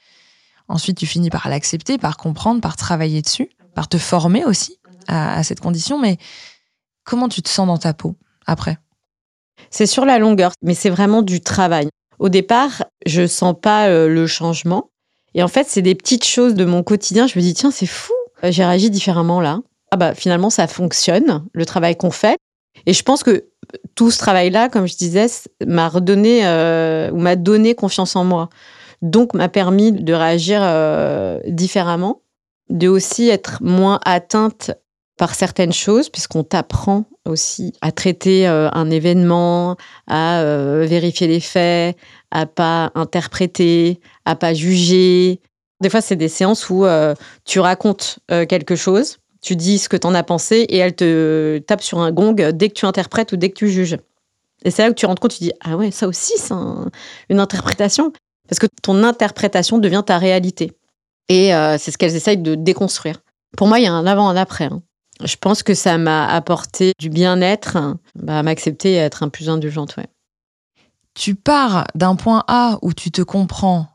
Ensuite, 0.68 0.98
tu 0.98 1.06
finis 1.06 1.30
par 1.30 1.48
l'accepter, 1.48 1.96
par 1.98 2.16
comprendre, 2.16 2.60
par 2.60 2.76
travailler 2.76 3.22
dessus, 3.22 3.48
par 3.74 3.88
te 3.88 3.96
former 3.96 4.44
aussi 4.44 4.78
à, 5.06 5.42
cette 5.42 5.60
condition. 5.60 5.98
Mais 5.98 6.18
comment 7.04 7.28
tu 7.28 7.42
te 7.42 7.48
sens 7.48 7.66
dans 7.66 7.78
ta 7.78 7.94
peau 7.94 8.16
après? 8.46 8.78
C'est 9.70 9.86
sur 9.86 10.04
la 10.04 10.18
longueur, 10.18 10.52
mais 10.62 10.74
c'est 10.74 10.90
vraiment 10.90 11.22
du 11.22 11.40
travail. 11.40 11.88
Au 12.18 12.28
départ, 12.28 12.84
je 13.06 13.26
sens 13.26 13.54
pas 13.60 13.88
euh, 13.88 14.08
le 14.08 14.26
changement. 14.26 14.90
Et 15.34 15.42
en 15.42 15.48
fait, 15.48 15.66
c'est 15.68 15.82
des 15.82 15.94
petites 15.94 16.24
choses 16.24 16.54
de 16.54 16.64
mon 16.64 16.82
quotidien. 16.82 17.26
Je 17.26 17.38
me 17.38 17.42
dis, 17.42 17.54
tiens, 17.54 17.70
c'est 17.70 17.86
fou. 17.86 18.12
Euh, 18.44 18.52
j'ai 18.52 18.64
réagi 18.64 18.90
différemment 18.90 19.40
là. 19.40 19.60
Ah 19.90 19.96
bah 19.96 20.14
finalement, 20.14 20.50
ça 20.50 20.66
fonctionne, 20.66 21.44
le 21.52 21.66
travail 21.66 21.96
qu'on 21.96 22.10
fait. 22.10 22.36
Et 22.86 22.92
je 22.92 23.02
pense 23.02 23.22
que 23.22 23.46
tout 23.94 24.10
ce 24.10 24.18
travail-là, 24.18 24.68
comme 24.68 24.86
je 24.86 24.96
disais, 24.96 25.26
m'a 25.66 25.88
redonné 25.88 26.46
euh, 26.46 27.10
ou 27.10 27.18
m'a 27.18 27.36
donné 27.36 27.74
confiance 27.74 28.16
en 28.16 28.24
moi 28.24 28.48
donc 29.02 29.34
m'a 29.34 29.48
permis 29.48 29.92
de 29.92 30.12
réagir 30.12 30.60
euh, 30.62 31.38
différemment, 31.46 32.22
de 32.68 32.88
aussi 32.88 33.28
être 33.28 33.62
moins 33.62 34.00
atteinte 34.04 34.72
par 35.16 35.34
certaines 35.34 35.72
choses, 35.72 36.08
puisqu'on 36.08 36.44
t'apprend 36.44 37.04
aussi 37.24 37.72
à 37.80 37.92
traiter 37.92 38.48
euh, 38.48 38.68
un 38.72 38.90
événement, 38.90 39.76
à 40.06 40.42
vérifier 40.84 41.26
les 41.26 41.40
faits, 41.40 41.96
à 42.30 42.46
pas 42.46 42.90
interpréter, 42.94 44.00
à 44.24 44.36
pas 44.36 44.54
juger. 44.54 45.40
Des 45.80 45.90
fois, 45.90 46.00
c'est 46.00 46.16
des 46.16 46.28
séances 46.28 46.68
où 46.70 46.84
tu 47.44 47.60
racontes 47.60 48.18
quelque 48.28 48.74
chose, 48.74 49.18
tu 49.40 49.56
dis 49.56 49.78
ce 49.78 49.88
que 49.88 49.96
tu 49.96 50.06
en 50.06 50.14
as 50.14 50.22
pensé 50.22 50.66
et 50.68 50.78
elle 50.78 50.94
te 50.94 51.58
tape 51.58 51.82
sur 51.82 51.98
un 51.98 52.12
gong 52.12 52.34
dès 52.34 52.68
que 52.68 52.74
tu 52.74 52.86
interprètes 52.86 53.32
ou 53.32 53.36
dès 53.36 53.50
que 53.50 53.56
tu 53.56 53.70
juges. 53.70 53.96
Et 54.64 54.70
c'est 54.70 54.82
là 54.82 54.88
que 54.88 54.94
tu 54.94 55.06
rends 55.06 55.14
compte, 55.14 55.32
tu 55.32 55.44
dis 55.44 55.52
ah 55.64 55.76
ouais, 55.76 55.90
ça 55.90 56.08
aussi 56.08 56.32
c'est 56.36 56.54
une 57.30 57.40
interprétation. 57.40 58.12
Parce 58.48 58.58
que 58.58 58.66
ton 58.82 59.04
interprétation 59.04 59.78
devient 59.78 60.02
ta 60.04 60.18
réalité. 60.18 60.72
Et 61.28 61.54
euh, 61.54 61.76
c'est 61.78 61.90
ce 61.90 61.98
qu'elles 61.98 62.16
essayent 62.16 62.38
de 62.38 62.54
déconstruire. 62.54 63.20
Pour 63.56 63.68
moi, 63.68 63.78
il 63.78 63.84
y 63.84 63.86
a 63.86 63.92
un 63.92 64.06
avant, 64.06 64.28
un 64.28 64.36
après. 64.36 64.64
Hein. 64.64 64.82
Je 65.22 65.36
pense 65.36 65.62
que 65.62 65.74
ça 65.74 65.98
m'a 65.98 66.26
apporté 66.26 66.92
du 66.98 67.10
bien-être, 67.10 67.76
bah, 68.14 68.42
m'accepter 68.42 68.92
et 68.92 68.96
être 68.96 69.22
un 69.22 69.28
plus 69.28 69.50
indulgente. 69.50 69.96
Ouais. 69.96 70.06
Tu 71.14 71.34
pars 71.34 71.86
d'un 71.94 72.16
point 72.16 72.44
A 72.48 72.78
où 72.82 72.92
tu 72.92 73.10
te 73.10 73.22
comprends 73.22 73.88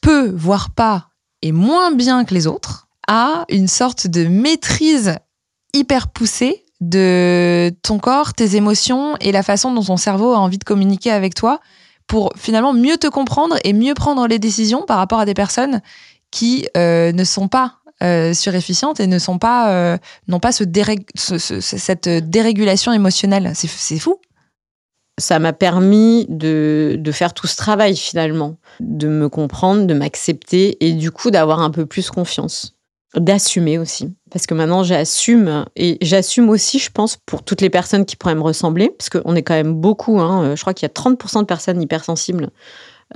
peu, 0.00 0.30
voire 0.30 0.70
pas, 0.70 1.10
et 1.42 1.52
moins 1.52 1.92
bien 1.92 2.24
que 2.24 2.32
les 2.32 2.46
autres, 2.46 2.88
à 3.12 3.44
une 3.48 3.66
sorte 3.66 4.06
de 4.06 4.28
maîtrise 4.28 5.16
hyper 5.74 6.08
poussée 6.08 6.64
de 6.80 7.72
ton 7.82 7.98
corps, 7.98 8.34
tes 8.34 8.54
émotions 8.54 9.16
et 9.20 9.32
la 9.32 9.42
façon 9.42 9.74
dont 9.74 9.82
ton 9.82 9.96
cerveau 9.96 10.32
a 10.32 10.38
envie 10.38 10.58
de 10.58 10.64
communiquer 10.64 11.10
avec 11.10 11.34
toi 11.34 11.60
pour 12.06 12.32
finalement 12.36 12.72
mieux 12.72 12.98
te 12.98 13.08
comprendre 13.08 13.56
et 13.64 13.72
mieux 13.72 13.94
prendre 13.94 14.28
les 14.28 14.38
décisions 14.38 14.82
par 14.82 14.98
rapport 14.98 15.18
à 15.18 15.24
des 15.24 15.34
personnes 15.34 15.82
qui 16.30 16.68
euh, 16.76 17.10
ne 17.10 17.24
sont 17.24 17.48
pas 17.48 17.78
euh, 18.04 18.32
surefficientes 18.32 19.00
et 19.00 19.08
ne 19.08 19.18
sont 19.18 19.38
pas 19.38 19.72
euh, 19.72 19.98
n'ont 20.28 20.38
pas 20.38 20.52
ce, 20.52 20.64
cette 20.68 22.08
dérégulation 22.08 22.92
émotionnelle. 22.92 23.50
C'est 23.54 23.98
fou. 23.98 24.20
Ça 25.18 25.40
m'a 25.40 25.52
permis 25.52 26.26
de, 26.28 27.02
faire 27.12 27.34
tout 27.34 27.48
ce 27.48 27.56
travail 27.56 27.96
finalement, 27.96 28.56
de 28.78 29.08
me 29.08 29.28
comprendre, 29.28 29.84
de 29.84 29.94
m'accepter 29.94 30.86
et 30.86 30.92
du 30.92 31.10
coup 31.10 31.32
d'avoir 31.32 31.60
un 31.60 31.70
peu 31.70 31.86
plus 31.86 32.08
confiance 32.08 32.76
d'assumer 33.16 33.78
aussi. 33.78 34.12
Parce 34.30 34.46
que 34.46 34.54
maintenant, 34.54 34.84
j'assume, 34.84 35.64
et 35.76 35.98
j'assume 36.00 36.48
aussi, 36.48 36.78
je 36.78 36.90
pense, 36.90 37.16
pour 37.26 37.42
toutes 37.42 37.60
les 37.60 37.70
personnes 37.70 38.04
qui 38.04 38.16
pourraient 38.16 38.34
me 38.34 38.42
ressembler, 38.42 38.90
parce 38.96 39.10
qu'on 39.10 39.34
est 39.34 39.42
quand 39.42 39.54
même 39.54 39.74
beaucoup, 39.74 40.20
hein, 40.20 40.44
euh, 40.44 40.56
je 40.56 40.60
crois 40.60 40.74
qu'il 40.74 40.86
y 40.86 40.90
a 40.90 40.92
30% 40.92 41.40
de 41.40 41.46
personnes 41.46 41.82
hypersensibles, 41.82 42.50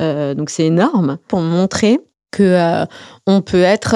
euh, 0.01 0.35
donc 0.35 0.51
c'est 0.51 0.67
énorme, 0.67 1.19
pour 1.29 1.41
montrer 1.41 2.01
que 2.33 2.43
euh, 2.43 2.85
on 3.29 3.43
peut 3.43 3.63
être 3.63 3.95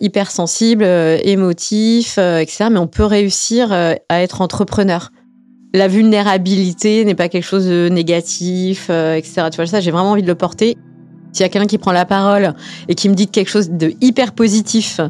hypersensible, 0.00 0.82
émotif, 0.82 2.18
etc., 2.18 2.66
mais 2.72 2.80
on 2.80 2.88
peut 2.88 3.04
réussir 3.04 3.72
à 3.72 4.22
être 4.22 4.40
entrepreneur. 4.40 5.10
La 5.74 5.86
vulnérabilité 5.86 7.04
n'est 7.04 7.14
pas 7.14 7.28
quelque 7.28 7.44
chose 7.44 7.66
de 7.66 7.88
négatif, 7.88 8.90
etc. 8.90 9.46
Tu 9.52 9.56
vois, 9.56 9.66
ça, 9.66 9.78
j'ai 9.78 9.92
vraiment 9.92 10.10
envie 10.10 10.22
de 10.22 10.26
le 10.26 10.34
porter. 10.34 10.76
S'il 11.34 11.42
y 11.42 11.46
a 11.46 11.48
quelqu'un 11.48 11.66
qui 11.66 11.78
prend 11.78 11.90
la 11.90 12.04
parole 12.04 12.54
et 12.88 12.94
qui 12.94 13.08
me 13.08 13.14
dit 13.14 13.26
quelque 13.26 13.50
chose 13.50 13.68
de 13.68 13.92
hyper 14.00 14.32
positif 14.32 15.00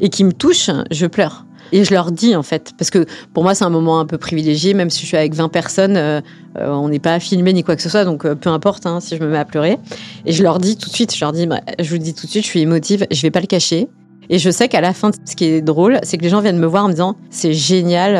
et 0.00 0.08
qui 0.08 0.24
me 0.24 0.32
touche, 0.32 0.70
je 0.90 1.06
pleure. 1.06 1.44
Et 1.72 1.84
je 1.84 1.92
leur 1.92 2.10
dis 2.10 2.34
en 2.34 2.42
fait, 2.42 2.72
parce 2.78 2.88
que 2.88 3.04
pour 3.34 3.42
moi 3.42 3.54
c'est 3.54 3.64
un 3.64 3.70
moment 3.70 4.00
un 4.00 4.06
peu 4.06 4.16
privilégié, 4.16 4.72
même 4.72 4.88
si 4.88 5.02
je 5.02 5.06
suis 5.06 5.16
avec 5.18 5.34
20 5.34 5.50
personnes, 5.50 5.98
euh, 5.98 6.22
euh, 6.56 6.70
on 6.70 6.88
n'est 6.88 7.00
pas 7.00 7.20
filmé 7.20 7.52
ni 7.52 7.62
quoi 7.64 7.76
que 7.76 7.82
ce 7.82 7.90
soit, 7.90 8.06
donc 8.06 8.24
euh, 8.24 8.34
peu 8.34 8.48
importe 8.48 8.86
hein, 8.86 9.00
si 9.00 9.14
je 9.14 9.22
me 9.22 9.28
mets 9.28 9.36
à 9.36 9.44
pleurer. 9.44 9.76
Et 10.24 10.32
je 10.32 10.42
leur 10.42 10.58
dis 10.58 10.78
tout 10.78 10.88
de 10.88 10.94
suite, 10.94 11.14
je 11.14 11.22
leur 11.22 11.32
dis, 11.32 11.46
bah, 11.46 11.60
je 11.78 11.90
vous 11.90 11.98
dis 11.98 12.14
tout 12.14 12.24
de 12.24 12.30
suite, 12.30 12.44
je 12.44 12.48
suis 12.48 12.60
émotive, 12.60 13.06
je 13.10 13.20
vais 13.20 13.30
pas 13.30 13.40
le 13.40 13.46
cacher. 13.46 13.88
Et 14.30 14.38
je 14.38 14.50
sais 14.50 14.68
qu'à 14.68 14.80
la 14.80 14.94
fin, 14.94 15.10
ce 15.26 15.36
qui 15.36 15.44
est 15.44 15.60
drôle, 15.60 15.98
c'est 16.02 16.16
que 16.16 16.22
les 16.22 16.30
gens 16.30 16.40
viennent 16.40 16.58
me 16.58 16.66
voir 16.66 16.86
en 16.86 16.88
me 16.88 16.92
disant, 16.94 17.16
c'est 17.28 17.52
génial, 17.52 18.12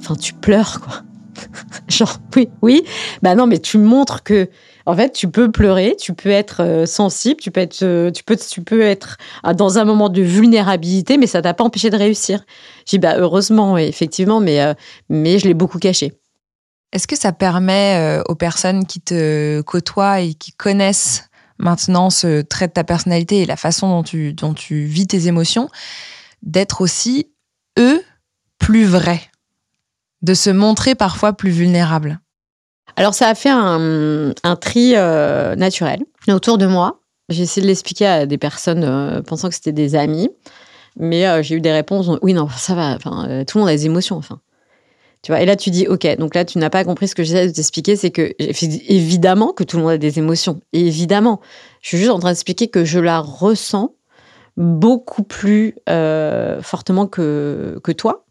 enfin 0.00 0.14
tu 0.14 0.34
pleures 0.34 0.80
quoi. 0.80 1.02
Genre 1.88 2.20
oui, 2.36 2.48
oui, 2.62 2.84
bah 3.22 3.34
non, 3.34 3.48
mais 3.48 3.58
tu 3.58 3.78
montres 3.78 4.22
que 4.22 4.48
en 4.88 4.96
fait, 4.96 5.12
tu 5.12 5.30
peux 5.30 5.52
pleurer, 5.52 5.96
tu 6.00 6.14
peux 6.14 6.30
être 6.30 6.62
euh, 6.62 6.86
sensible, 6.86 7.38
tu 7.42 7.50
peux 7.50 7.60
être, 7.60 7.82
euh, 7.82 8.10
tu 8.10 8.24
peux, 8.24 8.38
tu 8.38 8.62
peux 8.62 8.80
être 8.80 9.18
ah, 9.42 9.52
dans 9.52 9.76
un 9.76 9.84
moment 9.84 10.08
de 10.08 10.22
vulnérabilité, 10.22 11.18
mais 11.18 11.26
ça 11.26 11.42
t'a 11.42 11.52
pas 11.52 11.62
empêché 11.62 11.90
de 11.90 11.96
réussir. 11.96 12.42
J'ai 12.86 12.96
bah, 12.96 13.16
heureusement, 13.18 13.76
effectivement, 13.76 14.40
mais, 14.40 14.62
euh, 14.62 14.72
mais 15.10 15.38
je 15.38 15.46
l'ai 15.46 15.52
beaucoup 15.52 15.78
caché. 15.78 16.14
Est-ce 16.92 17.06
que 17.06 17.16
ça 17.16 17.32
permet 17.32 18.22
aux 18.30 18.34
personnes 18.34 18.86
qui 18.86 19.02
te 19.02 19.60
côtoient 19.60 20.20
et 20.20 20.32
qui 20.32 20.52
connaissent 20.52 21.28
maintenant 21.58 22.08
ce 22.08 22.40
trait 22.40 22.68
de 22.68 22.72
ta 22.72 22.82
personnalité 22.82 23.42
et 23.42 23.46
la 23.46 23.56
façon 23.56 23.90
dont 23.90 24.02
tu, 24.02 24.32
dont 24.32 24.54
tu 24.54 24.84
vis 24.84 25.06
tes 25.06 25.26
émotions, 25.26 25.68
d'être 26.40 26.80
aussi, 26.80 27.30
eux, 27.78 28.02
plus 28.56 28.86
vrais, 28.86 29.20
de 30.22 30.32
se 30.32 30.48
montrer 30.48 30.94
parfois 30.94 31.34
plus 31.34 31.50
vulnérables? 31.50 32.20
Alors, 32.98 33.14
ça 33.14 33.28
a 33.28 33.36
fait 33.36 33.48
un, 33.48 34.56
tri 34.60 34.94
euh, 34.96 35.54
naturel 35.54 36.00
autour 36.26 36.58
de 36.58 36.66
moi. 36.66 37.00
J'ai 37.28 37.44
essayé 37.44 37.62
de 37.62 37.68
l'expliquer 37.68 38.06
à 38.06 38.26
des 38.26 38.38
personnes 38.38 38.82
euh, 38.82 39.22
pensant 39.22 39.48
que 39.48 39.54
c'était 39.54 39.70
des 39.70 39.94
amis, 39.94 40.30
mais 40.96 41.24
euh, 41.28 41.40
j'ai 41.40 41.54
eu 41.54 41.60
des 41.60 41.70
réponses 41.70 42.10
oui, 42.22 42.32
non, 42.32 42.48
ça 42.48 42.74
va, 42.74 42.96
enfin, 42.96 43.44
tout 43.46 43.58
le 43.58 43.60
monde 43.60 43.68
a 43.68 43.76
des 43.76 43.86
émotions, 43.86 44.16
enfin. 44.16 44.40
Tu 45.22 45.30
vois, 45.30 45.40
et 45.40 45.46
là, 45.46 45.54
tu 45.54 45.70
dis, 45.70 45.86
OK, 45.86 46.08
donc 46.16 46.34
là, 46.34 46.44
tu 46.44 46.58
n'as 46.58 46.70
pas 46.70 46.82
compris 46.82 47.06
ce 47.06 47.14
que 47.14 47.22
j'essaie 47.22 47.46
de 47.46 47.52
t'expliquer, 47.52 47.94
c'est 47.94 48.10
que, 48.10 48.34
évidemment, 48.40 49.52
que 49.52 49.62
tout 49.62 49.76
le 49.76 49.84
monde 49.84 49.92
a 49.92 49.98
des 49.98 50.18
émotions. 50.18 50.60
évidemment, 50.72 51.40
je 51.82 51.90
suis 51.90 51.98
juste 51.98 52.10
en 52.10 52.18
train 52.18 52.30
d'expliquer 52.30 52.66
que 52.66 52.84
je 52.84 52.98
la 52.98 53.20
ressens 53.20 53.94
beaucoup 54.56 55.22
plus 55.22 55.76
fortement 55.86 57.06
que, 57.06 57.78
que 57.84 57.92
toi, 57.92 58.26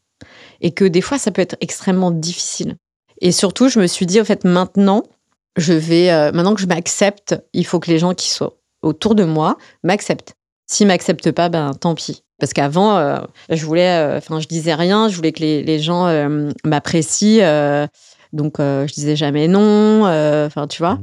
et 0.60 0.72
que 0.72 0.84
des 0.84 1.02
fois, 1.02 1.18
ça 1.18 1.32
peut 1.32 1.42
être 1.42 1.56
extrêmement 1.62 2.12
difficile. 2.12 2.76
Et 3.22 3.32
surtout, 3.32 3.70
je 3.70 3.80
me 3.80 3.88
suis 3.88 4.06
dit, 4.06 4.22
au 4.22 4.26
fait, 4.26 4.44
maintenant, 4.44 5.04
je 5.58 5.74
vais, 5.74 6.12
euh, 6.12 6.32
maintenant 6.32 6.54
que 6.56 6.62
je 6.62 6.68
m'accepte, 6.68 7.36
il 7.54 7.66
faut 7.66 7.80
que 7.80 7.90
les 7.90 8.00
gens 8.00 8.14
qui 8.14 8.30
sont 8.30 8.54
autour 8.82 9.16
de 9.16 9.24
moi 9.24 9.58
m'acceptent. 9.84 10.36
S'ils 10.68 10.88
m'acceptent 10.88 11.32
pas, 11.32 11.50
ben 11.50 11.74
tant 11.74 11.96
pis. 11.96 12.24
Parce 12.40 12.54
qu'avant, 12.54 12.98
euh, 12.98 13.20
je 13.50 13.66
voulais, 13.66 13.90
euh, 13.90 14.18
enfin, 14.18 14.40
je 14.40 14.48
disais 14.48 14.76
rien, 14.76 15.10
je 15.10 15.16
voulais 15.16 15.32
que 15.32 15.40
les, 15.40 15.64
les 15.64 15.80
gens 15.80 16.08
m'apprécient, 16.64 17.88
donc 18.34 18.56
je 18.60 18.94
disais 18.94 19.16
jamais 19.16 19.48
non, 19.48 20.04
enfin, 20.46 20.68
tu 20.68 20.80
vois. 20.80 21.00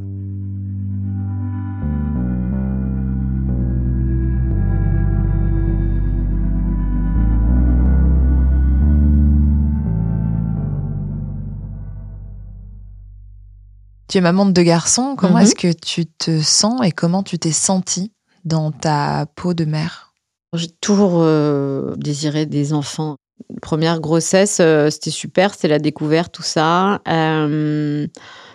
Tu 14.15 14.19
es 14.19 14.21
maman 14.21 14.47
de 14.47 14.53
deux 14.53 14.63
garçons. 14.63 15.17
Comment 15.19 15.39
Mhm. 15.39 15.43
est-ce 15.43 15.57
que 15.57 15.73
tu 15.73 16.07
te 16.07 16.41
sens 16.41 16.81
et 16.87 16.93
comment 16.93 17.25
tu 17.25 17.37
t'es 17.37 17.51
sentie 17.51 18.13
dans 18.45 18.71
ta 18.71 19.27
peau 19.35 19.55
de 19.55 19.65
mère? 19.65 20.13
J'ai 20.53 20.69
toujours 20.69 21.15
euh, 21.17 21.97
désiré 21.97 22.47
des 22.47 22.73
enfants. 22.75 23.17
Première 23.61 23.99
grossesse, 23.99 24.59
euh, 24.61 24.89
c'était 24.89 25.11
super, 25.11 25.53
c'est 25.59 25.67
la 25.67 25.81
découverte, 25.81 26.33
tout 26.33 26.45
ça. 26.45 27.01
Euh, 27.09 28.07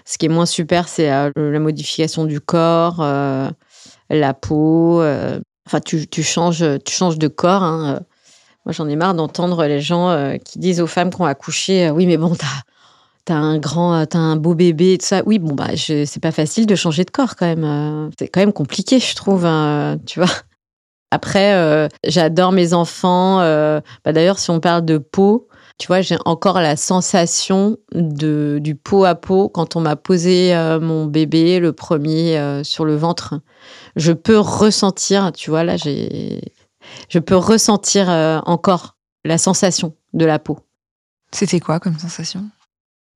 ce 0.06 0.18
qui 0.18 0.28
est 0.28 0.30
moins 0.30 0.46
super, 0.46 0.88
c'est 0.88 1.12
euh, 1.12 1.30
la 1.36 1.60
modification 1.60 2.24
du 2.24 2.40
corps, 2.40 3.02
euh, 3.02 3.50
la 4.10 4.34
peau. 4.34 5.02
euh, 5.02 5.42
Enfin, 5.68 5.82
tu, 5.82 6.08
tu 6.08 6.24
changes, 6.24 6.64
tu 6.86 6.94
changes 6.94 7.18
de 7.20 7.28
corps. 7.28 7.64
hein. 7.64 8.00
Moi, 8.66 8.72
j'en 8.72 8.88
ai 8.88 8.96
marre 8.96 9.14
d'entendre 9.14 9.66
les 9.66 9.82
gens 9.82 10.10
euh, 10.10 10.38
qui 10.38 10.58
disent 10.58 10.80
aux 10.80 10.88
femmes 10.88 11.10
qui 11.10 11.20
ont 11.22 11.26
accouché, 11.26 11.88
euh, 11.88 11.92
oui, 11.92 12.06
mais 12.08 12.16
bon, 12.16 12.34
t'as 12.34 12.46
T'as 13.26 13.36
un 13.36 13.60
grand, 13.60 13.94
euh, 13.94 14.06
t'as 14.06 14.18
un 14.20 14.36
beau 14.36 14.56
bébé 14.56 14.94
et 14.94 14.98
tout 14.98 15.06
ça. 15.06 15.22
Oui, 15.26 15.38
bon, 15.40 15.54
bah, 15.54 15.70
c'est 15.76 16.20
pas 16.22 16.32
facile 16.32 16.66
de 16.66 16.76
changer 16.76 17.04
de 17.06 17.12
corps 17.12 17.36
quand 17.36 17.46
même. 17.46 17.64
euh, 17.64 18.10
C'est 18.18 18.28
quand 18.28 18.40
même 18.40 18.54
compliqué, 18.54 19.00
je 19.00 19.16
trouve, 19.16 19.46
hein, 19.46 19.98
tu 20.06 20.20
vois. 20.20 20.30
Après, 21.12 21.54
euh, 21.56 21.88
j'adore 22.06 22.52
mes 22.52 22.74
enfants. 22.74 23.42
euh, 23.42 23.82
bah, 24.06 24.14
D'ailleurs, 24.14 24.40
si 24.40 24.50
on 24.52 24.60
parle 24.60 24.86
de 24.86 24.98
peau, 24.98 25.48
tu 25.78 25.88
vois, 25.88 26.02
j'ai 26.02 26.18
encore 26.26 26.60
la 26.60 26.76
sensation 26.76 27.78
de, 27.94 28.60
du 28.62 28.76
peau 28.76 29.06
à 29.06 29.16
peau 29.16 29.48
quand 29.50 29.76
on 29.76 29.82
m'a 29.82 29.96
posé 29.96 30.56
euh, 30.56 30.80
mon 30.80 31.06
bébé, 31.06 31.60
le 31.60 31.72
premier, 31.74 32.38
euh, 32.38 32.64
sur 32.64 32.84
le 32.86 32.96
ventre. 32.96 33.36
Je 33.96 34.12
peux 34.12 34.38
ressentir, 34.40 35.32
tu 35.34 35.50
vois, 35.50 35.64
là, 35.64 35.78
j'ai, 35.78 36.42
je 37.10 37.20
peux 37.20 37.36
ressentir 37.36 38.10
euh, 38.10 38.40
encore 38.46 38.98
la 39.24 39.38
sensation 39.38 39.96
de 40.14 40.26
la 40.26 40.38
peau. 40.40 40.60
C'était 41.32 41.60
quoi 41.60 41.80
comme 41.80 41.98
sensation? 41.98 42.44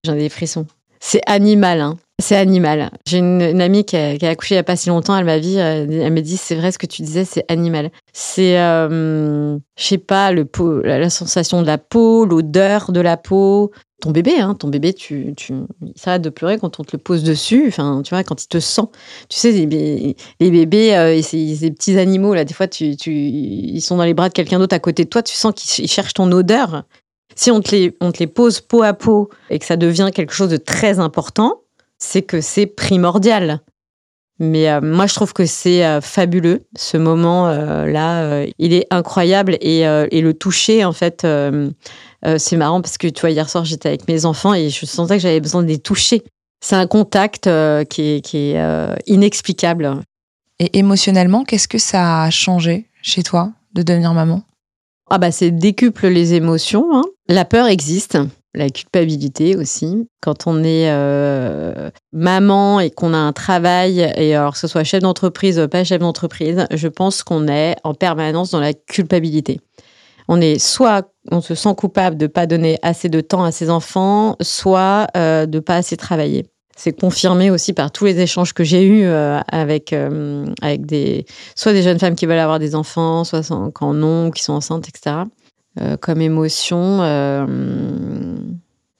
J'en 0.06 0.16
ai 0.16 0.20
des 0.20 0.30
frissons. 0.30 0.68
C'est 1.00 1.22
animal, 1.26 1.82
hein. 1.82 1.98
C'est 2.20 2.38
animal. 2.38 2.92
J'ai 3.06 3.18
une, 3.18 3.60
amie 3.60 3.84
qui 3.84 3.98
a, 3.98 4.12
accouché 4.30 4.56
il 4.56 4.58
n'y 4.58 4.60
a 4.60 4.64
pas 4.64 4.76
si 4.76 4.88
longtemps. 4.88 5.18
Elle 5.18 5.26
m'a 5.26 5.40
dit, 5.40 5.60
euh, 5.60 5.86
elle 5.90 6.14
m'a 6.14 6.22
dit, 6.22 6.38
c'est 6.38 6.56
vrai 6.56 6.72
ce 6.72 6.78
que 6.78 6.86
tu 6.86 7.02
disais, 7.02 7.26
c'est 7.26 7.44
animal. 7.52 7.92
C'est, 8.14 8.58
euh, 8.60 9.58
je 9.78 9.84
sais 9.84 9.98
pas, 9.98 10.32
le 10.32 10.48
la, 10.84 11.10
sensation 11.10 11.62
de 11.62 11.68
la 11.68 11.78
peau, 11.78 12.26
l'odeur 12.26 12.92
de 12.92 13.02
la 13.02 13.18
peau. 13.18 13.72
Ton 14.00 14.12
bébé, 14.12 14.40
hein, 14.40 14.54
ton 14.54 14.68
bébé, 14.68 14.94
tu, 14.94 15.34
tu, 15.36 15.54
il 15.82 15.94
s'arrête 16.00 16.22
de 16.22 16.30
pleurer 16.30 16.58
quand 16.58 16.80
on 16.80 16.84
te 16.84 16.92
le 16.94 17.00
pose 17.02 17.24
dessus. 17.24 17.66
Enfin, 17.68 18.02
tu 18.04 18.14
vois, 18.14 18.24
quand 18.24 18.42
il 18.42 18.48
te 18.48 18.60
sent. 18.60 18.88
Tu 19.28 19.38
sais, 19.38 19.52
les, 19.52 20.16
les 20.40 20.52
bébés, 20.52 20.96
euh, 20.96 21.22
ces, 21.22 21.56
ces 21.56 21.72
petits 21.72 21.98
animaux 21.98 22.34
là, 22.34 22.46
des 22.46 22.54
fois, 22.54 22.68
tu, 22.68 22.96
tu, 22.96 23.12
ils 23.14 23.82
sont 23.82 23.98
dans 23.98 24.06
les 24.06 24.14
bras 24.14 24.30
de 24.30 24.34
quelqu'un 24.34 24.60
d'autre 24.60 24.76
à 24.76 24.80
côté 24.80 25.04
de 25.04 25.10
toi. 25.10 25.24
Tu 25.24 25.36
sens 25.36 25.54
qu'ils 25.54 25.84
ils 25.84 25.90
cherchent 25.90 26.14
ton 26.14 26.32
odeur. 26.32 26.84
Si 27.36 27.52
on 27.52 27.62
te, 27.62 27.72
les, 27.72 27.96
on 28.02 28.12
te 28.12 28.20
les 28.20 28.28
pose 28.28 28.62
peau 28.62 28.84
à 28.84 28.94
peau 28.94 29.30
et 29.50 29.60
que 29.60 29.66
ça 29.66 29.78
devient 29.78 30.12
quelque 30.14 30.34
chose 30.34 30.50
de 30.50 30.58
très 30.58 31.00
important, 31.00 31.62
c'est 31.98 32.22
que 32.22 32.42
c'est 32.42 32.66
primordial. 32.66 33.62
Mais 34.40 34.70
euh, 34.70 34.82
moi, 34.82 35.08
je 35.08 35.14
trouve 35.14 35.34
que 35.34 35.46
c'est 35.46 35.86
euh, 35.86 36.02
fabuleux, 36.02 36.66
ce 36.76 36.98
moment-là. 36.98 38.24
euh, 38.24 38.48
il 38.58 38.74
est 38.74 38.88
incroyable. 38.90 39.58
Et, 39.62 39.84
le 39.84 40.34
toucher, 40.34 40.86
en 40.86 40.94
fait, 40.94 41.26
c'est 42.38 42.58
marrant 42.58 42.82
parce 42.82 42.98
que, 42.98 43.08
tu 43.08 43.22
vois, 43.22 43.32
hier 43.32 43.50
soir, 43.50 43.66
j'étais 43.66 43.90
avec 43.90 44.08
mes 44.08 44.26
enfants 44.26 44.54
et 44.54 44.70
je 44.70 44.86
sentais 44.86 45.18
que 45.18 45.22
j'avais 45.22 45.42
besoin 45.42 45.64
de 45.64 45.68
les 45.68 45.80
toucher. 45.80 46.24
C'est 46.62 46.76
un 46.76 46.88
contact 46.88 47.50
qui 47.90 48.24
est, 48.34 48.98
inexplicable. 49.08 50.02
Et 50.60 50.78
émotionnellement, 50.78 51.44
qu'est-ce 51.44 51.68
que 51.68 51.78
ça 51.78 52.24
a 52.24 52.30
changé 52.30 52.88
chez 53.02 53.24
toi 53.24 53.52
de 53.74 53.82
devenir 53.82 54.14
maman? 54.14 54.44
Ah 55.10 55.18
bah 55.18 55.32
c'est 55.32 55.52
décuple 55.52 56.08
les 56.08 56.34
émotions. 56.34 56.88
hein. 56.96 57.04
La 57.28 57.46
peur 57.46 57.68
existe, 57.68 58.18
la 58.54 58.70
culpabilité 58.70 59.56
aussi. 59.56 60.08
Quand 60.22 60.48
on 60.48 60.64
est 60.64 60.90
euh, 60.90 61.90
maman 62.12 62.80
et 62.80 62.90
qu'on 62.90 63.14
a 63.14 63.18
un 63.18 63.34
travail, 63.34 64.12
et 64.16 64.36
alors 64.36 64.54
que 64.54 64.60
ce 64.60 64.68
soit 64.68 64.84
chef 64.84 65.02
d'entreprise, 65.02 65.68
pas 65.70 65.84
chef 65.84 66.00
d'entreprise, 66.00 66.66
je 66.72 66.88
pense 66.88 67.24
qu'on 67.24 67.48
est 67.48 67.76
en 67.84 67.94
permanence 67.94 68.52
dans 68.52 68.60
la 68.60 68.74
culpabilité. 68.74 69.60
On 70.30 70.40
est 70.40 70.58
soit 70.58 71.10
on 71.32 71.42
se 71.42 71.54
sent 71.56 71.76
coupable 71.76 72.18
de 72.18 72.28
pas 72.28 72.46
donner 72.48 72.78
assez 72.82 73.10
de 73.10 73.22
temps 73.22 73.44
à 73.44 73.52
ses 73.52 73.70
enfants, 73.70 74.36
soit 74.42 75.08
euh, 75.18 75.46
de 75.46 75.60
pas 75.60 75.76
assez 75.76 75.98
travailler. 75.98 76.46
C'est 76.76 77.00
confirmé 77.00 77.52
aussi 77.52 77.72
par 77.74 77.92
tous 77.92 78.06
les 78.06 78.20
échanges 78.20 78.54
que 78.54 78.64
j'ai 78.64 78.84
eus 78.84 79.06
euh, 79.06 79.40
avec, 79.48 79.94
euh, 79.94 80.46
avec 80.62 80.86
des, 80.86 81.26
soit 81.56 81.72
des 81.72 81.84
jeunes 81.84 82.00
femmes 82.00 82.16
qui 82.16 82.26
veulent 82.26 82.40
avoir 82.40 82.58
des 82.60 82.74
enfants, 82.74 83.24
soit 83.24 83.52
en 83.52 84.04
ont, 84.04 84.32
qui 84.32 84.44
sont 84.44 84.54
enceintes, 84.54 84.90
etc. 84.90 85.18
Euh, 85.80 85.98
comme 85.98 86.22
émotion, 86.22 87.00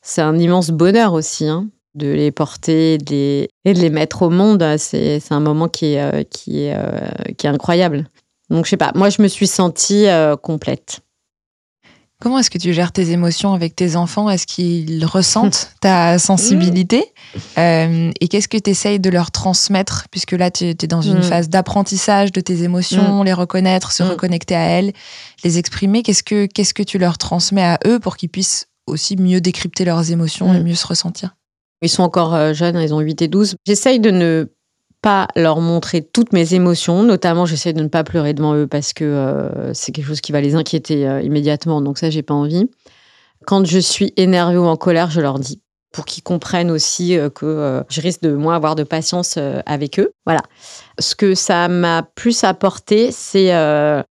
c'est 0.02 0.22
un 0.22 0.38
immense 0.38 0.70
bonheur 0.70 1.14
aussi 1.14 1.48
hein, 1.48 1.68
de 1.96 2.08
les 2.08 2.32
porter 2.32 2.94
et 2.94 2.98
de 2.98 3.48
les 3.64 3.90
mettre 3.90 4.22
au 4.22 4.30
monde. 4.30 4.64
C'est 4.78 5.20
un 5.32 5.40
moment 5.40 5.68
qui 5.68 5.96
est, 5.96 6.30
qui, 6.30 6.66
est, 6.66 6.78
qui 7.38 7.48
est 7.48 7.50
incroyable. 7.50 8.08
Donc, 8.50 8.66
je 8.66 8.72
sais 8.72 8.78
pas, 8.78 8.92
moi, 8.94 9.10
je 9.10 9.22
me 9.22 9.28
suis 9.28 9.48
sentie 9.48 10.06
complète. 10.44 11.00
Comment 12.24 12.40
est-ce 12.40 12.50
que 12.50 12.58
tu 12.58 12.72
gères 12.72 12.94
tes 12.94 13.12
émotions 13.12 13.54
avec 13.54 13.76
tes 13.76 13.98
enfants? 13.98 14.30
Est-ce 14.30 14.48
qu'ils 14.48 15.06
ressentent 15.06 15.72
ta 15.82 16.18
sensibilité? 16.20 17.04
Euh, 17.58 18.12
Et 18.22 18.30
qu'est-ce 18.30 18.48
que 18.48 18.58
tu 18.58 18.70
essayes 18.70 18.98
de 19.02 19.10
leur 19.10 19.30
transmettre? 19.30 20.06
Puisque 20.10 20.32
là, 20.32 20.50
tu 20.50 20.64
es 20.70 20.74
dans 20.88 21.02
une 21.02 21.18
Mm. 21.20 21.24
phase 21.24 21.50
d'apprentissage 21.50 22.32
de 22.32 22.40
tes 22.40 22.64
émotions, 22.64 23.24
les 23.24 23.34
reconnaître, 23.34 23.92
se 23.92 24.04
Mm. 24.04 24.08
reconnecter 24.12 24.56
à 24.56 24.62
elles, 24.64 24.94
les 25.44 25.58
exprimer. 25.58 26.02
Qu'est-ce 26.02 26.24
que, 26.24 26.46
qu'est-ce 26.46 26.74
que 26.74 26.84
tu 26.84 26.98
leur 26.98 27.18
transmets 27.18 27.62
à 27.66 27.78
eux 27.86 28.00
pour 28.00 28.16
qu'ils 28.16 28.30
puissent 28.30 28.68
aussi 28.88 29.18
mieux 29.18 29.42
décrypter 29.42 29.84
leurs 29.84 30.10
émotions 30.12 30.54
et 30.54 30.60
Mm. 30.62 30.64
mieux 30.64 30.76
se 30.76 30.88
ressentir? 30.88 31.36
Ils 31.82 31.90
sont 31.90 32.04
encore 32.04 32.34
euh, 32.34 32.54
jeunes, 32.54 32.80
ils 32.80 32.94
ont 32.94 33.02
8 33.02 33.22
et 33.22 33.28
12. 33.28 33.56
J'essaye 33.68 34.00
de 34.00 34.12
ne 34.12 34.48
pas 35.04 35.28
leur 35.36 35.60
montrer 35.60 36.02
toutes 36.02 36.32
mes 36.32 36.54
émotions, 36.56 37.04
notamment 37.04 37.46
j'essaye 37.46 37.74
de 37.74 37.84
ne 37.84 37.90
pas 37.90 38.06
pleurer 38.06 38.34
devant 38.34 38.56
eux 38.56 38.68
parce 38.68 38.94
que 38.94 39.04
euh, 39.04 39.74
c'est 39.74 39.92
quelque 39.92 40.08
chose 40.08 40.22
qui 40.22 40.32
va 40.32 40.40
les 40.40 40.56
inquiéter 40.56 41.08
euh, 41.08 41.22
immédiatement, 41.22 41.82
donc 41.82 41.98
ça 42.00 42.10
j'ai 42.10 42.24
pas 42.24 42.34
envie. 42.34 42.72
Quand 43.46 43.66
je 43.66 43.80
suis 43.80 44.14
énervée 44.16 44.58
ou 44.58 44.64
en 44.64 44.78
colère, 44.78 45.12
je 45.12 45.20
leur 45.20 45.40
dis 45.40 45.62
pour 45.92 46.06
qu'ils 46.06 46.24
comprennent 46.24 46.72
aussi 46.72 47.18
euh, 47.18 47.30
que 47.30 47.84
je 47.90 48.02
risque 48.02 48.22
de 48.22 48.32
moins 48.32 48.56
avoir 48.56 48.76
de 48.76 48.84
patience 48.84 49.38
avec 49.66 50.00
eux. 50.00 50.14
Voilà. 50.26 50.42
Ce 50.98 51.16
que 51.16 51.36
ça 51.36 51.68
m'a 51.68 52.04
plus 52.16 52.46
apporté, 52.46 53.12
c'est 53.12 53.50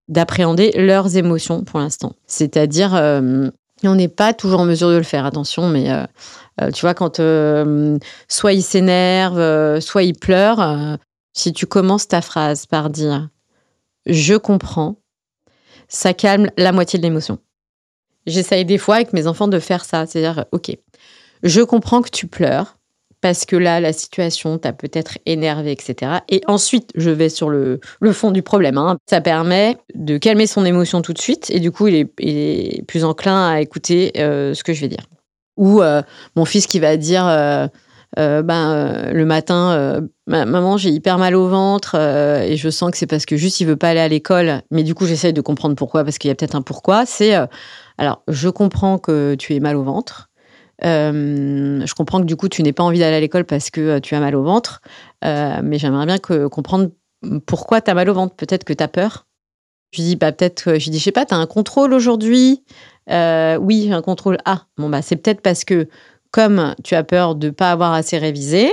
d'appréhender 0.07 0.73
leurs 0.75 1.17
émotions 1.17 1.63
pour 1.63 1.79
l'instant. 1.79 2.13
C'est-à-dire, 2.27 2.93
on 2.93 3.95
n'est 3.95 4.07
pas 4.07 4.33
toujours 4.33 4.59
en 4.59 4.65
mesure 4.65 4.89
de 4.89 4.97
le 4.97 5.03
faire, 5.03 5.25
attention, 5.25 5.67
mais 5.67 5.89
euh, 6.61 6.71
tu 6.71 6.81
vois, 6.81 6.93
quand 6.93 7.19
euh, 7.19 7.97
soit 8.27 8.53
il 8.53 8.61
s'énerve, 8.61 9.39
euh, 9.39 9.79
soit 9.79 10.03
il 10.03 10.13
pleure, 10.13 10.97
si 11.33 11.53
tu 11.53 11.65
commences 11.65 12.07
ta 12.07 12.21
phrase 12.21 12.65
par 12.65 12.89
dire 12.89 13.29
je 14.05 14.35
comprends, 14.35 14.97
ça 15.87 16.13
calme 16.13 16.49
la 16.57 16.71
moitié 16.71 16.99
de 16.99 17.03
l'émotion. 17.03 17.39
J'essaye 18.25 18.65
des 18.65 18.77
fois 18.77 18.95
avec 18.95 19.13
mes 19.13 19.27
enfants 19.27 19.47
de 19.47 19.59
faire 19.59 19.85
ça, 19.85 20.05
c'est-à-dire 20.05 20.45
ok, 20.51 20.77
je 21.41 21.61
comprends 21.61 22.01
que 22.01 22.09
tu 22.09 22.27
pleures 22.27 22.77
parce 23.21 23.45
que 23.45 23.55
là, 23.55 23.79
la 23.79 23.93
situation 23.93 24.57
t'a 24.57 24.73
peut-être 24.73 25.17
énervé, 25.25 25.71
etc. 25.71 26.19
Et 26.27 26.41
ensuite, 26.47 26.89
je 26.95 27.09
vais 27.09 27.29
sur 27.29 27.49
le, 27.49 27.79
fond 28.11 28.31
du 28.31 28.41
problème. 28.41 28.77
hein. 28.77 28.97
Ça 29.09 29.21
permet 29.21 29.77
de 29.95 30.17
calmer 30.17 30.45
son 30.45 30.65
émotion 30.65 31.01
tout 31.01 31.13
de 31.13 31.21
suite 31.21 31.49
et 31.49 31.61
du 31.61 31.71
coup, 31.71 31.87
il 31.87 31.95
est, 31.95 32.83
plus 32.85 33.05
enclin 33.05 33.49
à 33.49 33.61
écouter 33.61 34.11
ce 34.15 34.61
que 34.61 34.73
je 34.73 34.81
vais 34.81 34.89
dire. 34.89 35.05
Ou 35.57 35.81
euh, 35.81 36.01
mon 36.35 36.45
fils 36.45 36.67
qui 36.67 36.79
va 36.79 36.97
dire 36.97 37.27
euh, 37.27 37.67
euh, 38.19 38.41
ben, 38.41 39.11
le 39.11 39.25
matin, 39.25 40.01
Ma- 40.27 40.45
maman, 40.45 40.77
j'ai 40.77 40.89
hyper 40.89 41.17
mal 41.17 41.35
au 41.35 41.47
ventre 41.47 41.95
et 41.95 42.55
je 42.57 42.69
sens 42.69 42.91
que 42.91 42.97
c'est 42.97 43.07
parce 43.07 43.25
que 43.25 43.37
juste 43.37 43.59
il 43.59 43.67
veut 43.67 43.75
pas 43.75 43.89
aller 43.89 43.99
à 43.99 44.07
l'école. 44.07 44.61
Mais 44.71 44.83
du 44.83 44.95
coup, 44.95 45.05
j'essaye 45.05 45.33
de 45.33 45.41
comprendre 45.41 45.75
pourquoi, 45.75 46.03
parce 46.03 46.17
qu'il 46.17 46.29
y 46.29 46.31
a 46.31 46.35
peut-être 46.35 46.55
un 46.55 46.61
pourquoi. 46.61 47.05
C'est 47.05 47.35
alors, 47.97 48.23
je 48.27 48.49
comprends 48.49 48.97
que 48.97 49.35
tu 49.35 49.53
aies 49.53 49.59
mal 49.59 49.75
au 49.75 49.83
ventre. 49.83 50.29
Je 50.81 51.93
comprends 51.93 52.19
que 52.19 52.25
du 52.25 52.35
coup, 52.35 52.49
tu 52.49 52.63
n'aies 52.63 52.73
pas 52.73 52.83
envie 52.83 52.99
d'aller 52.99 53.17
à 53.17 53.19
l'école 53.19 53.45
parce 53.45 53.69
que 53.69 53.99
tu 53.99 54.15
as 54.15 54.19
mal 54.19 54.35
au 54.35 54.43
ventre. 54.43 54.81
Mais 55.23 55.77
j'aimerais 55.77 56.05
bien 56.05 56.17
que, 56.19 56.47
comprendre 56.47 56.89
pourquoi 57.45 57.81
tu 57.81 57.89
as 57.89 57.93
mal 57.93 58.09
au 58.09 58.13
ventre. 58.13 58.35
Peut-être 58.35 58.63
que 58.63 58.73
tu 58.73 58.83
as 58.83 58.87
peur. 58.87 59.25
Je 59.91 60.01
dis, 60.01 60.15
bah, 60.15 60.31
peut-être, 60.31 60.79
je 60.79 60.89
dis, 60.89 60.97
je 60.97 61.03
sais 61.03 61.11
pas, 61.11 61.25
tu 61.25 61.35
as 61.35 61.37
un 61.37 61.45
contrôle 61.45 61.93
aujourd'hui 61.93 62.63
Euh, 63.09 63.57
Oui, 63.57 63.91
un 63.91 64.01
contrôle. 64.01 64.37
Ah, 64.45 64.63
bon, 64.77 64.89
bah, 64.89 65.01
c'est 65.01 65.15
peut-être 65.15 65.41
parce 65.41 65.63
que 65.63 65.87
comme 66.31 66.73
tu 66.83 66.95
as 66.95 67.03
peur 67.03 67.35
de 67.35 67.49
pas 67.49 67.71
avoir 67.71 67.93
assez 67.93 68.17
révisé, 68.17 68.71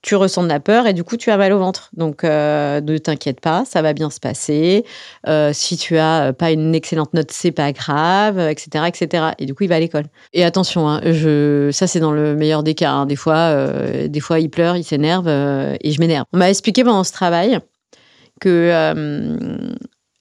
tu 0.00 0.14
ressens 0.14 0.44
de 0.44 0.48
la 0.48 0.60
peur 0.60 0.86
et 0.86 0.92
du 0.94 1.02
coup 1.02 1.16
tu 1.16 1.30
as 1.30 1.36
mal 1.36 1.52
au 1.52 1.58
ventre. 1.58 1.90
Donc 1.92 2.22
euh, 2.22 2.80
ne 2.80 2.98
t'inquiète 2.98 3.40
pas, 3.40 3.64
ça 3.66 3.82
va 3.82 3.92
bien 3.92 4.10
se 4.10 4.20
passer. 4.20 4.84
Euh, 5.26 5.50
si 5.52 5.76
tu 5.76 5.98
as 5.98 6.32
pas 6.32 6.52
une 6.52 6.72
excellente 6.74 7.12
note, 7.14 7.32
c'est 7.32 7.50
pas 7.50 7.72
grave, 7.72 8.38
etc., 8.38 8.84
etc. 8.86 9.24
Et 9.38 9.44
du 9.44 9.54
coup 9.54 9.64
il 9.64 9.68
va 9.68 9.74
à 9.74 9.80
l'école. 9.80 10.04
Et 10.32 10.44
attention, 10.44 10.88
hein, 10.88 11.00
je, 11.04 11.70
ça 11.72 11.88
c'est 11.88 11.98
dans 12.00 12.12
le 12.12 12.36
meilleur 12.36 12.62
des 12.62 12.74
cas. 12.74 12.92
hein. 12.92 13.06
Des 13.06 13.16
fois, 13.16 13.52
des 14.06 14.20
fois 14.20 14.38
il 14.38 14.48
pleure, 14.50 14.76
il 14.76 14.84
s'énerve 14.84 15.26
et 15.28 15.90
je 15.90 16.00
m'énerve. 16.00 16.24
On 16.32 16.38
m'a 16.38 16.48
expliqué 16.48 16.84
pendant 16.84 17.02
ce 17.04 17.12
travail 17.12 17.58
que 18.40 18.70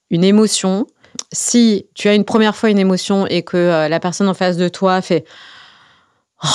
une 0.09 0.23
émotion, 0.23 0.87
si 1.33 1.87
tu 1.93 2.07
as 2.07 2.15
une 2.15 2.25
première 2.25 2.55
fois 2.55 2.69
une 2.69 2.79
émotion 2.79 3.27
et 3.27 3.43
que 3.43 3.57
euh, 3.57 3.87
la 3.87 3.99
personne 3.99 4.27
en 4.29 4.33
face 4.33 4.57
de 4.57 4.69
toi 4.69 5.01
fait 5.01 5.25
Oh, 6.43 6.47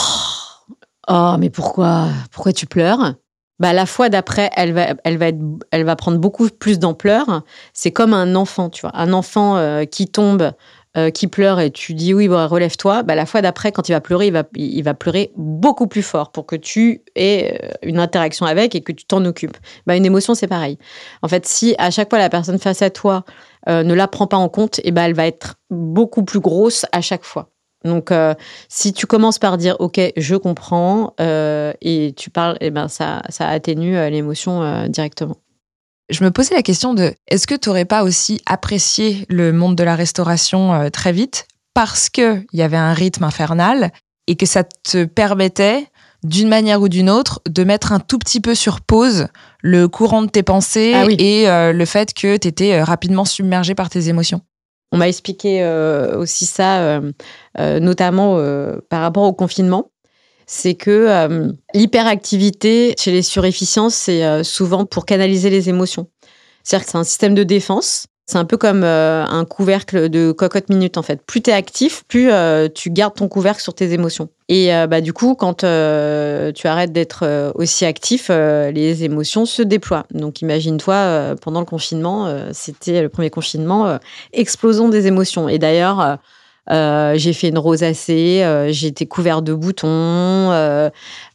Oh, 1.08 1.34
mais 1.38 1.50
pourquoi 1.50 2.08
Pourquoi 2.30 2.52
tu 2.52 2.66
pleures? 2.66 3.14
Bah, 3.58 3.72
la 3.72 3.86
fois 3.86 4.08
d'après, 4.08 4.50
elle 4.56 4.72
va, 4.72 4.94
elle, 5.04 5.18
va 5.18 5.26
elle 5.70 5.84
va 5.84 5.96
prendre 5.96 6.18
beaucoup 6.18 6.48
plus 6.48 6.78
d'ampleur. 6.78 7.42
C'est 7.72 7.92
comme 7.92 8.14
un 8.14 8.34
enfant, 8.34 8.70
tu 8.70 8.82
vois. 8.82 8.92
Un 8.94 9.12
enfant 9.12 9.56
euh, 9.56 9.84
qui 9.84 10.06
tombe, 10.06 10.52
euh, 10.96 11.10
qui 11.10 11.26
pleure 11.26 11.60
et 11.60 11.70
tu 11.70 11.94
dis 11.94 12.14
oui, 12.14 12.28
relève-toi. 12.28 13.02
Bah, 13.02 13.14
la 13.14 13.26
fois 13.26 13.42
d'après, 13.42 13.72
quand 13.72 13.88
il 13.88 13.92
va 13.92 14.00
pleurer, 14.00 14.26
il 14.28 14.32
va, 14.32 14.44
il 14.54 14.82
va 14.82 14.94
pleurer 14.94 15.32
beaucoup 15.36 15.86
plus 15.86 16.02
fort 16.02 16.32
pour 16.32 16.46
que 16.46 16.56
tu 16.56 17.02
aies 17.14 17.58
euh, 17.62 17.68
une 17.82 17.98
interaction 17.98 18.46
avec 18.46 18.74
et 18.74 18.80
que 18.80 18.92
tu 18.92 19.04
t'en 19.04 19.24
occupes. 19.24 19.56
Bah, 19.86 19.96
une 19.96 20.06
émotion, 20.06 20.34
c'est 20.34 20.48
pareil. 20.48 20.78
En 21.22 21.28
fait, 21.28 21.46
si 21.46 21.74
à 21.78 21.90
chaque 21.90 22.10
fois 22.10 22.18
la 22.18 22.30
personne 22.30 22.58
face 22.58 22.82
à 22.82 22.90
toi 22.90 23.24
ne 23.68 23.94
la 23.94 24.08
prend 24.08 24.26
pas 24.26 24.38
en 24.38 24.48
compte, 24.48 24.80
et 24.82 24.90
bah, 24.90 25.02
elle 25.06 25.14
va 25.14 25.24
être 25.24 25.54
beaucoup 25.70 26.24
plus 26.24 26.40
grosse 26.40 26.84
à 26.90 27.00
chaque 27.00 27.22
fois. 27.22 27.52
Donc, 27.84 28.12
euh, 28.12 28.34
si 28.68 28.92
tu 28.92 29.06
commences 29.06 29.38
par 29.38 29.58
dire 29.58 29.76
OK, 29.80 30.00
je 30.16 30.36
comprends, 30.36 31.14
euh, 31.20 31.72
et 31.80 32.14
tu 32.16 32.30
parles, 32.30 32.56
eh 32.60 32.70
ben 32.70 32.88
ça, 32.88 33.22
ça 33.28 33.48
atténue 33.48 33.96
euh, 33.96 34.10
l'émotion 34.10 34.86
directement. 34.88 35.36
Je 36.12 36.24
me 36.24 36.30
posais 36.30 36.54
la 36.54 36.62
question 36.62 36.94
de 36.94 37.14
est-ce 37.26 37.46
que 37.46 37.54
tu 37.54 37.68
n'aurais 37.68 37.84
pas 37.84 38.04
aussi 38.04 38.40
apprécié 38.46 39.26
le 39.28 39.52
monde 39.52 39.76
de 39.76 39.82
la 39.82 39.96
restauration 39.96 40.90
très 40.90 41.12
vite 41.12 41.46
parce 41.74 42.10
qu'il 42.10 42.44
y 42.52 42.62
avait 42.62 42.76
un 42.76 42.92
rythme 42.92 43.24
infernal 43.24 43.90
et 44.26 44.36
que 44.36 44.46
ça 44.46 44.62
te 44.62 45.04
permettait, 45.04 45.86
d'une 46.22 46.48
manière 46.48 46.82
ou 46.82 46.88
d'une 46.88 47.10
autre, 47.10 47.40
de 47.48 47.64
mettre 47.64 47.92
un 47.92 47.98
tout 47.98 48.18
petit 48.18 48.40
peu 48.40 48.54
sur 48.54 48.82
pause 48.82 49.26
le 49.62 49.88
courant 49.88 50.22
de 50.22 50.28
tes 50.28 50.42
pensées 50.42 50.92
ah 50.94 51.06
et 51.08 51.46
le 51.72 51.84
fait 51.86 52.12
que 52.12 52.36
tu 52.36 52.46
étais 52.46 52.82
rapidement 52.82 53.24
submergé 53.24 53.74
par 53.74 53.88
tes 53.88 54.08
émotions? 54.08 54.42
On 54.92 54.98
m'a 54.98 55.08
expliqué 55.08 55.62
euh, 55.62 56.18
aussi 56.18 56.44
ça, 56.44 56.80
euh, 56.80 57.12
euh, 57.58 57.80
notamment 57.80 58.36
par 58.90 59.00
rapport 59.00 59.24
au 59.24 59.32
confinement. 59.32 59.90
C'est 60.46 60.74
que 60.74 61.52
l'hyperactivité 61.74 62.94
chez 62.98 63.12
les 63.12 63.22
surefficients, 63.22 63.90
c'est 63.90 64.44
souvent 64.44 64.84
pour 64.84 65.06
canaliser 65.06 65.50
les 65.50 65.68
émotions. 65.68 66.08
C'est-à-dire 66.62 66.86
que 66.86 66.92
c'est 66.92 66.98
un 66.98 67.04
système 67.04 67.34
de 67.34 67.42
défense 67.42 68.06
c'est 68.32 68.38
un 68.38 68.44
peu 68.44 68.56
comme 68.56 68.84
euh, 68.84 69.24
un 69.26 69.44
couvercle 69.44 70.08
de 70.08 70.32
cocotte 70.32 70.68
minute 70.68 70.96
en 70.96 71.02
fait. 71.02 71.20
Plus 71.26 71.42
tu 71.42 71.50
es 71.50 71.52
actif, 71.52 72.04
plus 72.06 72.30
euh, 72.30 72.68
tu 72.72 72.90
gardes 72.90 73.14
ton 73.14 73.28
couvercle 73.28 73.60
sur 73.60 73.74
tes 73.74 73.92
émotions. 73.92 74.28
Et 74.48 74.74
euh, 74.74 74.86
bah, 74.86 75.00
du 75.00 75.12
coup, 75.12 75.34
quand 75.34 75.58
tu 75.58 76.66
arrêtes 76.66 76.92
d'être 76.92 77.52
aussi 77.56 77.84
actif, 77.84 78.30
les 78.30 79.04
émotions 79.04 79.44
se 79.44 79.60
déploient. 79.62 80.06
Donc 80.12 80.40
imagine-toi, 80.40 81.34
pendant 81.42 81.60
le 81.60 81.66
confinement, 81.66 82.32
c'était 82.52 83.02
le 83.02 83.08
premier 83.08 83.30
confinement, 83.30 83.98
explosion 84.32 84.88
des 84.88 85.06
émotions. 85.06 85.48
Et 85.48 85.58
d'ailleurs, 85.58 86.18
j'ai 86.68 87.32
fait 87.32 87.48
une 87.48 87.58
rosacée, 87.58 88.68
j'ai 88.70 88.88
été 88.88 89.06
couvert 89.06 89.42
de 89.42 89.54
boutons, 89.54 90.50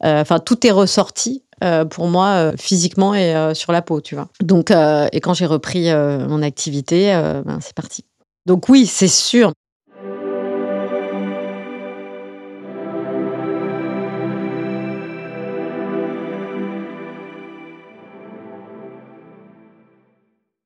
enfin 0.02 0.40
tout 0.40 0.66
est 0.66 0.72
ressorti 0.72 1.44
euh, 1.64 1.86
pour 1.86 2.08
moi 2.08 2.28
euh, 2.28 2.54
physiquement 2.56 3.16
et 3.16 3.36
euh, 3.36 3.56
sur 3.56 3.72
la 3.72 3.82
peau, 3.82 4.00
tu 4.00 4.14
vois. 4.14 4.28
Donc, 4.42 4.70
et 4.70 5.20
quand 5.22 5.34
j'ai 5.34 5.48
repris 5.48 5.92
mon 5.92 6.42
activité, 6.44 7.12
ben, 7.46 7.60
c'est 7.62 7.76
parti. 7.76 8.06
Donc 8.46 8.70
oui, 8.70 8.86
c'est 8.86 9.08
sûr. 9.08 9.52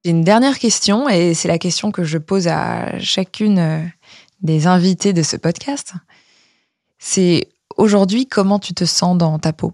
J'ai 0.03 0.11
une 0.11 0.23
dernière 0.23 0.57
question 0.57 1.07
et 1.07 1.35
c'est 1.35 1.47
la 1.47 1.59
question 1.59 1.91
que 1.91 2.03
je 2.03 2.17
pose 2.17 2.47
à 2.47 2.97
chacune 2.99 3.91
des 4.41 4.67
invités 4.67 5.13
de 5.13 5.23
ce 5.23 5.37
podcast. 5.37 5.93
C'est 6.99 7.49
aujourd'hui 7.77 8.27
comment 8.27 8.59
tu 8.59 8.73
te 8.73 8.85
sens 8.85 9.17
dans 9.17 9.39
ta 9.39 9.53
peau? 9.53 9.73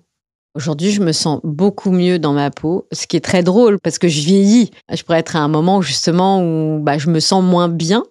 Aujourd'hui, 0.56 0.92
je 0.92 1.02
me 1.02 1.12
sens 1.12 1.40
beaucoup 1.44 1.92
mieux 1.92 2.18
dans 2.18 2.34
ma 2.34 2.50
peau, 2.50 2.88
ce 2.92 3.06
qui 3.06 3.16
est 3.16 3.24
très 3.24 3.44
drôle 3.44 3.80
parce 3.80 4.00
que 4.00 4.08
je 4.08 4.22
vieillis. 4.22 4.72
Je 4.92 5.04
pourrais 5.04 5.20
être 5.20 5.36
à 5.36 5.40
un 5.40 5.48
moment 5.48 5.82
justement 5.82 6.42
où 6.42 6.80
bah, 6.80 6.98
je 6.98 7.10
me 7.10 7.20
sens 7.20 7.44
moins 7.44 7.70
bien. 7.70 8.04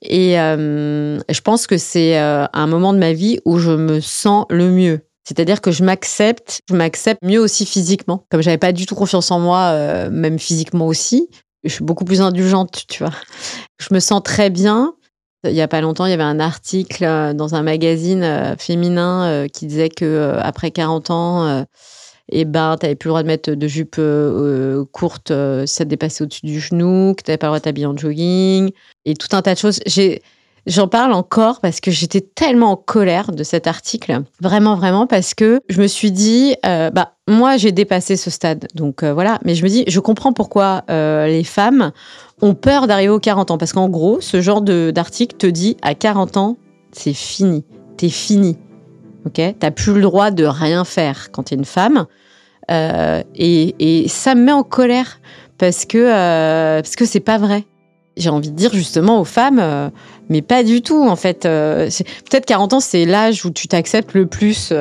Et 0.00 0.38
euh, 0.38 1.18
je 1.28 1.40
pense 1.40 1.66
que 1.66 1.78
c'est 1.78 2.18
euh, 2.18 2.46
un 2.52 2.66
moment 2.66 2.92
de 2.92 2.98
ma 2.98 3.12
vie 3.12 3.40
où 3.44 3.58
je 3.58 3.72
me 3.72 4.00
sens 4.00 4.44
le 4.50 4.70
mieux. 4.70 5.00
C'est-à-dire 5.24 5.60
que 5.60 5.72
je 5.72 5.82
m'accepte, 5.82 6.60
je 6.68 6.76
m'accepte 6.76 7.20
mieux 7.24 7.40
aussi 7.40 7.64
physiquement. 7.64 8.24
Comme 8.30 8.42
j'avais 8.42 8.58
pas 8.58 8.72
du 8.72 8.86
tout 8.86 8.94
confiance 8.94 9.30
en 9.30 9.40
moi, 9.40 9.70
euh, 9.72 10.10
même 10.10 10.38
physiquement 10.38 10.86
aussi, 10.86 11.28
je 11.64 11.70
suis 11.70 11.84
beaucoup 11.84 12.04
plus 12.04 12.20
indulgente, 12.20 12.84
tu 12.88 13.02
vois. 13.02 13.14
Je 13.80 13.92
me 13.92 14.00
sens 14.00 14.22
très 14.22 14.50
bien. 14.50 14.94
Il 15.44 15.54
y 15.54 15.60
a 15.60 15.68
pas 15.68 15.80
longtemps, 15.80 16.06
il 16.06 16.10
y 16.10 16.14
avait 16.14 16.22
un 16.22 16.40
article 16.40 17.04
euh, 17.04 17.34
dans 17.34 17.54
un 17.54 17.62
magazine 17.62 18.22
euh, 18.22 18.56
féminin 18.56 19.26
euh, 19.26 19.48
qui 19.48 19.66
disait 19.66 19.90
que 19.90 20.38
après 20.40 20.70
40 20.70 21.10
ans, 21.10 21.66
et 22.30 22.44
ben, 22.46 22.76
tu 22.78 22.86
n'avais 22.86 22.94
plus 22.94 23.08
le 23.08 23.10
droit 23.10 23.22
de 23.22 23.26
mettre 23.26 23.50
de 23.52 23.68
jupe 23.68 24.00
courte 24.92 25.32
si 25.66 25.74
ça 25.74 25.84
te 25.84 25.90
dépassait 25.90 26.24
au-dessus 26.24 26.46
du 26.46 26.58
genou, 26.58 27.14
que 27.14 27.22
tu 27.22 27.30
n'avais 27.30 27.38
pas 27.38 27.48
le 27.48 27.50
droit 27.50 27.58
de 27.58 27.64
t'habiller 27.64 27.86
en 27.86 27.96
jogging, 27.96 28.72
et 29.04 29.14
tout 29.14 29.28
un 29.32 29.42
tas 29.42 29.54
de 29.54 29.58
choses. 29.58 29.80
J'ai 29.86 30.22
J'en 30.66 30.88
parle 30.88 31.12
encore 31.12 31.60
parce 31.60 31.80
que 31.80 31.90
j'étais 31.90 32.22
tellement 32.22 32.72
en 32.72 32.76
colère 32.76 33.32
de 33.32 33.44
cet 33.44 33.66
article. 33.66 34.22
Vraiment, 34.40 34.76
vraiment, 34.76 35.06
parce 35.06 35.34
que 35.34 35.60
je 35.68 35.80
me 35.80 35.86
suis 35.86 36.10
dit, 36.10 36.56
euh, 36.64 36.90
bah, 36.90 37.12
moi, 37.28 37.58
j'ai 37.58 37.70
dépassé 37.70 38.16
ce 38.16 38.30
stade. 38.30 38.66
Donc 38.74 39.02
euh, 39.02 39.12
voilà. 39.12 39.38
Mais 39.44 39.54
je 39.54 39.62
me 39.62 39.68
dis, 39.68 39.84
je 39.86 40.00
comprends 40.00 40.32
pourquoi 40.32 40.82
euh, 40.88 41.26
les 41.26 41.44
femmes 41.44 41.92
ont 42.40 42.54
peur 42.54 42.86
d'arriver 42.86 43.10
aux 43.10 43.20
40 43.20 43.50
ans. 43.50 43.58
Parce 43.58 43.74
qu'en 43.74 43.90
gros, 43.90 44.20
ce 44.22 44.40
genre 44.40 44.62
d'article 44.62 45.36
te 45.36 45.46
dit, 45.46 45.76
à 45.82 45.94
40 45.94 46.38
ans, 46.38 46.56
c'est 46.92 47.14
fini. 47.14 47.64
T'es 47.98 48.08
fini. 48.08 48.56
Ok? 49.26 49.40
T'as 49.58 49.70
plus 49.70 49.94
le 49.94 50.00
droit 50.00 50.30
de 50.30 50.44
rien 50.44 50.84
faire 50.84 51.30
quand 51.30 51.44
t'es 51.44 51.56
une 51.56 51.64
femme. 51.66 52.06
Et, 52.70 53.74
et, 53.78 54.08
ça 54.08 54.34
me 54.34 54.44
met 54.44 54.52
en 54.52 54.62
colère 54.62 55.20
parce 55.58 55.84
que, 55.84 56.80
parce 56.80 56.96
que 56.96 57.04
c'est 57.04 57.20
pas 57.20 57.36
vrai 57.36 57.66
j'ai 58.16 58.30
envie 58.30 58.50
de 58.50 58.56
dire 58.56 58.72
justement 58.72 59.20
aux 59.20 59.24
femmes, 59.24 59.58
euh, 59.60 59.88
mais 60.28 60.42
pas 60.42 60.62
du 60.62 60.82
tout 60.82 61.02
en 61.02 61.16
fait. 61.16 61.46
Euh, 61.46 61.88
peut-être 62.30 62.46
40 62.46 62.74
ans, 62.74 62.80
c'est 62.80 63.04
l'âge 63.04 63.44
où 63.44 63.50
tu 63.50 63.68
t'acceptes 63.68 64.14
le 64.14 64.26
plus. 64.26 64.72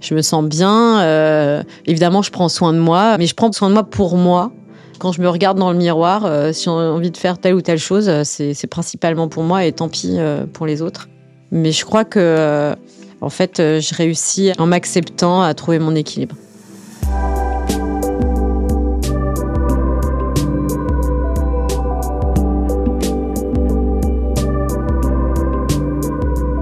Je 0.00 0.14
me 0.14 0.22
sens 0.22 0.44
bien, 0.44 1.02
euh, 1.02 1.62
évidemment, 1.86 2.22
je 2.22 2.30
prends 2.30 2.48
soin 2.48 2.72
de 2.72 2.78
moi, 2.78 3.18
mais 3.18 3.26
je 3.26 3.34
prends 3.34 3.52
soin 3.52 3.68
de 3.68 3.74
moi 3.74 3.84
pour 3.84 4.16
moi. 4.16 4.50
Quand 4.98 5.12
je 5.12 5.20
me 5.20 5.28
regarde 5.28 5.58
dans 5.58 5.72
le 5.72 5.78
miroir, 5.78 6.28
si 6.52 6.68
on 6.68 6.78
a 6.78 6.84
envie 6.90 7.10
de 7.10 7.16
faire 7.16 7.38
telle 7.38 7.54
ou 7.54 7.62
telle 7.62 7.78
chose, 7.78 8.10
c'est 8.22 8.66
principalement 8.66 9.28
pour 9.28 9.44
moi 9.44 9.64
et 9.64 9.72
tant 9.72 9.88
pis 9.88 10.18
pour 10.52 10.66
les 10.66 10.82
autres. 10.82 11.08
Mais 11.50 11.72
je 11.72 11.86
crois 11.86 12.04
que, 12.04 12.74
en 13.22 13.30
fait, 13.30 13.56
je 13.56 13.94
réussis 13.94 14.52
en 14.58 14.66
m'acceptant 14.66 15.40
à 15.40 15.54
trouver 15.54 15.78
mon 15.78 15.94
équilibre. 15.94 16.36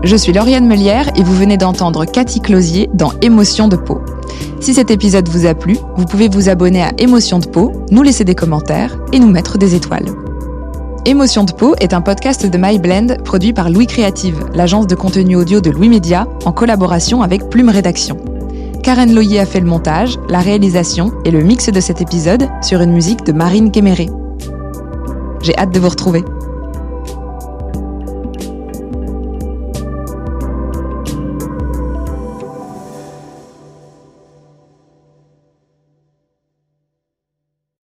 Je 0.09 0.17
suis 0.17 0.33
Lauriane 0.33 0.67
Melière 0.67 1.11
et 1.17 1.23
vous 1.23 1.35
venez 1.35 1.59
d'entendre 1.59 2.07
Cathy 2.07 2.41
Closier 2.41 2.89
dans 2.95 3.13
Émotion 3.21 3.69
de 3.69 3.77
peau. 3.77 4.01
Si 4.59 4.73
cet 4.73 4.91
épisode 4.91 5.29
vous 5.29 5.45
a 5.45 5.53
plu, 5.53 5.77
vous 5.99 6.07
pouvez 6.07 6.31
vous 6.31 6.49
abonner 6.49 6.83
à 6.83 6.93
Émotion 6.97 7.41
de 7.41 7.47
peau, 7.47 7.85
nous 7.91 8.03
laisser 8.03 8.25
des 8.25 8.35
commentaires 8.35 8.99
et 9.13 9.19
nous 9.19 9.31
mettre 9.31 9.59
des 9.59 9.75
étoiles. 9.75 10.07
Émotion 11.05 11.45
de 11.45 11.53
peau 11.53 11.75
est 11.79 11.93
un 11.93 12.01
podcast 12.01 12.47
de 12.47 12.57
MyBlend 12.57 13.23
produit 13.23 13.53
par 13.53 13.69
Louis 13.69 13.87
Créative, 13.87 14.47
l'agence 14.55 14.87
de 14.87 14.95
contenu 14.95 15.37
audio 15.37 15.61
de 15.61 15.69
Louis 15.69 15.91
Média, 15.91 16.27
en 16.47 16.53
collaboration 16.53 17.21
avec 17.21 17.51
Plume 17.51 17.69
Rédaction. 17.69 18.17
Karen 18.83 19.15
Loyer 19.15 19.41
a 19.41 19.45
fait 19.45 19.61
le 19.61 19.67
montage, 19.67 20.19
la 20.31 20.39
réalisation 20.39 21.13
et 21.27 21.31
le 21.31 21.43
mix 21.43 21.69
de 21.71 21.81
cet 21.81 22.01
épisode 22.01 22.49
sur 22.63 22.81
une 22.81 22.93
musique 22.95 23.27
de 23.27 23.33
Marine 23.33 23.71
Kéméré. 23.71 24.09
J'ai 25.43 25.55
hâte 25.59 25.75
de 25.75 25.81
vous 25.81 25.91
retrouver. 25.91 26.25